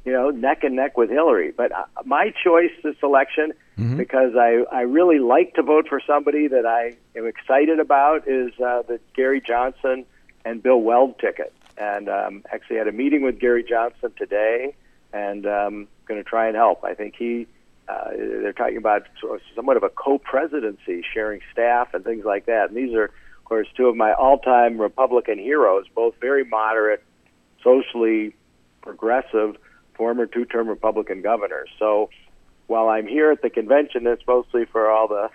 you 0.06 0.12
know 0.12 0.30
neck 0.30 0.64
and 0.64 0.76
neck 0.76 0.96
with 0.96 1.10
Hillary. 1.10 1.52
But 1.54 1.72
uh, 1.72 1.84
my 2.04 2.32
choice 2.42 2.70
this 2.82 2.96
election, 3.02 3.52
mm-hmm. 3.76 3.96
because 3.96 4.34
I 4.36 4.64
I 4.72 4.82
really 4.82 5.18
like 5.18 5.54
to 5.54 5.62
vote 5.62 5.88
for 5.88 6.00
somebody 6.06 6.48
that 6.48 6.64
I 6.64 6.94
am 7.18 7.26
excited 7.26 7.80
about, 7.80 8.26
is 8.26 8.52
uh, 8.60 8.82
the 8.82 9.00
Gary 9.14 9.42
Johnson 9.42 10.06
and 10.44 10.62
Bill 10.62 10.80
Weld 10.80 11.18
ticket. 11.18 11.52
And 11.76 12.08
um, 12.08 12.42
actually 12.50 12.76
had 12.76 12.88
a 12.88 12.92
meeting 12.92 13.20
with 13.20 13.38
Gary 13.38 13.62
Johnson 13.62 14.10
today, 14.16 14.74
and 15.12 15.44
um, 15.46 15.88
going 16.06 16.22
to 16.22 16.24
try 16.24 16.46
and 16.46 16.56
help. 16.56 16.84
I 16.84 16.94
think 16.94 17.16
he. 17.18 17.46
Uh, 17.88 18.10
they're 18.16 18.52
talking 18.52 18.78
about 18.78 19.06
somewhat 19.54 19.76
of 19.76 19.84
a 19.84 19.88
co-presidency, 19.88 21.04
sharing 21.14 21.40
staff 21.52 21.94
and 21.94 22.02
things 22.04 22.24
like 22.24 22.46
that. 22.46 22.68
And 22.68 22.76
these 22.76 22.92
are, 22.94 23.04
of 23.04 23.44
course, 23.44 23.68
two 23.76 23.86
of 23.86 23.94
my 23.94 24.12
all-time 24.12 24.80
Republican 24.80 25.38
heroes, 25.38 25.84
both 25.94 26.16
very 26.20 26.44
moderate, 26.44 27.04
socially 27.62 28.34
progressive, 28.82 29.56
former 29.96 30.26
two-term 30.26 30.68
Republican 30.68 31.22
governor. 31.22 31.66
So 31.78 32.10
while 32.66 32.88
I'm 32.88 33.06
here 33.06 33.30
at 33.30 33.42
the 33.42 33.50
convention, 33.50 34.06
it's 34.06 34.26
mostly 34.26 34.64
for 34.64 34.90
all 34.90 35.08
the 35.08 35.30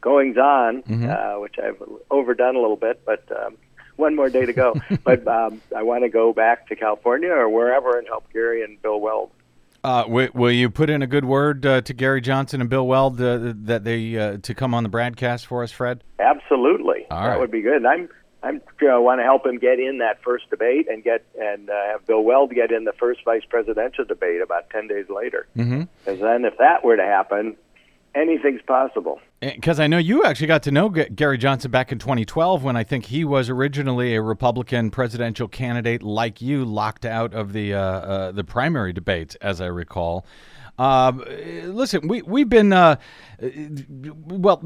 goings 0.00 0.36
on, 0.36 0.82
mm-hmm. 0.82 1.10
uh, 1.10 1.40
which 1.40 1.56
I've 1.58 1.82
overdone 2.10 2.56
a 2.56 2.60
little 2.60 2.76
bit, 2.76 3.04
but 3.04 3.24
um, 3.36 3.56
one 3.96 4.14
more 4.14 4.30
day 4.30 4.46
to 4.46 4.52
go. 4.52 4.74
but 5.04 5.26
um, 5.26 5.60
I 5.76 5.82
want 5.82 6.04
to 6.04 6.08
go 6.08 6.32
back 6.32 6.68
to 6.68 6.76
California 6.76 7.30
or 7.30 7.48
wherever 7.48 7.98
and 7.98 8.06
help 8.06 8.32
Gary 8.32 8.62
and 8.62 8.80
Bill 8.80 9.00
Weld. 9.00 9.30
Uh, 9.84 10.04
will, 10.08 10.28
will, 10.34 10.50
you 10.50 10.68
put 10.68 10.90
in 10.90 11.02
a 11.02 11.06
good 11.06 11.24
word 11.24 11.64
uh, 11.64 11.80
to 11.80 11.94
Gary 11.94 12.20
Johnson 12.20 12.60
and 12.60 12.68
Bill 12.68 12.86
Weld 12.86 13.20
uh, 13.20 13.52
that 13.62 13.84
they 13.84 14.16
uh, 14.18 14.38
to 14.38 14.54
come 14.54 14.74
on 14.74 14.82
the 14.82 14.88
broadcast 14.88 15.46
for 15.46 15.62
us, 15.62 15.70
Fred? 15.70 16.02
Absolutely, 16.18 17.06
All 17.10 17.22
that 17.22 17.28
right. 17.28 17.40
would 17.40 17.52
be 17.52 17.62
good. 17.62 17.86
I'm 17.86 18.08
I'm 18.42 18.56
uh, 18.56 19.00
want 19.00 19.20
to 19.20 19.24
help 19.24 19.44
him 19.44 19.58
get 19.58 19.80
in 19.80 19.98
that 19.98 20.22
first 20.22 20.48
debate 20.50 20.88
and 20.88 21.02
get 21.02 21.24
and 21.40 21.68
uh, 21.68 21.72
have 21.92 22.06
Bill 22.06 22.22
Weld 22.22 22.52
get 22.52 22.70
in 22.70 22.84
the 22.84 22.92
first 22.92 23.24
vice 23.24 23.44
presidential 23.48 24.04
debate 24.04 24.40
about 24.40 24.70
ten 24.70 24.86
days 24.86 25.06
later. 25.08 25.46
Because 25.54 25.68
mm-hmm. 25.68 26.22
then, 26.22 26.44
if 26.44 26.56
that 26.58 26.84
were 26.84 26.96
to 26.96 27.02
happen, 27.02 27.56
anything's 28.14 28.62
possible. 28.62 29.20
Because 29.40 29.80
I 29.80 29.86
know 29.86 29.98
you 29.98 30.24
actually 30.24 30.46
got 30.46 30.62
to 30.64 30.70
know 30.70 30.88
Gary 30.88 31.38
Johnson 31.38 31.70
back 31.70 31.92
in 31.92 31.98
2012 31.98 32.64
when 32.64 32.76
I 32.76 32.84
think 32.84 33.06
he 33.06 33.24
was 33.24 33.48
originally 33.48 34.14
a 34.14 34.22
Republican 34.22 34.90
presidential 34.90 35.48
candidate, 35.48 36.02
like 36.02 36.40
you, 36.40 36.64
locked 36.64 37.04
out 37.04 37.34
of 37.34 37.52
the 37.52 37.74
uh, 37.74 37.80
uh, 37.80 38.32
the 38.32 38.44
primary 38.44 38.92
debates, 38.92 39.34
as 39.36 39.60
I 39.60 39.66
recall. 39.66 40.24
Um, 40.78 41.24
listen, 41.64 42.06
we 42.06 42.22
we've 42.22 42.48
been 42.48 42.72
uh, 42.72 42.96
well, 44.26 44.62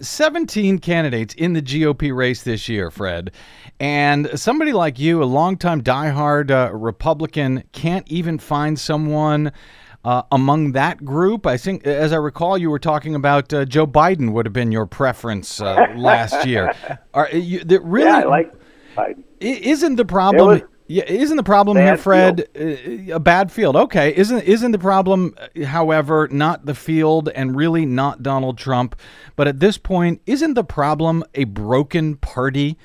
17 0.00 0.78
candidates 0.78 1.34
in 1.34 1.52
the 1.52 1.62
GOP 1.62 2.14
race 2.14 2.42
this 2.42 2.68
year, 2.68 2.90
Fred, 2.90 3.32
and 3.78 4.28
somebody 4.38 4.72
like 4.72 4.98
you, 4.98 5.22
a 5.22 5.24
longtime 5.24 5.82
diehard 5.82 6.50
uh, 6.50 6.74
Republican, 6.74 7.62
can't 7.72 8.06
even 8.10 8.38
find 8.38 8.78
someone 8.78 9.52
uh, 10.06 10.22
among 10.30 10.70
that 10.72 11.04
group, 11.04 11.46
I 11.46 11.56
think, 11.56 11.84
as 11.84 12.12
I 12.12 12.16
recall, 12.16 12.56
you 12.56 12.70
were 12.70 12.78
talking 12.78 13.16
about 13.16 13.52
uh, 13.52 13.64
Joe 13.64 13.88
Biden 13.88 14.32
would 14.32 14.46
have 14.46 14.52
been 14.52 14.70
your 14.70 14.86
preference 14.86 15.60
uh, 15.60 15.84
last 15.96 16.46
year. 16.46 16.72
Are 17.14 17.28
you, 17.30 17.64
really? 17.82 18.06
Yeah, 18.06 18.18
I 18.18 18.24
like 18.24 18.52
Biden. 18.96 19.24
Isn't 19.40 19.96
the 19.96 20.04
problem? 20.04 20.62
Was, 20.88 20.96
yeah, 20.96 21.04
isn't 21.04 21.36
the 21.36 21.42
problem 21.42 21.76
here, 21.76 21.96
Fred, 21.96 22.48
uh, 22.58 23.14
a 23.14 23.20
bad 23.20 23.50
field? 23.50 23.76
Okay, 23.76 24.14
isn't 24.14 24.42
isn't 24.42 24.72
the 24.72 24.78
problem, 24.78 25.34
however, 25.64 26.28
not 26.30 26.66
the 26.66 26.74
field 26.74 27.28
and 27.34 27.56
really 27.56 27.86
not 27.86 28.22
Donald 28.22 28.58
Trump, 28.58 28.96
but 29.34 29.48
at 29.48 29.60
this 29.60 29.78
point, 29.78 30.20
isn't 30.26 30.54
the 30.54 30.64
problem 30.64 31.24
a 31.34 31.44
broken 31.44 32.16
party? 32.16 32.76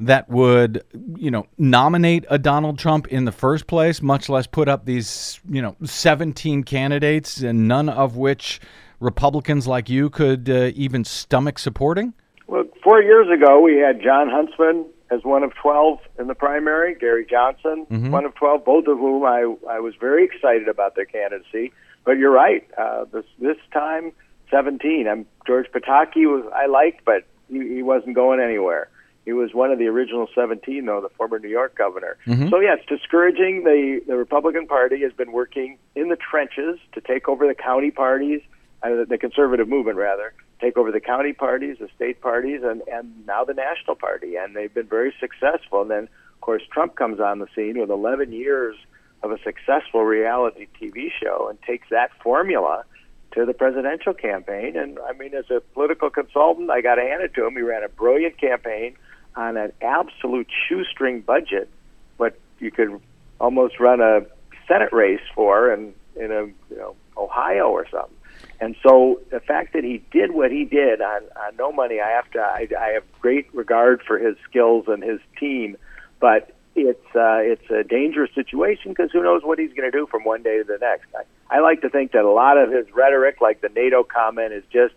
that 0.00 0.28
would, 0.28 0.84
you 1.16 1.28
know, 1.30 1.46
nominate 1.58 2.24
a 2.30 2.38
Donald 2.38 2.78
Trump 2.78 3.08
in 3.08 3.24
the 3.24 3.32
first 3.32 3.66
place, 3.66 4.00
much 4.00 4.28
less 4.28 4.46
put 4.46 4.68
up 4.68 4.84
these, 4.84 5.40
you 5.48 5.60
know, 5.60 5.74
17 5.82 6.62
candidates 6.62 7.40
and 7.40 7.66
none 7.66 7.88
of 7.88 8.16
which 8.16 8.60
Republicans 9.00 9.66
like 9.66 9.88
you 9.88 10.08
could 10.08 10.48
uh, 10.48 10.70
even 10.74 11.04
stomach 11.04 11.58
supporting? 11.58 12.14
Well, 12.46 12.64
four 12.82 13.02
years 13.02 13.26
ago, 13.28 13.60
we 13.60 13.76
had 13.76 14.00
Jon 14.00 14.28
Huntsman 14.28 14.86
as 15.10 15.24
one 15.24 15.42
of 15.42 15.54
12 15.54 15.98
in 16.18 16.26
the 16.26 16.34
primary, 16.34 16.94
Gary 16.94 17.26
Johnson, 17.28 17.86
mm-hmm. 17.90 18.10
one 18.10 18.24
of 18.24 18.34
12, 18.34 18.64
both 18.64 18.86
of 18.86 18.98
whom 18.98 19.24
I, 19.24 19.54
I 19.68 19.80
was 19.80 19.94
very 19.98 20.24
excited 20.24 20.68
about 20.68 20.96
their 20.96 21.06
candidacy. 21.06 21.72
But 22.04 22.18
you're 22.18 22.32
right. 22.32 22.66
Uh, 22.76 23.04
this, 23.04 23.24
this 23.38 23.56
time, 23.72 24.12
17. 24.50 25.06
I'm, 25.08 25.26
George 25.46 25.66
Pataki 25.72 26.24
was 26.26 26.50
I 26.54 26.66
liked, 26.66 27.04
but 27.04 27.24
he, 27.50 27.76
he 27.76 27.82
wasn't 27.82 28.14
going 28.14 28.40
anywhere. 28.40 28.88
He 29.24 29.32
was 29.34 29.52
one 29.52 29.70
of 29.70 29.78
the 29.78 29.86
original 29.86 30.26
17, 30.34 30.86
though, 30.86 31.02
the 31.02 31.10
former 31.10 31.38
New 31.38 31.50
York 31.50 31.76
governor. 31.76 32.16
Mm-hmm. 32.26 32.48
So, 32.48 32.60
yeah, 32.60 32.76
it's 32.78 32.86
discouraging. 32.86 33.64
The, 33.64 34.00
the 34.06 34.16
Republican 34.16 34.66
Party 34.66 35.02
has 35.02 35.12
been 35.12 35.32
working 35.32 35.78
in 35.94 36.08
the 36.08 36.16
trenches 36.16 36.78
to 36.92 37.02
take 37.02 37.28
over 37.28 37.46
the 37.46 37.54
county 37.54 37.90
parties, 37.90 38.40
uh, 38.82 39.04
the 39.06 39.18
conservative 39.18 39.68
movement, 39.68 39.98
rather, 39.98 40.32
take 40.60 40.76
over 40.76 40.90
the 40.90 41.00
county 41.00 41.32
parties, 41.32 41.76
the 41.78 41.88
state 41.94 42.20
parties, 42.20 42.62
and, 42.64 42.82
and 42.92 43.26
now 43.26 43.44
the 43.44 43.54
national 43.54 43.96
party. 43.96 44.36
And 44.36 44.56
they've 44.56 44.72
been 44.72 44.86
very 44.86 45.14
successful. 45.20 45.82
And 45.82 45.90
then, 45.90 46.04
of 46.04 46.40
course, 46.40 46.62
Trump 46.70 46.96
comes 46.96 47.20
on 47.20 47.38
the 47.38 47.46
scene 47.54 47.78
with 47.78 47.90
11 47.90 48.32
years 48.32 48.76
of 49.22 49.32
a 49.32 49.38
successful 49.42 50.04
reality 50.04 50.66
TV 50.80 51.10
show 51.20 51.48
and 51.48 51.60
takes 51.62 51.88
that 51.90 52.10
formula 52.22 52.84
to 53.32 53.44
the 53.44 53.52
presidential 53.52 54.14
campaign. 54.14 54.76
And 54.76 54.98
I 55.08 55.12
mean, 55.12 55.34
as 55.34 55.50
a 55.50 55.60
political 55.60 56.10
consultant, 56.10 56.70
I 56.70 56.80
got 56.80 56.96
to 56.96 57.02
hand 57.02 57.22
it 57.22 57.34
to 57.34 57.46
him. 57.46 57.54
He 57.54 57.62
ran 57.62 57.82
a 57.82 57.88
brilliant 57.88 58.38
campaign 58.40 58.96
on 59.36 59.56
an 59.56 59.72
absolute 59.80 60.48
shoestring 60.68 61.20
budget, 61.20 61.68
what 62.16 62.38
you 62.58 62.70
could 62.70 63.00
almost 63.40 63.78
run 63.78 64.00
a 64.00 64.26
Senate 64.66 64.92
race 64.92 65.20
for 65.34 65.72
in 65.72 65.94
in 66.16 66.32
a 66.32 66.46
you 66.70 66.76
know 66.76 66.96
Ohio 67.16 67.68
or 67.68 67.86
something. 67.90 68.16
And 68.60 68.74
so 68.82 69.20
the 69.30 69.40
fact 69.40 69.72
that 69.74 69.84
he 69.84 70.02
did 70.10 70.32
what 70.32 70.50
he 70.50 70.64
did 70.64 71.00
on, 71.00 71.22
on 71.36 71.56
no 71.56 71.72
money, 71.72 72.00
I 72.00 72.10
have 72.10 72.30
to 72.32 72.40
I, 72.40 72.68
I 72.78 72.88
have 72.94 73.04
great 73.20 73.52
regard 73.54 74.02
for 74.02 74.18
his 74.18 74.36
skills 74.48 74.86
and 74.88 75.02
his 75.02 75.20
team, 75.38 75.76
but 76.20 76.54
it's 76.74 77.06
uh, 77.14 77.38
it's 77.38 77.70
a 77.70 77.84
dangerous 77.84 78.30
situation 78.34 78.92
because 78.92 79.10
who 79.12 79.22
knows 79.22 79.42
what 79.44 79.58
he's 79.58 79.72
going 79.72 79.90
to 79.90 79.96
do 79.96 80.06
from 80.06 80.24
one 80.24 80.42
day 80.42 80.58
to 80.58 80.64
the 80.64 80.78
next. 80.80 81.06
I, 81.14 81.56
I 81.56 81.60
like 81.60 81.82
to 81.82 81.88
think 81.88 82.12
that 82.12 82.24
a 82.24 82.30
lot 82.30 82.58
of 82.58 82.70
his 82.70 82.86
rhetoric, 82.92 83.40
like 83.40 83.60
the 83.60 83.68
NATO 83.68 84.02
comment, 84.02 84.52
is 84.52 84.64
just 84.72 84.94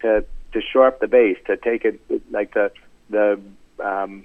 to 0.00 0.24
to 0.52 0.60
shore 0.60 0.86
up 0.86 1.00
the 1.00 1.08
base, 1.08 1.38
to 1.46 1.56
take 1.56 1.84
it 1.84 2.00
like 2.30 2.54
the 2.54 2.72
the 3.10 3.40
um, 3.82 4.24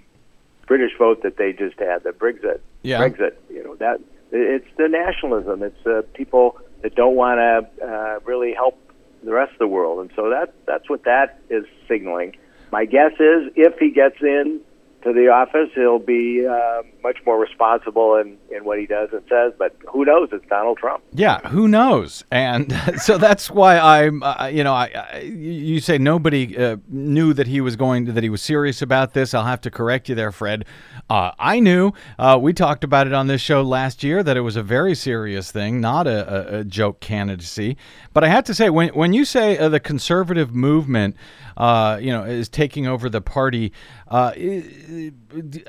British 0.67 0.91
vote 0.97 1.23
that 1.23 1.37
they 1.37 1.53
just 1.53 1.79
had, 1.79 2.03
the 2.03 2.11
Brexit. 2.11 2.59
Yeah. 2.83 2.99
Brexit. 2.99 3.35
You 3.49 3.63
know 3.63 3.75
that 3.75 3.99
it's 4.31 4.67
the 4.77 4.87
nationalism. 4.87 5.63
It's 5.63 5.85
uh, 5.85 6.01
people 6.13 6.59
that 6.81 6.95
don't 6.95 7.15
want 7.15 7.39
to 7.39 7.85
uh, 7.85 8.19
really 8.25 8.53
help 8.53 8.77
the 9.23 9.33
rest 9.33 9.53
of 9.53 9.59
the 9.59 9.67
world. 9.67 9.99
And 9.99 10.09
so 10.15 10.29
that 10.29 10.53
that's 10.65 10.89
what 10.89 11.03
that 11.03 11.39
is 11.49 11.65
signaling. 11.87 12.35
My 12.71 12.85
guess 12.85 13.13
is 13.13 13.51
if 13.55 13.77
he 13.79 13.91
gets 13.91 14.21
in 14.21 14.61
to 15.03 15.13
the 15.13 15.29
office, 15.29 15.69
he'll 15.75 15.99
be 15.99 16.45
uh, 16.45 16.81
much 17.03 17.17
more 17.25 17.39
responsible 17.39 18.15
in, 18.15 18.37
in 18.55 18.65
what 18.65 18.79
he 18.79 18.85
does 18.85 19.09
and 19.13 19.21
says. 19.29 19.53
But 19.57 19.75
who 19.87 20.03
knows? 20.03 20.29
It's 20.31 20.45
Donald 20.47 20.77
Trump. 20.77 21.03
Yeah, 21.13 21.39
who 21.47 21.67
knows? 21.67 22.23
And 22.31 22.73
so 22.97 23.17
that's 23.17 23.49
why 23.49 23.77
I'm, 23.77 24.21
uh, 24.23 24.47
you 24.47 24.63
know, 24.63 24.73
I, 24.73 24.91
I, 25.13 25.19
you 25.19 25.79
say 25.79 25.97
nobody 25.97 26.57
uh, 26.57 26.77
knew 26.89 27.33
that 27.33 27.47
he 27.47 27.61
was 27.61 27.75
going 27.75 28.05
to, 28.07 28.11
that 28.11 28.23
he 28.23 28.29
was 28.29 28.41
serious 28.41 28.81
about 28.81 29.13
this. 29.13 29.33
I'll 29.33 29.45
have 29.45 29.61
to 29.61 29.71
correct 29.71 30.09
you 30.09 30.15
there, 30.15 30.31
Fred. 30.31 30.65
Uh, 31.09 31.31
I 31.39 31.59
knew. 31.59 31.93
Uh, 32.17 32.37
we 32.41 32.53
talked 32.53 32.83
about 32.83 33.07
it 33.07 33.13
on 33.13 33.27
this 33.27 33.41
show 33.41 33.61
last 33.61 34.03
year 34.03 34.21
that 34.21 34.37
it 34.37 34.41
was 34.41 34.55
a 34.55 34.63
very 34.63 34.95
serious 34.95 35.51
thing, 35.51 35.79
not 35.79 36.07
a, 36.07 36.57
a, 36.57 36.59
a 36.59 36.63
joke 36.63 36.99
candidacy. 36.99 37.77
But 38.13 38.23
I 38.23 38.27
had 38.27 38.45
to 38.47 38.53
say, 38.53 38.69
when 38.69 38.89
when 38.89 39.13
you 39.13 39.25
say 39.25 39.57
uh, 39.57 39.69
the 39.69 39.79
conservative 39.79 40.53
movement, 40.53 41.15
you 41.57 42.11
know, 42.11 42.23
is 42.27 42.49
taking 42.49 42.85
over 42.85 43.09
the 43.09 43.21
party. 43.21 43.71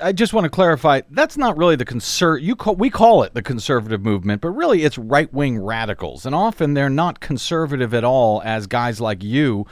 I 0.01 0.11
just 0.11 0.33
want 0.33 0.45
to 0.45 0.49
clarify 0.49 1.01
that's 1.11 1.37
not 1.37 1.57
really 1.57 1.75
the 1.75 1.85
concern. 1.85 2.43
you 2.43 2.55
call, 2.55 2.75
we 2.75 2.89
call 2.89 3.23
it 3.23 3.33
the 3.33 3.41
conservative 3.41 4.01
movement, 4.01 4.41
but 4.41 4.49
really 4.49 4.83
it's 4.83 4.97
right 4.97 5.31
wing 5.33 5.59
radicals, 5.59 6.25
and 6.25 6.35
often 6.35 6.73
they're 6.73 6.89
not 6.89 7.19
conservative 7.19 7.93
at 7.93 8.03
all, 8.03 8.41
as 8.43 8.67
guys 8.67 8.99
like 9.01 9.23
you 9.23 9.65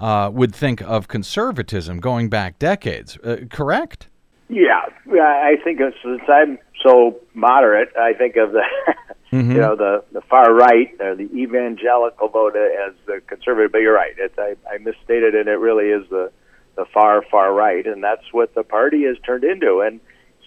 uh, 0.00 0.30
would 0.32 0.54
think 0.54 0.82
of 0.82 1.08
conservatism 1.08 2.00
going 2.00 2.28
back 2.28 2.58
decades. 2.58 3.18
Uh, 3.18 3.38
correct? 3.50 4.08
Yeah, 4.48 4.82
I 5.20 5.56
think 5.64 5.80
since 6.02 6.22
I'm 6.28 6.58
so 6.84 7.18
moderate, 7.34 7.88
I 7.96 8.12
think 8.12 8.36
of 8.36 8.52
the 8.52 8.62
Mm-hmm. 9.32 9.52
you 9.52 9.58
know 9.58 9.74
the 9.74 10.04
the 10.12 10.20
far 10.20 10.54
right 10.54 10.94
or 11.00 11.16
the 11.16 11.28
evangelical 11.34 12.28
vote 12.28 12.54
as 12.56 12.94
the 13.06 13.20
conservative. 13.26 13.72
But 13.72 13.78
you're 13.78 13.94
right, 13.94 14.14
it's, 14.16 14.38
I, 14.38 14.54
I 14.72 14.78
misstated, 14.78 15.34
and 15.34 15.48
it 15.48 15.58
really 15.58 15.86
is 15.86 16.08
the 16.10 16.30
the 16.76 16.84
far 16.92 17.22
far 17.30 17.52
right, 17.52 17.86
and 17.86 18.02
that's 18.04 18.32
what 18.32 18.54
the 18.54 18.62
party 18.62 19.04
has 19.04 19.16
turned 19.24 19.44
into. 19.44 19.80
And 19.80 20.00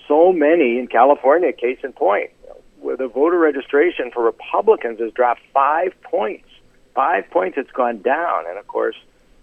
so 0.08 0.32
many 0.32 0.80
in 0.80 0.88
California, 0.88 1.52
case 1.52 1.80
in 1.84 1.94
point, 1.94 2.32
where 2.80 2.98
the 2.98 3.08
voter 3.08 3.38
registration 3.38 4.12
for 4.12 4.24
Republicans 4.24 5.00
has 5.00 5.12
dropped 5.12 5.42
five 5.54 5.94
points. 6.04 6.48
Five 6.96 7.30
points, 7.30 7.58
it's 7.58 7.72
gone 7.72 8.02
down, 8.02 8.46
and 8.48 8.58
of 8.58 8.68
course, 8.68 8.96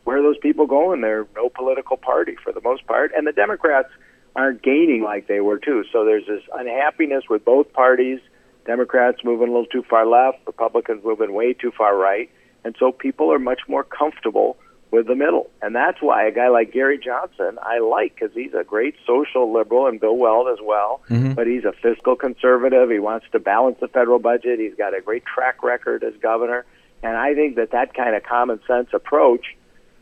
where 0.05 0.18
are 0.18 0.22
those 0.22 0.39
people 0.39 0.66
going? 0.66 1.01
They're 1.01 1.26
no 1.34 1.49
political 1.49 1.97
party 1.97 2.37
for 2.43 2.53
the 2.53 2.61
most 2.61 2.87
part, 2.87 3.12
and 3.16 3.26
the 3.26 3.32
Democrats 3.32 3.89
aren't 4.34 4.62
gaining 4.62 5.03
like 5.03 5.26
they 5.26 5.41
were 5.41 5.59
too. 5.59 5.84
So 5.93 6.05
there's 6.05 6.26
this 6.26 6.43
unhappiness 6.55 7.24
with 7.28 7.45
both 7.45 7.72
parties. 7.72 8.20
Democrats 8.66 9.18
moving 9.24 9.49
a 9.49 9.51
little 9.51 9.66
too 9.66 9.82
far 9.89 10.07
left, 10.07 10.39
Republicans 10.47 11.03
moving 11.05 11.32
way 11.32 11.53
too 11.53 11.72
far 11.76 11.97
right, 11.97 12.30
and 12.64 12.74
so 12.78 12.93
people 12.93 13.32
are 13.32 13.39
much 13.39 13.61
more 13.68 13.84
comfortable 13.84 14.57
with 14.91 15.07
the 15.09 15.14
middle. 15.16 15.51
And 15.62 15.74
that's 15.74 16.01
why 16.01 16.26
a 16.26 16.30
guy 16.32 16.49
like 16.49 16.72
Gary 16.72 16.99
Johnson 16.99 17.59
I 17.62 17.80
like 17.80 18.14
because 18.14 18.32
he's 18.34 18.55
a 18.55 18.62
great 18.64 18.95
social 19.07 19.53
liberal 19.53 19.87
and 19.89 20.01
Bill 20.01 20.16
Weld 20.16 20.49
as 20.49 20.59
well, 20.62 21.03
Mm-hmm. 21.11 21.32
but 21.34 21.47
he's 21.47 21.64
a 21.64 21.72
fiscal 21.72 22.16
conservative. 22.16 22.91
He 22.91 22.99
wants 23.01 23.26
to 23.32 23.39
balance 23.41 23.78
the 23.80 23.89
federal 23.89 24.18
budget. 24.18 24.59
He's 24.61 24.74
got 24.76 24.97
a 24.97 25.01
great 25.01 25.24
track 25.24 25.62
record 25.62 26.05
as 26.05 26.14
governor, 26.22 26.64
and 27.03 27.16
I 27.16 27.34
think 27.34 27.57
that 27.57 27.72
that 27.72 27.95
kind 27.95 28.14
of 28.14 28.22
common 28.22 28.61
sense 28.66 28.89
approach 28.93 29.57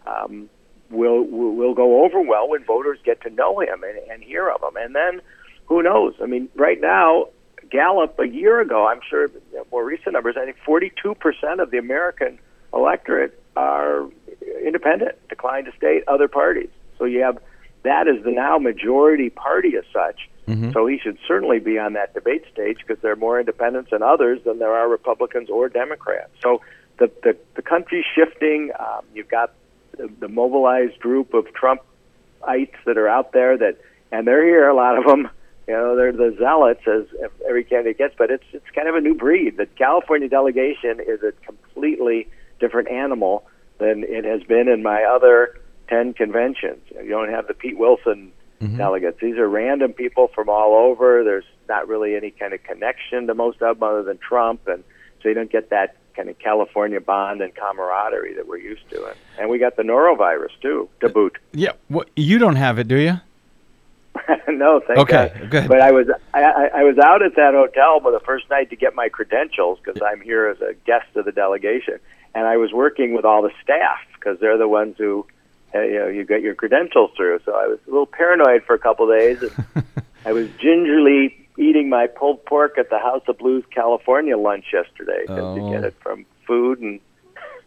um, 0.07 0.49
will, 0.91 1.23
will 1.25 1.55
will 1.55 1.75
go 1.75 2.05
over 2.05 2.21
well 2.21 2.49
when 2.49 2.63
voters 2.65 2.99
get 3.05 3.23
to 3.23 3.31
know 3.31 3.61
him 3.61 3.83
and, 3.83 3.99
and 4.11 4.23
hear 4.23 4.49
of 4.51 4.63
him. 4.63 4.77
And 4.77 4.95
then 4.95 5.21
who 5.67 5.83
knows? 5.83 6.15
I 6.23 6.27
mean, 6.27 6.49
right 6.57 6.81
now, 6.81 7.29
Gallup 7.71 8.19
a 8.19 8.27
year 8.29 8.61
ago, 8.61 8.87
I'm 8.87 9.01
sure 9.09 9.31
more 9.73 9.85
recent 9.85 10.13
numbers, 10.13 10.37
I 10.39 10.45
think 10.45 10.59
42% 10.67 11.63
of 11.63 11.71
the 11.71 11.79
American 11.79 12.39
electorate 12.75 13.41
are 13.57 14.09
independent, 14.65 15.17
declined 15.29 15.67
to 15.67 15.73
state, 15.77 16.05
other 16.09 16.29
parties. 16.29 16.71
So 16.99 17.05
you 17.05 17.21
have 17.21 17.39
that 17.83 18.09
is 18.09 18.25
the 18.25 18.31
now 18.31 18.59
majority 18.59 19.31
party 19.31 19.77
as 19.77 19.85
such. 19.93 20.29
So 20.73 20.87
he 20.87 20.99
should 20.99 21.19
certainly 21.27 21.59
be 21.59 21.79
on 21.79 21.95
that 21.95 22.13
debate 22.13 22.45
stage 22.53 22.79
because 22.79 23.01
there 23.03 23.13
are 23.13 23.17
more 23.17 23.41
independents 23.41 23.93
and 23.93 24.03
others 24.03 24.41
than 24.45 24.59
there 24.59 24.75
are 24.75 24.89
Republicans 24.89 25.49
or 25.49 25.69
Democrats. 25.69 26.31
So 26.43 26.61
the 26.99 27.11
the, 27.23 27.37
the 27.55 27.63
country's 27.63 28.05
shifting. 28.15 28.71
Um, 28.79 29.05
you've 29.15 29.29
got 29.29 29.53
the, 29.97 30.11
the 30.21 30.29
mobilized 30.29 30.99
group 31.01 31.35
of 31.35 31.47
Trumpites 31.47 32.77
that 32.85 32.99
are 32.99 33.09
out 33.09 33.33
there 33.33 33.57
that, 33.57 33.79
and 34.13 34.27
they're 34.27 34.45
here. 34.45 34.69
A 34.69 34.75
lot 34.75 34.99
of 34.99 35.05
them, 35.05 35.31
you 35.67 35.75
know, 35.75 35.97
they're 35.97 36.13
the 36.13 36.35
zealots 36.39 36.83
as 36.87 37.05
every 37.49 37.65
candidate 37.65 37.99
gets. 37.99 38.15
But 38.17 38.31
it's 38.31 38.45
it's 38.53 38.69
kind 38.75 38.89
of 38.89 38.95
a 38.97 39.01
new 39.01 39.15
breed. 39.15 39.57
The 39.57 39.67
California 39.67 40.29
delegation 40.29 41.01
is 41.01 41.23
a 41.23 41.33
completely 41.47 42.29
different 42.65 42.89
animal 42.89 43.45
than 43.79 44.05
it 44.05 44.25
has 44.25 44.43
been 44.43 44.69
in 44.69 44.83
my 44.83 45.05
other 45.05 45.61
ten 45.89 46.15
conventions. 46.15 46.81
You 46.91 47.11
don't 47.11 47.31
have 47.31 47.47
the 47.47 47.55
Pete 47.55 47.79
Wilson 47.79 48.33
mm-hmm. 48.61 48.77
delegates. 48.77 49.19
These 49.21 49.37
are 49.37 49.49
random 49.49 49.93
people 49.93 50.29
from 50.35 50.49
all 50.49 50.75
over. 50.75 51.25
There's 51.25 51.45
not 51.69 51.89
really 51.89 52.17
any 52.17 52.31
kind 52.31 52.55
of 52.55 52.63
connection 52.63 53.27
to 53.27 53.35
most 53.35 53.61
of 53.61 53.79
them 53.79 53.83
other 53.83 54.03
than 54.03 54.19
Trump, 54.19 54.67
and 54.67 54.83
so 55.23 55.29
you 55.29 55.35
don't 55.35 55.51
get 55.51 55.71
that 55.71 55.97
kind 56.17 56.29
of 56.29 56.39
California 56.39 57.01
bond 57.01 57.41
and 57.41 57.55
camaraderie 57.55 58.35
that 58.35 58.47
we're 58.47 58.59
used 58.59 58.89
to. 58.91 59.05
And, 59.05 59.17
and 59.39 59.51
we 59.51 59.59
got 59.59 59.77
the 59.77 59.83
norovirus 59.83 60.53
too 60.63 60.89
to 61.01 61.09
boot. 61.09 61.37
Uh, 61.37 61.49
yeah. 61.53 61.73
Well, 61.91 62.05
you 62.17 62.39
don't 62.39 62.57
have 62.57 62.79
it, 62.79 62.89
do 62.89 62.97
you? 62.97 63.21
no, 64.49 64.81
thank 64.81 64.97
you. 64.97 65.03
Okay, 65.03 65.33
God. 65.41 65.51
good. 65.51 65.69
But 65.69 65.81
I 65.81 65.91
was 65.91 66.07
I, 66.33 66.43
I, 66.43 66.67
I 66.77 66.83
was 66.85 66.99
out 66.99 67.23
at 67.23 67.35
that 67.37 67.55
hotel 67.55 68.01
for 68.01 68.13
the 68.13 68.21
first 68.21 68.49
night 68.49 68.71
to 68.71 68.77
get 68.77 68.95
my 68.95 69.09
credentials 69.09 69.79
because 69.83 70.01
I'm 70.03 70.21
here 70.21 70.47
as 70.49 70.61
a 70.61 70.75
guest 70.87 71.17
of 71.17 71.25
the 71.25 71.33
delegation, 71.33 71.99
and 72.35 72.47
I 72.47 72.57
was 72.57 72.73
working 72.73 73.15
with 73.15 73.25
all 73.25 73.43
the 73.43 73.53
staff 73.63 73.99
because 74.15 74.39
they're 74.41 74.59
the 74.59 74.69
ones 74.69 74.97
who 74.99 75.27
uh, 75.75 75.81
you 75.81 75.99
know 75.99 76.09
you 76.09 76.25
get 76.25 76.43
your 76.43 76.55
credentials 76.55 77.11
through. 77.17 77.41
So 77.45 77.55
I 77.55 77.67
was 77.67 77.79
a 77.87 77.91
little 77.91 78.07
paranoid 78.07 78.65
for 78.65 78.75
a 78.75 78.79
couple 78.79 79.11
of 79.11 79.19
days. 79.19 79.43
I 80.27 80.33
was 80.33 80.49
gingerly 80.59 81.37
eating 81.59 81.89
my 81.89 82.07
pulled 82.07 82.45
pork 82.47 82.79
at 82.79 82.91
the 82.91 82.99
House 82.99 83.23
of 83.29 83.39
Blues 83.39 83.65
California 83.71 84.37
lunch 84.37 84.67
yesterday 84.73 85.25
Oh. 85.29 85.55
you 85.55 85.73
get 85.73 85.85
it 85.85 85.95
from 86.01 86.27
food 86.47 86.81
and 86.81 87.01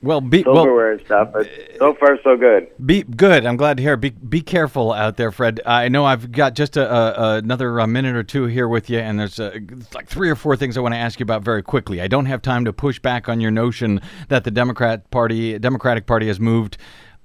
Well, 0.03 0.21
be 0.21 0.43
well. 0.43 0.91
and 0.91 1.01
stuff. 1.01 1.29
But 1.33 1.49
so 1.79 1.93
far, 1.95 2.19
so 2.23 2.37
good. 2.37 2.67
Be 2.85 3.03
good. 3.03 3.45
I'm 3.45 3.57
glad 3.57 3.77
to 3.77 3.83
hear. 3.83 3.97
Be 3.97 4.11
be 4.11 4.41
careful 4.41 4.93
out 4.93 5.17
there, 5.17 5.31
Fred. 5.31 5.59
I 5.65 5.89
know 5.89 6.05
I've 6.05 6.31
got 6.31 6.53
just 6.53 6.77
a, 6.77 6.87
a, 6.89 7.37
another 7.37 7.79
uh 7.79 7.87
minute 7.87 8.15
or 8.15 8.23
two 8.23 8.45
here 8.45 8.67
with 8.67 8.89
you, 8.89 8.99
and 8.99 9.19
there's 9.19 9.39
uh 9.39 9.57
like 9.95 10.07
three 10.07 10.29
or 10.29 10.35
four 10.35 10.55
things 10.55 10.77
I 10.77 10.81
want 10.81 10.93
to 10.93 10.99
ask 10.99 11.19
you 11.19 11.23
about 11.23 11.41
very 11.41 11.63
quickly. 11.63 11.99
I 11.99 12.07
don't 12.07 12.27
have 12.27 12.41
time 12.41 12.65
to 12.65 12.73
push 12.73 12.99
back 12.99 13.27
on 13.27 13.41
your 13.41 13.51
notion 13.51 13.99
that 14.29 14.43
the 14.43 14.51
Democrat 14.51 15.09
Party, 15.09 15.57
Democratic 15.57 16.05
Party, 16.05 16.27
has 16.27 16.39
moved 16.39 16.77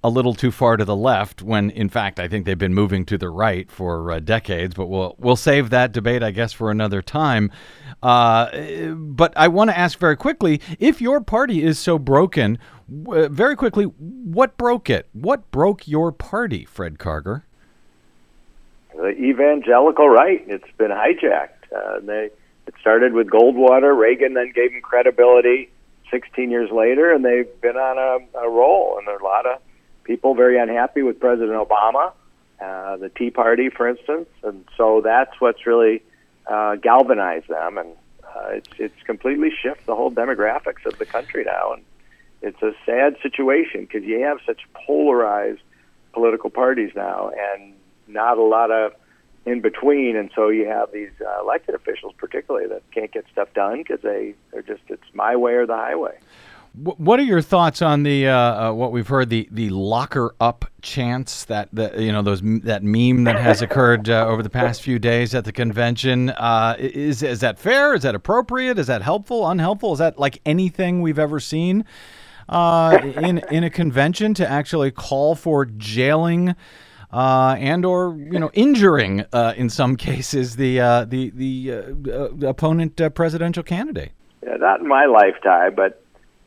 a 0.05 0.09
little 0.09 0.35
too 0.35 0.51
far 0.51 0.77
to 0.77 0.85
the 0.85 0.97
left, 0.97 1.43
when 1.43 1.71
in 1.71 1.89
fact 1.89 2.19
I 2.19 2.29
think 2.29 2.45
they've 2.45 2.59
been 2.59 2.75
moving 2.75 3.05
to 3.07 3.19
the 3.19 3.31
right 3.31 3.71
for 3.71 4.11
uh, 4.11 4.21
decades. 4.21 4.75
But 4.75 4.87
we'll 4.87 5.15
we'll 5.19 5.37
save 5.37 5.71
that 5.71 5.93
debate, 5.93 6.23
I 6.23 6.31
guess, 6.31 6.53
for 6.53 6.71
another 6.71 7.03
time. 7.03 7.51
Uh, 8.03 8.95
but 8.95 9.33
I 9.37 9.49
want 9.49 9.71
to 9.71 9.79
ask 9.79 9.99
very 9.99 10.17
quickly 10.17 10.61
if 10.79 11.01
your 11.01 11.21
party 11.21 11.63
is 11.63 11.79
so 11.79 11.99
broken. 11.99 12.59
w- 13.05 13.29
very 13.29 13.55
quickly, 13.57 13.85
what 13.85 14.57
broke 14.57 14.91
it? 14.91 15.09
What 15.13 15.51
broke 15.51 15.87
your 15.87 16.11
party, 16.13 16.65
Fred 16.65 16.99
Karger? 16.99 17.43
the 18.95 19.09
evangelical 19.11 20.09
right. 20.09 20.45
It's 20.47 20.71
been 20.79 20.91
hijacked. 20.91 21.73
Uh, 21.75 22.01
they 22.01 22.31
it 22.67 22.75
started 22.81 23.13
with 23.13 23.29
Goldwater. 23.29 23.97
Reagan 23.97 24.35
then 24.35 24.53
gave 24.55 24.73
them 24.73 24.83
credibility. 24.83 25.71
16 26.11 26.51
years 26.51 26.71
later, 26.71 27.11
and 27.11 27.25
they've 27.25 27.49
been 27.63 27.77
on 27.77 27.97
a, 27.97 28.39
a 28.39 28.49
roll. 28.49 28.99
And 28.99 29.07
there 29.07 29.17
are 29.17 29.19
a 29.19 29.25
lot 29.25 29.47
of 29.47 29.61
people 30.05 30.35
very 30.35 30.59
unhappy 30.59 31.03
with 31.03 31.21
President 31.21 31.57
Obama, 31.57 32.13
uh, 32.61 32.97
the 32.97 33.09
Tea 33.09 33.31
Party, 33.31 33.69
for 33.69 33.89
instance, 33.89 34.29
and 34.43 34.65
so 34.77 35.01
that's 35.01 35.41
what's 35.41 35.67
really 35.67 36.03
uh, 36.47 36.77
galvanized 36.77 37.49
them. 37.49 37.79
And 37.79 37.91
uh, 38.25 38.49
it's 38.51 38.69
it's 38.79 39.03
completely 39.05 39.51
shifted 39.51 39.87
the 39.87 39.95
whole 39.95 40.11
demographics 40.11 40.85
of 40.87 40.99
the 40.99 41.07
country 41.07 41.45
now, 41.45 41.75
and 41.75 41.83
it's 42.41 42.63
a 42.63 42.73
sad 42.87 43.17
situation 43.23 43.83
because 43.83 44.05
you 44.05 44.21
have 44.21 44.39
such 44.47 44.61
polarized 44.75 45.61
political 46.13 46.51
parties 46.51 46.93
now, 46.95 47.31
and 47.31 47.75
not 48.07 48.39
a 48.39 48.43
lot 48.43 48.71
of 48.71 48.93
in 49.45 49.61
between, 49.61 50.17
and 50.17 50.31
so 50.35 50.49
you 50.49 50.67
have 50.67 50.93
these 50.93 51.11
uh, 51.21 51.41
elected 51.41 51.75
officials, 51.75 52.13
particularly, 52.17 52.69
that 52.69 52.83
can't 52.93 53.11
get 53.11 53.25
stuff 53.33 53.53
done 53.55 53.79
because 53.79 54.01
they 54.03 54.35
they're 54.53 54.63
just 54.63 54.83
it's 54.89 55.03
my 55.15 55.35
way 55.37 55.55
or 55.55 55.67
the 55.67 55.77
highway. 55.77 56.17
Wh- 56.75 56.99
What 56.99 57.21
are 57.21 57.25
your 57.25 57.43
thoughts 57.43 57.83
on 57.83 58.03
the 58.03 58.29
uh, 58.29 58.37
uh, 58.71 58.73
what 58.73 58.93
we've 58.93 59.07
heard 59.09 59.29
the 59.31 59.49
the 59.51 59.71
locker 59.71 60.35
up 60.41 60.65
chants 60.81 61.45
that 61.47 61.69
the 61.73 61.93
you 61.99 62.13
know 62.13 62.23
those 62.23 62.41
that 62.63 62.83
meme 62.83 63.25
that 63.25 63.37
has 63.37 63.63
occurred 63.63 64.09
uh, 64.09 64.27
over 64.27 64.43
the 64.43 64.51
past 64.51 64.83
few 64.83 64.99
days 64.99 65.35
at 65.35 65.45
the 65.45 65.53
convention? 65.53 66.31
Uh, 66.31 66.77
is 66.79 67.23
is 67.23 67.41
that 67.41 67.59
fair? 67.59 67.95
Is 67.95 68.03
that 68.03 68.15
appropriate? 68.15 68.79
Is 68.79 68.87
that 68.87 69.03
helpful? 69.03 69.47
Unhelpful? 69.49 69.93
Is 69.95 69.99
that 69.99 70.19
like 70.19 70.41
anything 70.47 71.03
we've 71.03 71.19
ever 71.19 71.41
seen 71.41 71.85
uh, 72.49 72.99
in 73.17 73.39
in 73.51 73.65
a 73.65 73.71
convention 73.71 74.35
to 74.35 74.49
actually 74.49 74.91
call 74.91 75.35
for 75.35 75.65
jailing? 75.67 76.55
Uh, 77.13 77.57
and 77.59 77.85
or 77.85 78.17
you 78.17 78.39
know 78.39 78.51
injuring 78.55 79.23
uh, 79.35 79.53
in 79.55 79.69
some 79.69 79.97
cases 79.97 80.57
the 80.57 80.81
uh, 80.81 81.05
the 81.05 81.29
the 81.35 81.71
uh, 82.11 82.49
opponent 82.49 82.99
presidential 83.15 83.63
candidate. 83.63 84.13
yeah, 84.43 84.57
not 84.57 84.81
in 84.81 84.89
my 84.89 85.05
lifetime, 85.05 85.75
but 85.75 86.02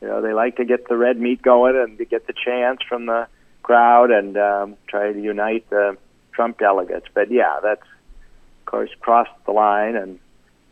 you 0.06 0.12
know 0.12 0.22
they 0.22 0.34
like 0.34 0.58
to 0.58 0.66
get 0.66 0.88
the 0.88 0.96
red 0.96 1.20
meat 1.20 1.42
going 1.42 1.76
and 1.76 1.98
to 1.98 2.06
get 2.06 2.28
the 2.28 2.34
chants 2.34 2.84
from 2.88 3.08
the 3.08 3.28
crowd 3.64 4.12
and 4.12 4.38
um, 4.38 4.76
try 4.86 5.12
to 5.12 5.20
unite 5.20 5.68
the 5.72 5.98
Trump 6.32 6.60
delegates. 6.60 7.08
But 7.12 7.32
yeah, 7.32 7.60
that's 7.64 7.82
of 7.82 8.66
course 8.66 8.92
crossed 9.00 9.32
the 9.48 9.52
line 9.52 9.96
and 9.96 10.20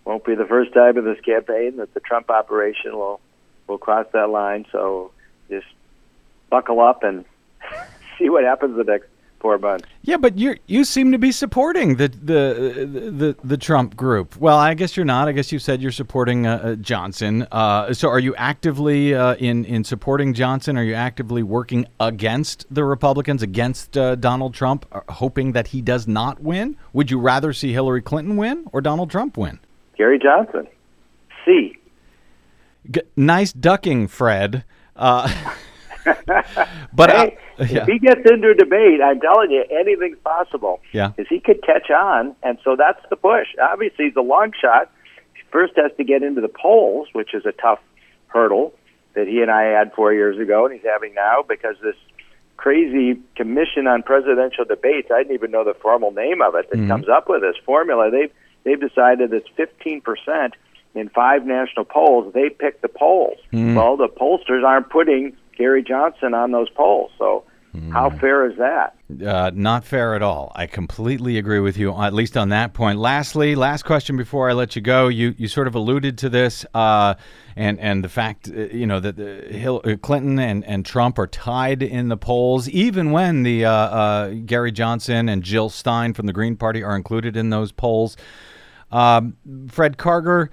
won't 0.06 0.24
be 0.24 0.36
the 0.36 0.46
first 0.46 0.72
time 0.76 1.00
in 1.00 1.06
this 1.06 1.20
campaign 1.22 1.78
that 1.78 1.96
the 1.96 2.00
Trump 2.00 2.30
operation 2.30 2.96
will 2.96 3.20
will 3.66 3.80
cross 3.80 4.06
that 4.14 4.30
line. 4.30 4.68
So 4.72 5.12
just 5.50 5.66
buckle 6.52 6.80
up 6.80 7.02
and 7.04 7.26
see 8.20 8.30
what 8.30 8.44
happens 8.44 8.78
the 8.78 8.84
next 8.84 9.08
four 9.44 9.60
months. 9.60 9.86
Yeah, 10.02 10.18
but 10.18 10.38
you 10.39 10.56
you 10.66 10.84
seem 10.86 11.12
to 11.12 11.20
be 11.20 11.32
supporting 11.32 11.98
the 11.98 12.08
the 12.08 12.89
the 13.12 13.36
the 13.44 13.58
Trump 13.58 13.96
group. 13.96 14.36
Well, 14.38 14.58
I 14.58 14.74
guess 14.74 14.98
you're 14.98 15.06
not. 15.06 15.28
I 15.28 15.34
guess 15.34 15.52
you 15.52 15.60
said 15.60 15.82
you're 15.82 15.91
supporting 15.91 16.48
uh, 16.48 16.62
uh, 16.64 16.76
Johnson. 16.76 17.46
Uh, 17.52 17.94
so, 17.94 18.10
are 18.10 18.20
you 18.20 18.34
actively 18.36 19.14
uh, 19.14 19.36
in 19.36 19.66
in 19.66 19.84
supporting 19.84 20.34
Johnson? 20.34 20.78
Are 20.78 20.84
you 20.84 20.96
actively 20.96 21.44
working 21.44 21.86
against 22.00 22.66
the 22.74 22.84
Republicans, 22.84 23.44
against 23.44 23.96
uh, 23.98 24.16
Donald 24.16 24.56
Trump, 24.56 24.86
uh, 24.91 25.02
hoping 25.10 25.52
that 25.52 25.68
he 25.68 25.82
does 25.82 26.08
not 26.08 26.39
win? 26.41 26.76
Would 26.94 27.12
you 27.12 27.20
rather 27.20 27.54
see 27.54 27.74
Hillary 27.74 28.02
Clinton 28.02 28.38
win 28.38 28.66
or 28.72 28.82
Donald 28.82 29.12
Trump 29.12 29.38
win? 29.38 29.60
Gary 29.98 30.18
Johnson, 30.18 30.68
C. 31.46 31.78
G- 32.89 33.02
nice 33.16 33.54
ducking, 33.54 34.08
Fred. 34.08 34.64
but 36.93 37.10
hey, 37.10 37.38
uh, 37.60 37.66
yeah. 37.70 37.82
if 37.82 37.88
he 37.88 37.99
gets 37.99 38.22
into 38.30 38.49
a 38.51 38.56
debate, 38.56 39.01
I'm 39.04 39.20
telling 39.20 39.51
you, 39.51 39.64
anything's 39.70 40.18
possible. 40.24 40.82
Yeah. 40.91 41.10
Because 41.10 41.28
he 41.30 41.39
could 41.39 41.62
catch 41.64 41.89
on, 41.89 42.36
and 42.43 42.58
so 42.64 42.76
that's 42.76 42.99
the 43.10 43.16
push. 43.16 43.47
Obviously, 43.62 44.06
he's 44.06 44.16
a 44.16 44.22
long 44.22 44.51
shot. 44.60 44.91
He 45.36 45.41
first 45.51 45.74
has 45.78 45.91
to 45.97 46.04
get 46.04 46.24
into 46.24 46.41
the 46.41 46.49
polls, 46.49 47.08
which 47.14 47.34
is 47.34 47.45
a 47.45 47.51
tough 47.51 47.80
hurdle 48.28 48.74
that 49.16 49.28
he 49.28 49.41
and 49.41 49.51
I 49.51 49.64
had 49.66 49.93
four 49.93 50.14
years 50.14 50.39
ago, 50.39 50.66
and 50.66 50.74
he's 50.74 50.84
having 50.89 51.14
now 51.14 51.43
because 51.47 51.76
this 51.84 51.95
crazy 52.58 53.20
commission 53.36 53.88
on 53.88 54.04
presidential 54.04 54.66
debates. 54.66 55.10
I 55.14 55.20
didn't 55.20 55.34
even 55.36 55.51
know 55.51 55.64
the 55.64 55.74
formal 55.76 56.12
name 56.12 56.41
of 56.41 56.56
it 56.56 56.70
that 56.72 56.78
Mhm. 56.80 56.88
comes 56.88 57.10
up 57.10 57.28
with 57.30 57.41
this 57.41 57.58
formula. 57.66 58.10
They've 58.10 58.32
they've 58.64 58.80
decided 58.80 59.34
it's 59.34 59.47
15 59.58 60.01
percent 60.01 60.56
in 60.95 61.10
five 61.10 61.45
national 61.45 61.86
polls. 61.86 62.34
They 62.34 62.49
pick 62.49 62.82
the 62.82 62.88
polls. 62.88 63.38
Mm. 63.51 63.76
Well, 63.76 63.97
the 63.97 64.08
pollsters 64.08 64.64
aren't 64.64 64.89
putting 64.89 65.36
Gary 65.58 65.84
Johnson 65.84 66.34
on 66.34 66.51
those 66.51 66.70
polls. 66.70 67.12
So 67.18 67.45
how 67.91 68.12
fair 68.12 68.49
is 68.49 68.56
that? 68.60 68.95
Uh, 69.26 69.49
not 69.54 69.84
fair 69.84 70.14
at 70.14 70.22
all. 70.22 70.51
I 70.54 70.68
completely 70.68 71.39
agree 71.39 71.60
with 71.60 71.76
you, 71.76 71.91
at 71.99 72.14
least 72.14 72.38
on 72.38 72.49
that 72.49 72.76
point. 72.76 72.99
Lastly, 72.99 73.56
last 73.56 73.84
question 73.84 74.16
before 74.16 74.47
I 74.47 74.54
let 74.54 74.76
you 74.76 74.82
go. 74.82 75.08
You 75.08 75.34
you 75.39 75.47
sort 75.47 75.66
of 75.66 75.74
alluded 75.74 76.20
to 76.20 76.30
this, 76.30 76.68
uh, 76.76 77.16
and 77.56 77.80
and 77.80 78.04
the 78.04 78.10
fact 78.10 78.47
uh, 78.47 78.66
you 78.66 78.86
know 78.86 78.99
that 78.99 79.16
the 79.16 79.47
Hill, 79.51 79.82
uh, 79.86 79.95
Clinton 79.99 80.38
and, 80.38 80.64
and 80.66 80.86
Trump 80.86 81.18
are 81.18 81.26
tied 81.26 81.82
in 81.82 82.10
the 82.10 82.18
polls, 82.18 82.70
even 82.70 83.10
when 83.12 83.41
the 83.41 83.66
uh, 83.66 83.72
uh, 83.72 84.30
Gary 84.45 84.72
Johnson 84.72 85.28
and 85.28 85.41
Jill 85.41 85.70
Stein 85.70 86.14
from 86.14 86.28
the 86.28 86.34
Green 86.34 86.56
Party 86.56 86.84
are 86.84 86.95
included 86.95 87.36
in 87.36 87.49
those 87.49 87.72
polls. 87.72 88.18
Um, 88.91 89.36
Fred 89.68 89.97
Karger. 89.97 90.49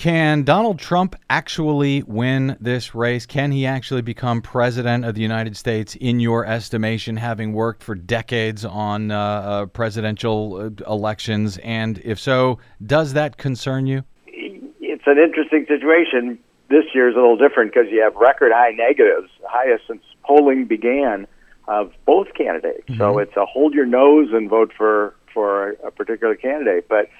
Can 0.00 0.44
Donald 0.44 0.78
Trump 0.78 1.14
actually 1.28 2.02
win 2.04 2.56
this 2.58 2.94
race? 2.94 3.26
Can 3.26 3.52
he 3.52 3.66
actually 3.66 4.00
become 4.00 4.40
president 4.40 5.04
of 5.04 5.14
the 5.14 5.20
United 5.20 5.58
States, 5.58 5.94
in 5.94 6.20
your 6.20 6.46
estimation, 6.46 7.18
having 7.18 7.52
worked 7.52 7.82
for 7.82 7.94
decades 7.94 8.64
on 8.64 9.10
uh, 9.10 9.18
uh, 9.18 9.66
presidential 9.66 10.56
uh, 10.56 10.90
elections? 10.90 11.58
And 11.58 12.00
if 12.02 12.18
so, 12.18 12.60
does 12.86 13.12
that 13.12 13.36
concern 13.36 13.86
you? 13.86 14.02
It's 14.26 15.02
an 15.04 15.18
interesting 15.18 15.66
situation. 15.68 16.38
This 16.70 16.84
year 16.94 17.10
is 17.10 17.14
a 17.14 17.18
little 17.18 17.36
different 17.36 17.74
because 17.74 17.90
you 17.90 18.00
have 18.00 18.16
record 18.16 18.52
high 18.54 18.70
negatives, 18.70 19.28
highest 19.46 19.86
since 19.86 20.02
polling 20.24 20.64
began 20.64 21.26
of 21.68 21.92
both 22.06 22.28
candidates. 22.32 22.88
So 22.96 23.18
it's 23.18 23.36
a 23.36 23.44
hold 23.44 23.74
your 23.74 23.84
nose 23.84 24.28
and 24.32 24.48
vote 24.48 24.72
for 24.74 25.14
for 25.34 25.72
a 25.84 25.90
particular 25.90 26.36
candidate. 26.36 26.88
But 26.88 27.10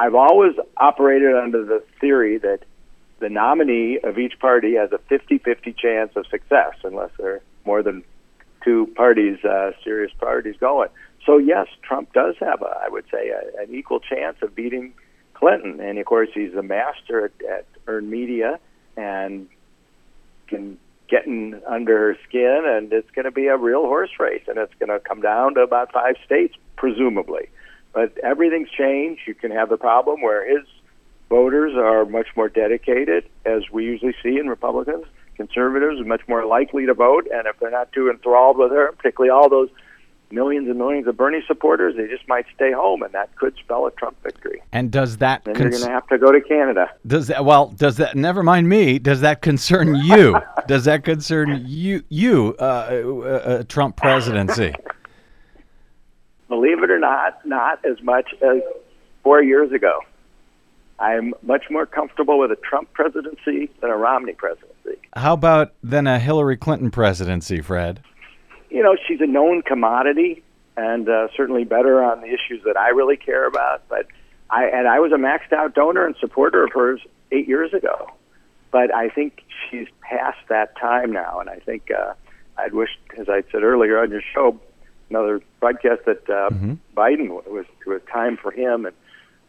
I've 0.00 0.14
always 0.14 0.54
operated 0.78 1.34
under 1.34 1.62
the 1.62 1.84
theory 2.00 2.38
that 2.38 2.60
the 3.18 3.28
nominee 3.28 3.98
of 4.02 4.18
each 4.18 4.38
party 4.38 4.76
has 4.76 4.90
a 4.92 4.98
50-50 5.12 5.76
chance 5.76 6.12
of 6.16 6.26
success 6.28 6.72
unless 6.84 7.10
there 7.18 7.34
are 7.34 7.42
more 7.66 7.82
than 7.82 8.02
two 8.64 8.90
parties, 8.96 9.44
uh, 9.44 9.72
serious 9.84 10.10
parties 10.18 10.54
going. 10.58 10.88
So 11.26 11.36
yes, 11.36 11.66
Trump 11.82 12.14
does 12.14 12.34
have, 12.40 12.62
a, 12.62 12.80
I 12.82 12.88
would 12.88 13.04
say, 13.12 13.28
a, 13.28 13.62
an 13.62 13.74
equal 13.74 14.00
chance 14.00 14.38
of 14.40 14.54
beating 14.54 14.94
Clinton, 15.34 15.80
and 15.80 15.98
of 15.98 16.06
course 16.06 16.30
he's 16.32 16.54
a 16.54 16.62
master 16.62 17.26
at, 17.26 17.32
at 17.46 17.66
earned 17.86 18.08
media 18.08 18.58
and 18.96 19.48
can 20.46 20.78
get 21.10 21.26
in 21.26 21.60
under 21.68 21.98
her 21.98 22.16
skin, 22.26 22.62
and 22.64 22.90
it's 22.90 23.10
going 23.10 23.26
to 23.26 23.30
be 23.30 23.48
a 23.48 23.56
real 23.58 23.82
horse 23.82 24.18
race, 24.18 24.44
and 24.48 24.56
it's 24.56 24.72
going 24.78 24.88
to 24.88 24.98
come 24.98 25.20
down 25.20 25.56
to 25.56 25.60
about 25.60 25.92
five 25.92 26.14
states, 26.24 26.54
presumably. 26.76 27.50
But 27.92 28.16
everything's 28.18 28.70
changed. 28.70 29.22
You 29.26 29.34
can 29.34 29.50
have 29.50 29.68
the 29.68 29.76
problem 29.76 30.22
where 30.22 30.48
his 30.48 30.66
voters 31.28 31.72
are 31.76 32.04
much 32.04 32.28
more 32.36 32.48
dedicated, 32.48 33.24
as 33.44 33.62
we 33.72 33.84
usually 33.84 34.14
see 34.22 34.38
in 34.38 34.48
Republicans. 34.48 35.04
Conservatives 35.36 36.00
are 36.00 36.04
much 36.04 36.22
more 36.28 36.44
likely 36.44 36.86
to 36.86 36.94
vote, 36.94 37.26
and 37.32 37.46
if 37.46 37.58
they're 37.58 37.70
not 37.70 37.92
too 37.92 38.10
enthralled 38.10 38.58
with 38.58 38.70
her, 38.72 38.92
particularly 38.92 39.30
all 39.30 39.48
those 39.48 39.70
millions 40.32 40.68
and 40.68 40.78
millions 40.78 41.06
of 41.06 41.16
Bernie 41.16 41.42
supporters, 41.46 41.96
they 41.96 42.06
just 42.06 42.28
might 42.28 42.46
stay 42.54 42.72
home, 42.72 43.02
and 43.02 43.12
that 43.12 43.34
could 43.36 43.54
spell 43.56 43.86
a 43.86 43.90
Trump 43.92 44.16
victory. 44.22 44.62
And 44.72 44.90
does 44.90 45.16
that 45.18 45.44
Then 45.44 45.56
you're 45.56 45.70
going 45.70 45.82
to 45.82 45.88
have 45.88 46.06
to 46.08 46.18
go 46.18 46.30
to 46.30 46.40
Canada. 46.40 46.90
does 47.06 47.28
that 47.28 47.44
well 47.44 47.68
does 47.68 47.96
that 47.96 48.16
never 48.16 48.42
mind 48.42 48.68
me? 48.68 48.98
Does 48.98 49.20
that 49.22 49.42
concern 49.42 49.94
you? 49.96 50.36
does 50.66 50.84
that 50.84 51.04
concern 51.04 51.64
you? 51.66 52.02
You 52.08 52.54
uh, 52.58 52.62
uh, 52.62 53.28
uh, 53.28 53.62
Trump 53.64 53.96
presidency? 53.96 54.74
Believe 56.50 56.82
it 56.82 56.90
or 56.90 56.98
not, 56.98 57.46
not 57.46 57.82
as 57.86 58.02
much 58.02 58.34
as 58.42 58.60
four 59.22 59.42
years 59.42 59.72
ago. 59.72 60.00
I'm 60.98 61.32
much 61.42 61.64
more 61.70 61.86
comfortable 61.86 62.38
with 62.38 62.50
a 62.50 62.56
Trump 62.56 62.92
presidency 62.92 63.70
than 63.80 63.88
a 63.88 63.96
Romney 63.96 64.34
presidency. 64.34 65.00
How 65.14 65.32
about 65.32 65.72
then 65.82 66.06
a 66.06 66.18
Hillary 66.18 66.58
Clinton 66.58 66.90
presidency, 66.90 67.62
Fred? 67.62 68.02
You 68.68 68.82
know, 68.82 68.96
she's 69.08 69.20
a 69.20 69.26
known 69.26 69.62
commodity 69.62 70.42
and 70.76 71.08
uh, 71.08 71.28
certainly 71.36 71.64
better 71.64 72.02
on 72.02 72.20
the 72.20 72.26
issues 72.26 72.62
that 72.64 72.76
I 72.76 72.88
really 72.88 73.16
care 73.16 73.46
about. 73.46 73.88
But 73.88 74.06
I 74.50 74.64
and 74.64 74.88
I 74.88 74.98
was 74.98 75.12
a 75.12 75.16
maxed 75.16 75.52
out 75.52 75.74
donor 75.74 76.04
and 76.04 76.16
supporter 76.20 76.64
of 76.64 76.72
hers 76.72 77.00
eight 77.32 77.48
years 77.48 77.72
ago. 77.72 78.10
But 78.72 78.94
I 78.94 79.08
think 79.08 79.44
she's 79.70 79.88
past 80.00 80.38
that 80.48 80.76
time 80.76 81.12
now, 81.12 81.40
and 81.40 81.48
I 81.48 81.56
think 81.56 81.90
uh, 81.90 82.14
I'd 82.58 82.74
wish, 82.74 82.90
as 83.18 83.28
I 83.28 83.42
said 83.50 83.62
earlier 83.62 84.00
on 84.00 84.10
your 84.10 84.22
show, 84.34 84.60
another 85.10 85.40
broadcast 85.58 86.02
that 86.06 86.28
uh, 86.30 86.50
Biden 86.96 87.28
was 87.28 87.66
it 87.84 87.88
was 87.88 88.00
time 88.10 88.36
for 88.36 88.50
him, 88.50 88.86
and 88.86 88.94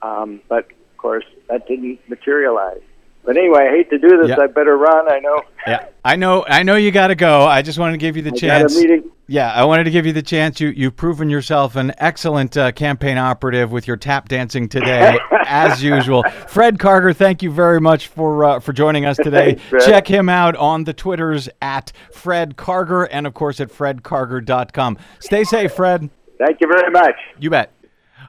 um, 0.01 0.41
but 0.49 0.65
of 0.71 0.97
course 0.97 1.25
that 1.49 1.67
didn't 1.67 1.99
materialize. 2.09 2.81
But 3.23 3.37
anyway, 3.37 3.67
I 3.67 3.75
hate 3.75 3.89
to 3.91 3.99
do 3.99 4.17
this. 4.17 4.29
Yeah. 4.29 4.39
I 4.39 4.47
better 4.47 4.77
run. 4.77 5.11
I 5.11 5.19
know. 5.19 5.43
Yeah, 5.67 5.85
I 6.03 6.15
know. 6.15 6.43
I 6.47 6.63
know 6.63 6.75
you 6.75 6.91
got 6.91 7.07
to 7.07 7.15
go. 7.15 7.45
I 7.45 7.61
just 7.61 7.77
wanted 7.77 7.93
to 7.93 7.97
give 7.99 8.17
you 8.17 8.23
the 8.23 8.31
I 8.33 8.35
chance. 8.37 8.75
meeting. 8.75 9.11
Yeah, 9.27 9.51
I 9.53 9.63
wanted 9.63 9.85
to 9.85 9.91
give 9.91 10.05
you 10.05 10.11
the 10.11 10.23
chance. 10.23 10.59
You 10.59 10.69
you've 10.69 10.95
proven 10.95 11.29
yourself 11.29 11.75
an 11.75 11.93
excellent 11.99 12.57
uh, 12.57 12.71
campaign 12.71 13.17
operative 13.17 13.71
with 13.71 13.87
your 13.87 13.95
tap 13.95 14.27
dancing 14.27 14.67
today, 14.67 15.17
as 15.45 15.83
usual. 15.83 16.23
Fred 16.47 16.79
Karger, 16.79 17.15
thank 17.15 17.43
you 17.43 17.51
very 17.51 17.79
much 17.79 18.07
for 18.07 18.43
uh, 18.43 18.59
for 18.59 18.73
joining 18.73 19.05
us 19.05 19.17
today. 19.17 19.55
Thanks, 19.69 19.85
Check 19.85 20.07
him 20.07 20.27
out 20.27 20.55
on 20.55 20.83
the 20.83 20.93
Twitters 20.93 21.47
at 21.61 21.91
Fred 22.11 22.57
Karger 22.57 23.07
and 23.11 23.27
of 23.27 23.33
course 23.35 23.59
at 23.59 23.69
fredkarger.com. 23.69 24.97
Stay 25.19 25.43
safe, 25.43 25.73
Fred. 25.73 26.09
Thank 26.39 26.59
you 26.59 26.67
very 26.67 26.89
much. 26.91 27.15
You 27.39 27.51
bet. 27.51 27.71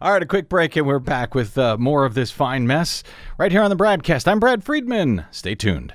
All 0.02 0.10
right, 0.10 0.20
a 0.20 0.26
quick 0.26 0.48
break, 0.48 0.74
and 0.74 0.84
we're 0.84 0.98
back 0.98 1.32
with 1.32 1.56
uh, 1.56 1.76
more 1.78 2.04
of 2.04 2.14
this 2.14 2.32
fine 2.32 2.66
mess 2.66 3.04
right 3.38 3.52
here 3.52 3.62
on 3.62 3.70
the 3.70 3.76
BradCast. 3.76 4.26
I'm 4.26 4.40
Brad 4.40 4.64
Friedman. 4.64 5.26
Stay 5.30 5.54
tuned. 5.54 5.94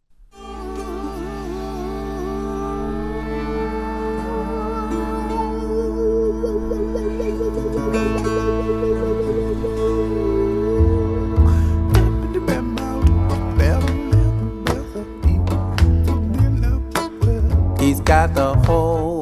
Mm, 18.01 18.05
got 18.05 18.33
the 18.33 18.53
whole 18.65 19.21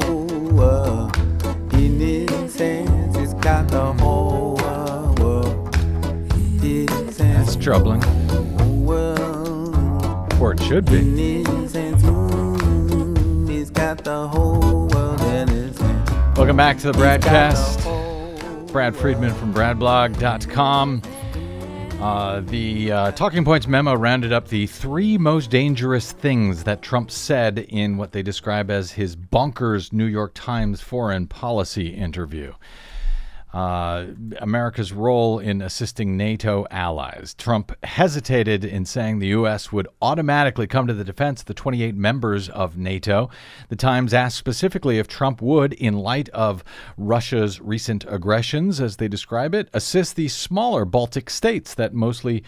world 0.54 1.16
in 1.74 2.00
his 2.00 2.58
hands. 2.58 3.18
He's 3.18 3.34
got 3.36 3.68
the 3.68 3.94
whole 3.94 4.56
world 5.20 5.76
his 6.62 7.18
hands. 7.18 7.54
That's 7.54 7.56
troubling. 7.56 8.02
World 8.86 10.34
or 10.42 10.54
it 10.54 10.62
should 10.64 10.86
be. 10.86 11.00
In 11.00 11.46
his 11.46 11.74
hands. 11.74 13.50
He's 13.50 13.70
got 13.70 14.04
the 14.04 14.28
whole 14.28 14.88
world 14.88 15.22
in 15.22 15.48
his 15.48 15.78
hands. 15.78 16.38
Welcome 16.38 16.58
back 16.58 16.78
to 16.80 16.92
the 16.92 16.98
BradCast. 16.98 18.72
Brad 18.72 18.96
Friedman 18.96 19.34
from 19.34 19.54
BradBlog.com. 19.54 21.02
Uh, 22.02 22.40
the 22.40 22.92
uh, 22.94 23.12
Talking 23.12 23.44
Points 23.44 23.68
memo 23.68 23.94
rounded 23.94 24.32
up 24.32 24.48
the 24.48 24.68
three 24.68 25.18
most 25.18 25.50
dangerous 25.50 26.14
things 26.14 26.64
that 26.64 26.82
Trump 26.82 27.12
said 27.12 27.60
in 27.60 27.98
what 27.98 28.14
they 28.14 28.24
describe 28.24 28.72
as 28.72 28.94
his 28.94 29.18
bonkers 29.18 29.92
New 29.92 30.06
York 30.06 30.32
Times 30.34 30.80
foreign 30.80 31.28
policy 31.28 31.88
interview 31.90 32.54
uh, 33.54 34.06
America's 34.40 34.94
role 34.94 35.40
in 35.40 35.62
assisting 35.62 36.16
NATO 36.16 36.68
allies. 36.70 37.34
Trump 37.34 37.72
hesitated 37.84 38.64
in 38.64 38.86
saying 38.86 39.20
the 39.20 39.28
U.S. 39.28 39.72
would 39.72 39.88
automatically 40.02 40.68
come 40.68 40.86
to 40.86 40.94
the 40.94 41.04
defense 41.04 41.42
of 41.42 41.48
the 41.48 41.54
28 41.56 41.96
members 41.96 42.50
of 42.50 42.78
NATO. 42.78 43.30
The 43.70 43.76
Times 43.76 44.14
asked 44.14 44.38
specifically 44.38 45.00
if 45.00 45.08
Trump 45.08 45.42
would, 45.42 45.74
in 45.74 45.96
light 45.96 46.30
of 46.30 46.64
Russia's 46.98 47.60
recent 47.60 48.06
aggressions, 48.08 48.80
as 48.80 48.98
they 48.98 49.08
describe 49.08 49.56
it, 49.56 49.70
assist 49.74 50.16
the 50.16 50.28
smaller 50.28 50.86
Baltic 50.86 51.30
states 51.30 51.74
that 51.74 51.94
mostly 51.94 52.44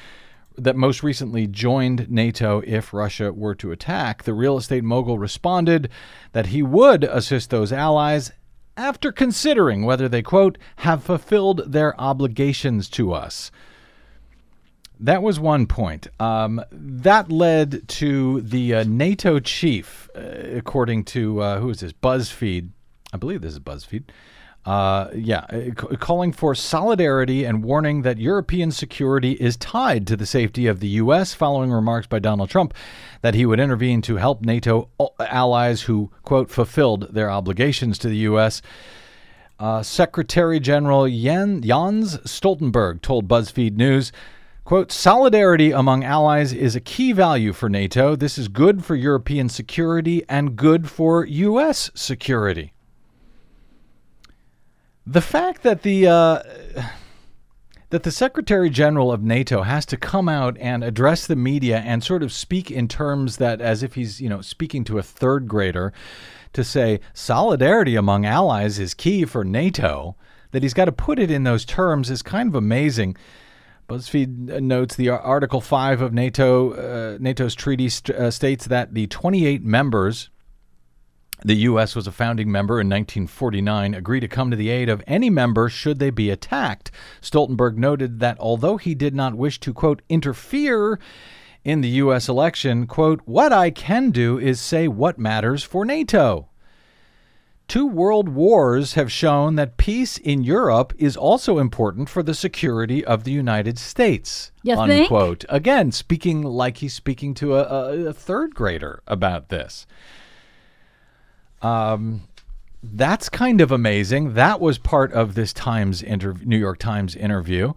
that 0.57 0.75
most 0.75 1.01
recently 1.01 1.47
joined 1.47 2.11
NATO 2.11 2.61
if 2.65 2.93
Russia 2.93 3.31
were 3.31 3.55
to 3.55 3.71
attack. 3.71 4.23
The 4.23 4.33
real 4.33 4.57
estate 4.57 4.83
mogul 4.83 5.17
responded 5.17 5.89
that 6.33 6.47
he 6.47 6.61
would 6.61 7.05
assist 7.05 7.49
those 7.49 7.71
allies 7.71 8.33
after 8.77 9.11
considering 9.11 9.83
whether 9.83 10.07
they, 10.09 10.21
quote, 10.21 10.57
have 10.77 11.03
fulfilled 11.03 11.71
their 11.71 11.99
obligations 11.99 12.89
to 12.89 13.13
us. 13.13 13.51
That 14.99 15.23
was 15.23 15.39
one 15.39 15.65
point. 15.65 16.07
Um, 16.19 16.63
that 16.71 17.31
led 17.31 17.87
to 17.89 18.41
the 18.41 18.75
uh, 18.75 18.83
NATO 18.87 19.39
chief, 19.39 20.09
uh, 20.15 20.19
according 20.55 21.05
to, 21.05 21.41
uh, 21.41 21.59
who 21.59 21.69
is 21.71 21.79
this? 21.79 21.91
BuzzFeed. 21.91 22.69
I 23.11 23.17
believe 23.17 23.41
this 23.41 23.53
is 23.53 23.59
BuzzFeed. 23.59 24.03
Uh, 24.63 25.09
yeah, 25.15 25.45
uh, 25.49 25.95
calling 25.97 26.31
for 26.31 26.53
solidarity 26.53 27.45
and 27.45 27.63
warning 27.63 28.03
that 28.03 28.19
European 28.19 28.69
security 28.69 29.31
is 29.33 29.57
tied 29.57 30.05
to 30.05 30.15
the 30.15 30.25
safety 30.25 30.67
of 30.67 30.79
the 30.79 30.87
U.S. 30.87 31.33
following 31.33 31.71
remarks 31.71 32.05
by 32.05 32.19
Donald 32.19 32.51
Trump 32.51 32.75
that 33.21 33.33
he 33.33 33.45
would 33.45 33.59
intervene 33.59 34.03
to 34.03 34.17
help 34.17 34.43
NATO 34.43 34.89
allies 35.19 35.83
who, 35.83 36.11
quote, 36.23 36.51
fulfilled 36.51 37.07
their 37.11 37.31
obligations 37.31 37.97
to 37.99 38.07
the 38.07 38.17
U.S. 38.17 38.61
Uh, 39.59 39.81
Secretary 39.81 40.59
General 40.59 41.07
Jens 41.07 42.17
Stoltenberg 42.19 43.01
told 43.01 43.27
BuzzFeed 43.27 43.75
News. 43.75 44.11
Quote, 44.63 44.91
solidarity 44.91 45.71
among 45.71 46.03
allies 46.03 46.53
is 46.53 46.75
a 46.75 46.79
key 46.79 47.13
value 47.13 47.51
for 47.51 47.67
NATO. 47.67 48.15
This 48.15 48.37
is 48.37 48.47
good 48.47 48.85
for 48.85 48.95
European 48.95 49.49
security 49.49 50.23
and 50.29 50.55
good 50.55 50.87
for 50.87 51.25
U.S. 51.25 51.89
security. 51.95 52.73
The 55.05 55.21
fact 55.21 55.63
that 55.63 55.81
the 55.81 56.07
uh, 56.07 56.43
that 57.89 58.03
the 58.03 58.11
Secretary 58.11 58.69
General 58.69 59.11
of 59.11 59.21
NATO 59.21 59.63
has 59.63 59.85
to 59.87 59.97
come 59.97 60.29
out 60.29 60.57
and 60.59 60.83
address 60.83 61.27
the 61.27 61.35
media 61.35 61.79
and 61.79 62.03
sort 62.03 62.23
of 62.23 62.31
speak 62.31 62.71
in 62.71 62.87
terms 62.87 63.37
that 63.37 63.61
as 63.61 63.83
if 63.83 63.95
he's 63.95 64.21
you 64.21 64.29
know 64.29 64.41
speaking 64.41 64.83
to 64.85 64.97
a 64.97 65.03
third 65.03 65.47
grader, 65.47 65.91
to 66.53 66.63
say 66.63 66.99
solidarity 67.13 67.95
among 67.95 68.25
allies 68.25 68.79
is 68.79 68.93
key 68.93 69.25
for 69.25 69.43
NATO. 69.43 70.15
That 70.51 70.63
he's 70.63 70.73
got 70.73 70.85
to 70.85 70.91
put 70.91 71.17
it 71.17 71.31
in 71.31 71.43
those 71.43 71.63
terms 71.63 72.09
is 72.09 72.21
kind 72.21 72.49
of 72.49 72.55
amazing. 72.55 73.15
BuzzFeed 73.87 74.61
notes 74.61 74.95
the 74.95 75.09
Article 75.09 75.61
5 75.61 76.01
of 76.01 76.13
NATO 76.13 76.71
uh, 76.73 77.17
NATO's 77.19 77.55
treaty 77.55 77.89
st- 77.89 78.17
uh, 78.17 78.31
states 78.31 78.65
that 78.67 78.93
the 78.93 79.07
28 79.07 79.63
members 79.63 80.29
the 81.43 81.55
U.S. 81.55 81.95
was 81.95 82.07
a 82.07 82.11
founding 82.11 82.51
member 82.51 82.75
in 82.75 82.87
1949, 82.87 83.93
agreed 83.93 84.19
to 84.19 84.27
come 84.27 84.51
to 84.51 84.57
the 84.57 84.69
aid 84.69 84.89
of 84.89 85.03
any 85.07 85.29
member 85.29 85.69
should 85.69 85.99
they 85.99 86.11
be 86.11 86.29
attacked. 86.29 86.91
Stoltenberg 87.21 87.77
noted 87.77 88.19
that 88.19 88.39
although 88.39 88.77
he 88.77 88.93
did 88.93 89.15
not 89.15 89.35
wish 89.35 89.59
to, 89.61 89.73
quote, 89.73 90.01
interfere 90.07 90.99
in 91.63 91.81
the 91.81 91.89
U.S. 91.89 92.29
election, 92.29 92.85
quote, 92.85 93.21
what 93.25 93.51
I 93.51 93.71
can 93.71 94.11
do 94.11 94.37
is 94.37 94.59
say 94.59 94.87
what 94.87 95.17
matters 95.17 95.63
for 95.63 95.83
NATO. 95.85 96.47
Two 97.67 97.87
world 97.87 98.27
wars 98.27 98.95
have 98.95 99.11
shown 99.11 99.55
that 99.55 99.77
peace 99.77 100.17
in 100.17 100.43
Europe 100.43 100.93
is 100.97 101.15
also 101.15 101.57
important 101.57 102.09
for 102.09 102.21
the 102.21 102.33
security 102.33 103.03
of 103.05 103.23
the 103.23 103.31
United 103.31 103.79
States. 103.79 104.51
You 104.61 104.75
unquote. 104.75 105.45
Think? 105.47 105.51
Again, 105.51 105.91
speaking 105.93 106.41
like 106.41 106.77
he's 106.77 106.93
speaking 106.93 107.33
to 107.35 107.55
a, 107.55 107.63
a, 107.63 108.05
a 108.07 108.13
third 108.13 108.53
grader 108.53 109.01
about 109.07 109.47
this. 109.47 109.87
Um, 111.61 112.27
that's 112.83 113.29
kind 113.29 113.61
of 113.61 113.71
amazing. 113.71 114.33
That 114.33 114.59
was 114.59 114.77
part 114.77 115.13
of 115.13 115.35
this 115.35 115.53
Times 115.53 116.01
interv- 116.01 116.45
New 116.45 116.57
York 116.57 116.79
Times 116.79 117.15
interview. 117.15 117.73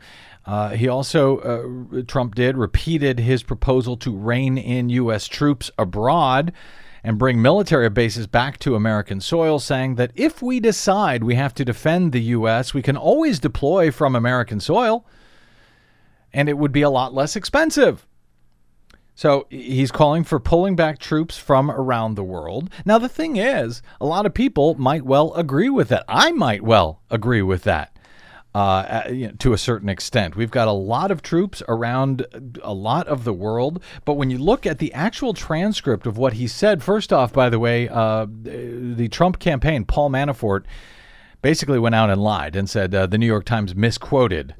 Uh, 0.46 0.70
he 0.70 0.88
also, 0.88 1.38
uh, 1.38 2.02
Trump 2.06 2.34
did, 2.34 2.56
repeated 2.56 3.18
his 3.18 3.42
proposal 3.42 3.96
to 3.98 4.14
rein 4.14 4.58
in 4.58 4.88
U.S. 4.90 5.26
troops 5.26 5.70
abroad 5.78 6.52
and 7.02 7.18
bring 7.18 7.40
military 7.40 7.88
bases 7.90 8.26
back 8.26 8.58
to 8.60 8.74
American 8.74 9.20
soil, 9.20 9.58
saying 9.58 9.96
that 9.96 10.10
if 10.14 10.40
we 10.40 10.60
decide 10.60 11.22
we 11.22 11.34
have 11.34 11.54
to 11.54 11.64
defend 11.64 12.12
the 12.12 12.22
U.S., 12.22 12.72
we 12.72 12.82
can 12.82 12.96
always 12.96 13.38
deploy 13.38 13.90
from 13.90 14.16
American 14.16 14.60
soil 14.60 15.06
and 16.34 16.48
it 16.48 16.58
would 16.58 16.72
be 16.72 16.82
a 16.82 16.90
lot 16.90 17.14
less 17.14 17.36
expensive. 17.36 18.06
So 19.14 19.46
he's 19.48 19.92
calling 19.92 20.24
for 20.24 20.40
pulling 20.40 20.74
back 20.74 20.98
troops 20.98 21.38
from 21.38 21.70
around 21.70 22.14
the 22.14 22.24
world. 22.24 22.68
Now, 22.84 22.98
the 22.98 23.08
thing 23.08 23.36
is, 23.36 23.80
a 24.00 24.06
lot 24.06 24.26
of 24.26 24.34
people 24.34 24.74
might 24.74 25.04
well 25.04 25.32
agree 25.34 25.70
with 25.70 25.88
that. 25.88 26.04
I 26.08 26.32
might 26.32 26.62
well 26.62 27.00
agree 27.10 27.42
with 27.42 27.62
that. 27.64 27.90
Uh, 28.54 29.02
to 29.40 29.52
a 29.52 29.58
certain 29.58 29.88
extent. 29.88 30.36
We've 30.36 30.48
got 30.48 30.68
a 30.68 30.72
lot 30.72 31.10
of 31.10 31.22
troops 31.22 31.60
around 31.66 32.24
a 32.62 32.72
lot 32.72 33.08
of 33.08 33.24
the 33.24 33.32
world, 33.32 33.82
but 34.04 34.14
when 34.14 34.30
you 34.30 34.38
look 34.38 34.64
at 34.64 34.78
the 34.78 34.92
actual 34.92 35.34
transcript 35.34 36.06
of 36.06 36.18
what 36.18 36.34
he 36.34 36.46
said, 36.46 36.80
first 36.80 37.12
off, 37.12 37.32
by 37.32 37.48
the 37.48 37.58
way, 37.58 37.88
uh, 37.88 38.28
the 38.30 39.08
Trump 39.10 39.40
campaign, 39.40 39.84
Paul 39.84 40.08
Manafort, 40.10 40.66
basically 41.42 41.80
went 41.80 41.96
out 41.96 42.10
and 42.10 42.22
lied 42.22 42.54
and 42.54 42.70
said 42.70 42.94
uh, 42.94 43.06
the 43.06 43.18
New 43.18 43.26
York 43.26 43.44
Times 43.44 43.74
misquoted 43.74 44.54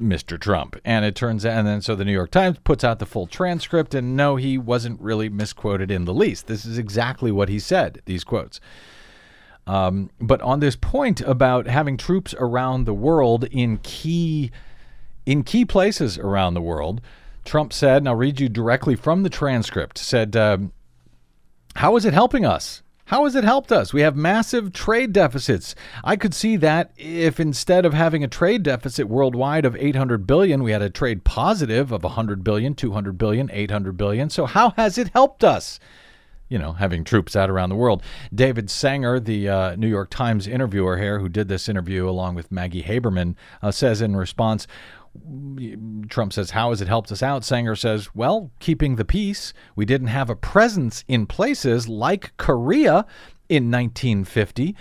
Mr. 0.00 0.38
Trump. 0.38 0.76
And 0.84 1.04
it 1.04 1.14
turns 1.14 1.44
out, 1.44 1.58
and 1.58 1.66
then 1.66 1.82
so 1.82 1.94
the 1.94 2.04
New 2.04 2.12
York 2.12 2.30
Times 2.30 2.58
puts 2.64 2.84
out 2.84 2.98
the 2.98 3.06
full 3.06 3.26
transcript, 3.26 3.94
and 3.94 4.16
no, 4.16 4.36
he 4.36 4.58
wasn't 4.58 5.00
really 5.00 5.28
misquoted 5.28 5.90
in 5.90 6.04
the 6.04 6.14
least. 6.14 6.46
This 6.46 6.64
is 6.64 6.78
exactly 6.78 7.30
what 7.30 7.48
he 7.48 7.58
said, 7.58 8.02
these 8.04 8.24
quotes. 8.24 8.60
Um, 9.66 10.10
but 10.18 10.40
on 10.40 10.60
this 10.60 10.76
point 10.76 11.20
about 11.20 11.66
having 11.66 11.96
troops 11.96 12.34
around 12.38 12.84
the 12.84 12.94
world 12.94 13.44
in 13.44 13.78
key 13.78 14.50
in 15.26 15.42
key 15.42 15.66
places 15.66 16.16
around 16.16 16.54
the 16.54 16.62
world, 16.62 17.02
Trump 17.44 17.70
said, 17.70 17.98
and 17.98 18.08
I'll 18.08 18.14
read 18.14 18.40
you 18.40 18.48
directly 18.48 18.96
from 18.96 19.24
the 19.24 19.28
transcript, 19.28 19.98
said, 19.98 20.34
um, 20.34 20.72
How 21.76 21.96
is 21.96 22.06
it 22.06 22.14
helping 22.14 22.46
us? 22.46 22.82
How 23.08 23.24
has 23.24 23.34
it 23.34 23.44
helped 23.44 23.72
us? 23.72 23.94
We 23.94 24.02
have 24.02 24.16
massive 24.16 24.70
trade 24.74 25.14
deficits. 25.14 25.74
I 26.04 26.14
could 26.14 26.34
see 26.34 26.56
that 26.56 26.90
if 26.98 27.40
instead 27.40 27.86
of 27.86 27.94
having 27.94 28.22
a 28.22 28.28
trade 28.28 28.62
deficit 28.62 29.08
worldwide 29.08 29.64
of 29.64 29.74
800 29.76 30.26
billion, 30.26 30.62
we 30.62 30.72
had 30.72 30.82
a 30.82 30.90
trade 30.90 31.24
positive 31.24 31.90
of 31.90 32.02
100 32.02 32.44
billion, 32.44 32.74
200 32.74 33.16
billion, 33.16 33.50
800 33.50 33.96
billion. 33.96 34.28
So 34.28 34.44
how 34.44 34.70
has 34.76 34.98
it 34.98 35.08
helped 35.14 35.42
us? 35.42 35.80
You 36.50 36.58
know, 36.58 36.72
having 36.72 37.02
troops 37.02 37.34
out 37.34 37.48
around 37.48 37.70
the 37.70 37.76
world. 37.76 38.02
David 38.34 38.68
Sanger, 38.68 39.18
the 39.18 39.48
uh, 39.48 39.76
New 39.76 39.88
York 39.88 40.10
Times 40.10 40.46
interviewer 40.46 40.98
here, 40.98 41.18
who 41.18 41.30
did 41.30 41.48
this 41.48 41.66
interview 41.66 42.06
along 42.06 42.34
with 42.34 42.52
Maggie 42.52 42.82
Haberman, 42.82 43.36
uh, 43.62 43.70
says 43.70 44.02
in 44.02 44.16
response, 44.16 44.66
Trump 46.08 46.32
says, 46.32 46.50
How 46.50 46.70
has 46.70 46.80
it 46.80 46.88
helped 46.88 47.12
us 47.12 47.22
out? 47.22 47.44
Sanger 47.44 47.76
says, 47.76 48.14
Well, 48.14 48.50
keeping 48.60 48.96
the 48.96 49.04
peace. 49.04 49.52
We 49.76 49.84
didn't 49.84 50.08
have 50.08 50.30
a 50.30 50.36
presence 50.36 51.04
in 51.08 51.26
places 51.26 51.88
like 51.88 52.36
Korea 52.36 53.06
in 53.48 53.70
1950, 53.70 54.74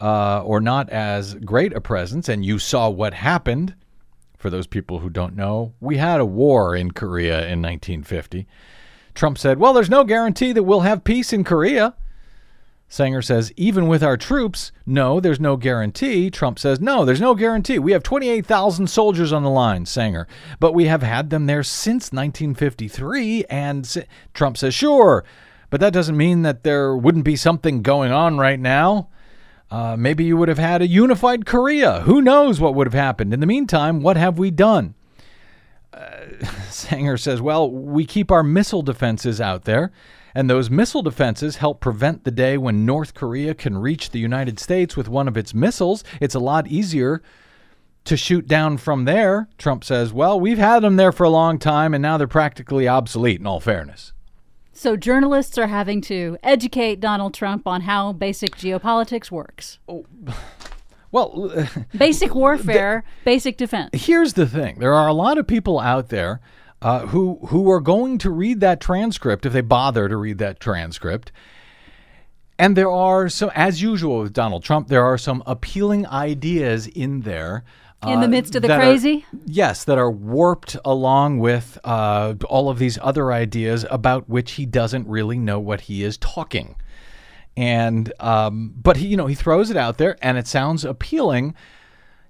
uh, 0.00 0.42
or 0.42 0.60
not 0.60 0.88
as 0.90 1.34
great 1.34 1.72
a 1.72 1.80
presence. 1.80 2.28
And 2.28 2.44
you 2.44 2.58
saw 2.58 2.88
what 2.88 3.14
happened. 3.14 3.74
For 4.36 4.50
those 4.50 4.66
people 4.66 4.98
who 4.98 5.08
don't 5.08 5.34
know, 5.34 5.72
we 5.80 5.96
had 5.96 6.20
a 6.20 6.26
war 6.26 6.76
in 6.76 6.90
Korea 6.90 7.38
in 7.38 7.62
1950. 7.62 8.46
Trump 9.14 9.38
said, 9.38 9.58
Well, 9.58 9.72
there's 9.72 9.90
no 9.90 10.04
guarantee 10.04 10.52
that 10.52 10.62
we'll 10.62 10.80
have 10.80 11.04
peace 11.04 11.32
in 11.32 11.42
Korea. 11.42 11.94
Sanger 12.88 13.20
says, 13.20 13.52
even 13.56 13.88
with 13.88 14.02
our 14.02 14.16
troops, 14.16 14.70
no, 14.86 15.18
there's 15.18 15.40
no 15.40 15.56
guarantee. 15.56 16.30
Trump 16.30 16.58
says, 16.58 16.80
no, 16.80 17.04
there's 17.04 17.20
no 17.20 17.34
guarantee. 17.34 17.78
We 17.78 17.92
have 17.92 18.02
28,000 18.04 18.86
soldiers 18.86 19.32
on 19.32 19.42
the 19.42 19.50
line, 19.50 19.86
Sanger, 19.86 20.28
but 20.60 20.72
we 20.72 20.86
have 20.86 21.02
had 21.02 21.30
them 21.30 21.46
there 21.46 21.64
since 21.64 22.12
1953. 22.12 23.44
And 23.50 24.06
Trump 24.34 24.56
says, 24.56 24.72
sure, 24.72 25.24
but 25.68 25.80
that 25.80 25.92
doesn't 25.92 26.16
mean 26.16 26.42
that 26.42 26.62
there 26.62 26.96
wouldn't 26.96 27.24
be 27.24 27.36
something 27.36 27.82
going 27.82 28.12
on 28.12 28.38
right 28.38 28.60
now. 28.60 29.08
Uh, 29.68 29.96
maybe 29.98 30.22
you 30.22 30.36
would 30.36 30.48
have 30.48 30.58
had 30.58 30.80
a 30.80 30.86
unified 30.86 31.44
Korea. 31.44 32.02
Who 32.02 32.22
knows 32.22 32.60
what 32.60 32.76
would 32.76 32.86
have 32.86 32.94
happened? 32.94 33.34
In 33.34 33.40
the 33.40 33.46
meantime, 33.46 34.00
what 34.00 34.16
have 34.16 34.38
we 34.38 34.52
done? 34.52 34.94
Sanger 36.70 37.16
says, 37.16 37.40
well, 37.40 37.70
we 37.70 38.04
keep 38.04 38.30
our 38.30 38.42
missile 38.42 38.82
defenses 38.82 39.40
out 39.40 39.64
there, 39.64 39.92
and 40.36 40.50
those 40.50 40.68
missile 40.68 41.00
defenses 41.00 41.56
help 41.56 41.80
prevent 41.80 42.24
the 42.24 42.30
day 42.30 42.58
when 42.58 42.84
North 42.84 43.14
Korea 43.14 43.54
can 43.54 43.78
reach 43.78 44.10
the 44.10 44.18
United 44.18 44.58
States 44.58 44.94
with 44.94 45.08
one 45.08 45.28
of 45.28 45.36
its 45.38 45.54
missiles. 45.54 46.04
It's 46.20 46.34
a 46.34 46.38
lot 46.38 46.66
easier 46.66 47.22
to 48.04 48.18
shoot 48.18 48.46
down 48.46 48.76
from 48.76 49.06
there. 49.06 49.48
Trump 49.56 49.82
says, 49.82 50.12
well, 50.12 50.38
we've 50.38 50.58
had 50.58 50.80
them 50.80 50.96
there 50.96 51.10
for 51.10 51.24
a 51.24 51.30
long 51.30 51.58
time, 51.58 51.94
and 51.94 52.02
now 52.02 52.18
they're 52.18 52.28
practically 52.28 52.86
obsolete, 52.86 53.40
in 53.40 53.46
all 53.46 53.60
fairness. 53.60 54.12
So 54.74 54.94
journalists 54.94 55.56
are 55.56 55.68
having 55.68 56.02
to 56.02 56.36
educate 56.42 57.00
Donald 57.00 57.32
Trump 57.32 57.66
on 57.66 57.80
how 57.80 58.12
basic 58.12 58.56
geopolitics 58.56 59.30
works. 59.30 59.78
Oh. 59.88 60.04
Well, 61.12 61.66
basic 61.96 62.34
warfare, 62.34 63.04
the, 63.06 63.24
basic 63.24 63.56
defense. 63.56 63.90
Here's 63.94 64.34
the 64.34 64.46
thing: 64.46 64.80
there 64.80 64.92
are 64.92 65.08
a 65.08 65.14
lot 65.14 65.38
of 65.38 65.46
people 65.46 65.80
out 65.80 66.08
there 66.10 66.40
uh, 66.82 67.06
who 67.06 67.38
who 67.48 67.70
are 67.70 67.80
going 67.80 68.18
to 68.18 68.30
read 68.30 68.60
that 68.60 68.80
transcript 68.80 69.46
if 69.46 69.52
they 69.52 69.60
bother 69.60 70.08
to 70.08 70.16
read 70.16 70.38
that 70.38 70.60
transcript. 70.60 71.32
And 72.58 72.74
there 72.74 72.90
are 72.90 73.28
some, 73.28 73.50
as 73.54 73.82
usual 73.82 74.20
with 74.20 74.32
Donald 74.32 74.64
Trump, 74.64 74.88
there 74.88 75.04
are 75.04 75.18
some 75.18 75.42
appealing 75.44 76.06
ideas 76.06 76.86
in 76.86 77.20
there. 77.20 77.64
In 78.02 78.20
the 78.20 78.26
uh, 78.26 78.30
midst 78.30 78.54
of 78.54 78.62
the 78.62 78.68
crazy? 78.68 79.26
Are, 79.30 79.38
yes, 79.44 79.84
that 79.84 79.98
are 79.98 80.10
warped 80.10 80.74
along 80.82 81.38
with 81.38 81.78
uh, 81.84 82.34
all 82.48 82.70
of 82.70 82.78
these 82.78 82.98
other 83.02 83.30
ideas 83.30 83.84
about 83.90 84.28
which 84.30 84.52
he 84.52 84.64
doesn't 84.64 85.06
really 85.06 85.38
know 85.38 85.60
what 85.60 85.82
he 85.82 86.02
is 86.02 86.16
talking 86.16 86.76
and 87.56 88.12
um, 88.20 88.74
but 88.76 88.98
he 88.98 89.06
you 89.06 89.16
know 89.16 89.26
he 89.26 89.34
throws 89.34 89.70
it 89.70 89.76
out 89.76 89.98
there 89.98 90.16
and 90.20 90.36
it 90.36 90.46
sounds 90.46 90.84
appealing 90.84 91.54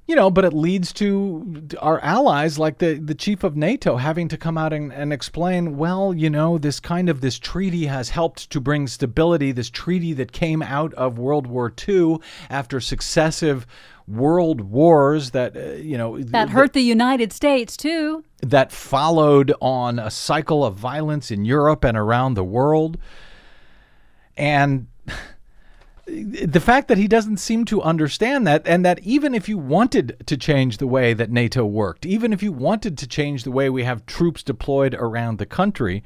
you 0.07 0.15
know 0.15 0.31
but 0.31 0.45
it 0.45 0.53
leads 0.53 0.93
to 0.93 1.69
our 1.81 2.01
allies 2.01 2.59
like 2.59 2.79
the 2.79 2.95
the 2.95 3.15
chief 3.15 3.45
of 3.45 3.57
nato 3.57 3.97
having 3.97 4.29
to 4.29 4.37
come 4.37 4.57
out 4.57 4.73
and, 4.73 4.93
and 4.93 5.13
explain 5.13 5.77
well 5.77 6.15
you 6.15 6.31
know 6.31 6.59
this 6.59 6.81
kind 6.81 7.09
of 7.09 7.21
this 7.21 7.39
treaty 7.39 7.87
has 7.87 8.11
helped 8.11 8.51
to 8.51 8.61
bring 8.61 8.87
stability 8.87 9.53
this 9.53 9.71
treaty 9.71 10.13
that 10.13 10.33
came 10.33 10.63
out 10.63 10.95
of 10.95 11.19
world 11.19 11.47
war 11.47 11.73
ii 11.89 12.17
after 12.51 12.81
successive 12.81 13.67
world 14.09 14.61
wars 14.61 15.31
that 15.31 15.57
uh, 15.57 15.73
you 15.75 15.99
know 15.99 16.21
that 16.21 16.49
hurt 16.49 16.73
the 16.73 16.81
United 16.81 17.33
States 17.33 17.77
too. 17.77 18.25
that 18.41 18.71
followed 18.71 19.53
on 19.61 19.99
a 19.99 20.11
cycle 20.11 20.65
of 20.65 20.75
violence 20.77 21.31
in 21.31 21.45
Europe 21.45 21.85
and 21.85 21.97
around 21.97 22.35
the 22.35 22.45
world. 22.45 22.99
And 24.37 24.87
the 26.07 26.61
fact 26.61 26.87
that 26.89 26.99
he 26.99 27.09
doesn't 27.09 27.39
seem 27.39 27.65
to 27.65 27.83
understand 27.83 28.47
that, 28.47 28.63
and 28.65 28.85
that 28.85 29.01
even 29.01 29.35
if 29.35 29.49
you 29.49 29.59
wanted 29.59 30.17
to 30.27 30.37
change 30.37 30.79
the 30.79 30.87
way 30.87 31.13
that 31.15 31.31
NATO 31.31 31.67
worked, 31.67 32.07
even 32.07 32.33
if 32.33 32.43
you 32.43 32.53
wanted 32.53 32.97
to 32.99 33.09
change 33.09 33.43
the 33.43 33.51
way 33.51 33.69
we 33.69 33.83
have 33.83 34.07
troops 34.07 34.43
deployed 34.43 34.95
around 34.95 35.39
the 35.39 35.47
country, 35.47 36.05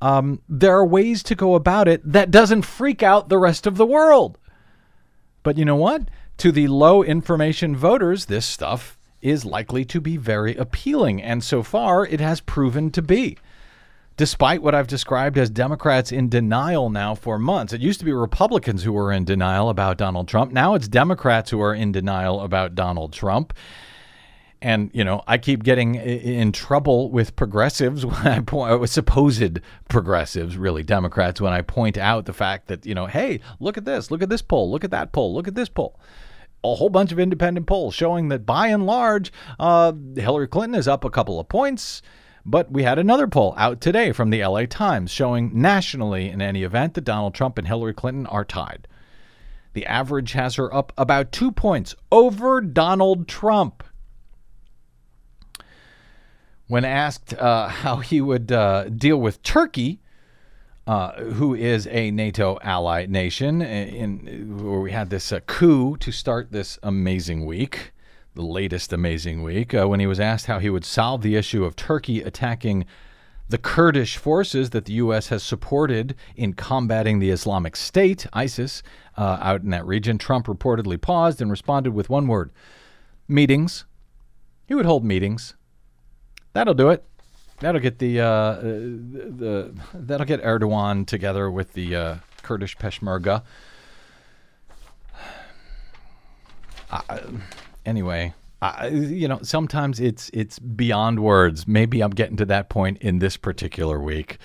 um, 0.00 0.42
there 0.48 0.74
are 0.74 0.84
ways 0.84 1.22
to 1.22 1.36
go 1.36 1.54
about 1.54 1.86
it 1.86 2.00
that 2.04 2.32
doesn't 2.32 2.62
freak 2.62 3.02
out 3.02 3.28
the 3.28 3.38
rest 3.38 3.66
of 3.66 3.76
the 3.76 3.86
world. 3.86 4.38
But 5.44 5.56
you 5.56 5.64
know 5.64 5.76
what? 5.76 6.02
To 6.38 6.50
the 6.50 6.66
low 6.66 7.04
information 7.04 7.76
voters, 7.76 8.26
this 8.26 8.46
stuff 8.46 8.98
is 9.20 9.44
likely 9.44 9.84
to 9.84 10.00
be 10.00 10.16
very 10.16 10.56
appealing, 10.56 11.22
and 11.22 11.44
so 11.44 11.62
far 11.62 12.04
it 12.04 12.18
has 12.18 12.40
proven 12.40 12.90
to 12.90 13.02
be 13.02 13.38
despite 14.16 14.62
what 14.62 14.74
I've 14.74 14.86
described 14.86 15.38
as 15.38 15.50
Democrats 15.50 16.12
in 16.12 16.28
denial 16.28 16.90
now 16.90 17.14
for 17.14 17.38
months. 17.38 17.72
It 17.72 17.80
used 17.80 17.98
to 18.00 18.04
be 18.04 18.12
Republicans 18.12 18.82
who 18.82 18.92
were 18.92 19.12
in 19.12 19.24
denial 19.24 19.68
about 19.68 19.96
Donald 19.96 20.28
Trump. 20.28 20.52
Now 20.52 20.74
it's 20.74 20.88
Democrats 20.88 21.50
who 21.50 21.60
are 21.60 21.74
in 21.74 21.92
denial 21.92 22.40
about 22.40 22.74
Donald 22.74 23.12
Trump. 23.12 23.52
And, 24.60 24.92
you 24.94 25.02
know, 25.02 25.22
I 25.26 25.38
keep 25.38 25.64
getting 25.64 25.96
in 25.96 26.52
trouble 26.52 27.10
with 27.10 27.34
progressives 27.34 28.06
when 28.06 28.26
I 28.26 28.40
point, 28.40 28.72
uh, 28.72 28.86
supposed 28.86 29.60
progressives, 29.88 30.56
really 30.56 30.84
Democrats, 30.84 31.40
when 31.40 31.52
I 31.52 31.62
point 31.62 31.98
out 31.98 32.26
the 32.26 32.32
fact 32.32 32.68
that, 32.68 32.86
you 32.86 32.94
know, 32.94 33.06
hey, 33.06 33.40
look 33.58 33.76
at 33.76 33.84
this, 33.84 34.10
look 34.10 34.22
at 34.22 34.28
this 34.28 34.42
poll, 34.42 34.70
look 34.70 34.84
at 34.84 34.92
that 34.92 35.12
poll, 35.12 35.34
look 35.34 35.48
at 35.48 35.54
this 35.54 35.68
poll 35.68 35.98
a 36.64 36.76
whole 36.76 36.88
bunch 36.88 37.10
of 37.10 37.18
independent 37.18 37.66
polls 37.66 37.92
showing 37.92 38.28
that 38.28 38.46
by 38.46 38.68
and 38.68 38.86
large, 38.86 39.32
uh, 39.58 39.92
Hillary 40.14 40.46
Clinton 40.46 40.78
is 40.78 40.86
up 40.86 41.04
a 41.04 41.10
couple 41.10 41.40
of 41.40 41.48
points. 41.48 42.02
But 42.44 42.72
we 42.72 42.82
had 42.82 42.98
another 42.98 43.28
poll 43.28 43.54
out 43.56 43.80
today 43.80 44.12
from 44.12 44.30
the 44.30 44.44
LA 44.44 44.66
Times 44.66 45.10
showing 45.10 45.50
nationally, 45.54 46.28
in 46.28 46.42
any 46.42 46.64
event, 46.64 46.94
that 46.94 47.04
Donald 47.04 47.34
Trump 47.34 47.56
and 47.56 47.68
Hillary 47.68 47.94
Clinton 47.94 48.26
are 48.26 48.44
tied. 48.44 48.88
The 49.74 49.86
average 49.86 50.32
has 50.32 50.56
her 50.56 50.72
up 50.74 50.92
about 50.98 51.32
two 51.32 51.52
points 51.52 51.94
over 52.10 52.60
Donald 52.60 53.28
Trump. 53.28 53.84
When 56.66 56.84
asked 56.84 57.34
uh, 57.34 57.68
how 57.68 57.96
he 57.96 58.20
would 58.20 58.50
uh, 58.50 58.88
deal 58.88 59.18
with 59.18 59.42
Turkey, 59.42 60.00
uh, 60.86 61.12
who 61.22 61.54
is 61.54 61.86
a 61.86 62.10
NATO 62.10 62.58
ally 62.62 63.06
nation, 63.06 63.62
in, 63.62 64.26
in 64.26 64.64
where 64.64 64.80
we 64.80 64.90
had 64.90 65.10
this 65.10 65.30
uh, 65.30 65.40
coup 65.40 65.96
to 65.98 66.10
start 66.10 66.50
this 66.50 66.78
amazing 66.82 67.46
week, 67.46 67.92
the 68.34 68.42
latest 68.42 68.92
amazing 68.92 69.42
week 69.42 69.74
uh, 69.74 69.86
when 69.86 70.00
he 70.00 70.06
was 70.06 70.20
asked 70.20 70.46
how 70.46 70.58
he 70.58 70.70
would 70.70 70.84
solve 70.84 71.22
the 71.22 71.36
issue 71.36 71.64
of 71.64 71.76
Turkey 71.76 72.22
attacking 72.22 72.86
the 73.48 73.58
Kurdish 73.58 74.16
forces 74.16 74.70
that 74.70 74.86
the 74.86 74.94
U.S. 74.94 75.28
has 75.28 75.42
supported 75.42 76.14
in 76.34 76.54
combating 76.54 77.18
the 77.18 77.30
Islamic 77.30 77.76
State, 77.76 78.26
ISIS, 78.32 78.82
uh, 79.18 79.38
out 79.42 79.62
in 79.62 79.70
that 79.70 79.84
region. 79.84 80.16
Trump 80.16 80.46
reportedly 80.46 80.98
paused 80.98 81.42
and 81.42 81.50
responded 81.50 81.92
with 81.92 82.08
one 82.08 82.26
word 82.26 82.50
meetings. 83.28 83.84
He 84.66 84.74
would 84.74 84.86
hold 84.86 85.04
meetings. 85.04 85.54
That'll 86.54 86.72
do 86.72 86.88
it. 86.88 87.04
That'll 87.60 87.80
get 87.80 87.98
the, 87.98 88.20
uh, 88.20 88.54
the, 88.60 89.32
the 89.36 89.74
that'll 89.92 90.26
get 90.26 90.42
Erdogan 90.42 91.06
together 91.06 91.50
with 91.50 91.74
the 91.74 91.94
uh, 91.94 92.16
Kurdish 92.42 92.76
Peshmerga. 92.78 93.42
Uh, 96.90 97.20
anyway, 97.84 98.34
I, 98.60 98.88
you 98.88 99.26
know, 99.28 99.40
sometimes 99.42 99.98
it's 99.98 100.30
it's 100.32 100.58
beyond 100.58 101.20
words. 101.20 101.66
Maybe 101.66 102.00
I'm 102.00 102.10
getting 102.10 102.36
to 102.36 102.44
that 102.46 102.68
point 102.68 102.98
in 102.98 103.18
this 103.18 103.36
particular 103.36 104.00
week. 104.00 104.38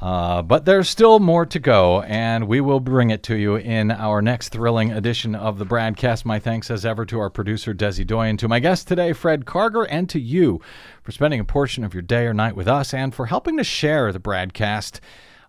Uh, 0.00 0.42
but 0.42 0.64
there's 0.64 0.88
still 0.88 1.18
more 1.18 1.44
to 1.44 1.58
go, 1.58 2.02
and 2.02 2.46
we 2.46 2.60
will 2.60 2.78
bring 2.78 3.10
it 3.10 3.24
to 3.24 3.34
you 3.34 3.56
in 3.56 3.90
our 3.90 4.22
next 4.22 4.50
thrilling 4.50 4.92
edition 4.92 5.34
of 5.34 5.58
the 5.58 5.66
BradCast. 5.66 6.24
My 6.24 6.38
thanks, 6.38 6.70
as 6.70 6.86
ever, 6.86 7.04
to 7.06 7.18
our 7.18 7.30
producer, 7.30 7.74
Desi 7.74 8.06
Doyen, 8.06 8.36
to 8.36 8.46
my 8.46 8.60
guest 8.60 8.86
today, 8.86 9.12
Fred 9.12 9.44
Karger, 9.44 9.86
and 9.90 10.08
to 10.10 10.20
you 10.20 10.60
for 11.02 11.10
spending 11.10 11.40
a 11.40 11.44
portion 11.44 11.82
of 11.82 11.94
your 11.94 12.02
day 12.02 12.26
or 12.26 12.34
night 12.34 12.54
with 12.54 12.68
us 12.68 12.94
and 12.94 13.12
for 13.12 13.26
helping 13.26 13.56
to 13.56 13.64
share 13.64 14.12
the 14.12 14.20
BradCast 14.20 15.00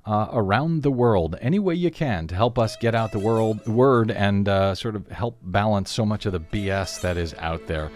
uh, 0.09 0.27
around 0.33 0.81
the 0.81 0.89
world 0.89 1.37
any 1.39 1.59
way 1.59 1.75
you 1.75 1.91
can 1.91 2.25
to 2.25 2.33
help 2.33 2.57
us 2.57 2.75
get 2.77 2.95
out 2.95 3.11
the 3.11 3.19
world 3.19 3.65
word 3.67 4.09
and 4.09 4.49
uh, 4.49 4.73
sort 4.73 4.95
of 4.95 5.07
help 5.09 5.37
balance 5.43 5.91
so 5.91 6.03
much 6.03 6.25
of 6.25 6.33
the 6.33 6.39
BS 6.39 6.99
that 7.01 7.15
is 7.15 7.35
out 7.35 7.67
there. 7.67 7.91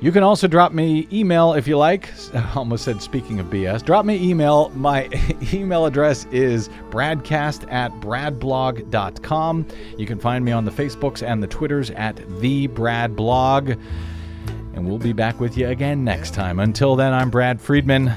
You 0.00 0.12
can 0.12 0.22
also 0.22 0.46
drop 0.46 0.70
me 0.70 1.08
email 1.12 1.54
if 1.54 1.66
you 1.66 1.76
like. 1.76 2.08
I 2.32 2.52
almost 2.54 2.84
said 2.84 3.02
speaking 3.02 3.40
of 3.40 3.46
BS. 3.46 3.84
Drop 3.84 4.04
me 4.04 4.30
email. 4.30 4.68
My 4.76 5.08
email 5.52 5.86
address 5.86 6.24
is 6.26 6.68
bradcast 6.90 7.70
at 7.72 7.90
bradblog.com. 7.94 9.66
You 9.96 10.06
can 10.06 10.20
find 10.20 10.44
me 10.44 10.52
on 10.52 10.64
the 10.64 10.70
Facebooks 10.70 11.26
and 11.26 11.42
the 11.42 11.48
Twitters 11.48 11.90
at 11.90 12.16
the 12.40 12.68
Brad 12.68 13.16
Blog. 13.16 13.70
And 13.70 14.86
we'll 14.86 14.98
be 14.98 15.12
back 15.12 15.40
with 15.40 15.58
you 15.58 15.66
again 15.66 16.04
next 16.04 16.32
time. 16.32 16.60
Until 16.60 16.94
then, 16.94 17.12
I'm 17.12 17.28
Brad 17.28 17.60
Friedman. 17.60 18.14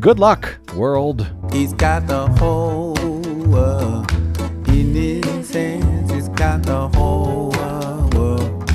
Good 0.00 0.20
luck, 0.20 0.58
world. 0.76 1.26
He's 1.50 1.72
got 1.72 2.06
the 2.06 2.28
whole 2.38 2.94
world 3.48 4.08
in 4.68 4.94
his 4.94 5.50
hands. 5.52 6.12
He's 6.12 6.28
got 6.28 6.62
the 6.62 6.86
whole 6.90 7.50
world 8.12 8.70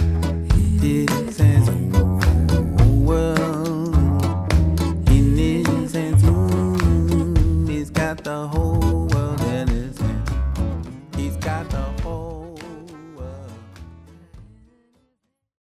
in 0.83 1.07
his 1.07 1.37
hands. 1.37 1.69
World. 3.05 3.52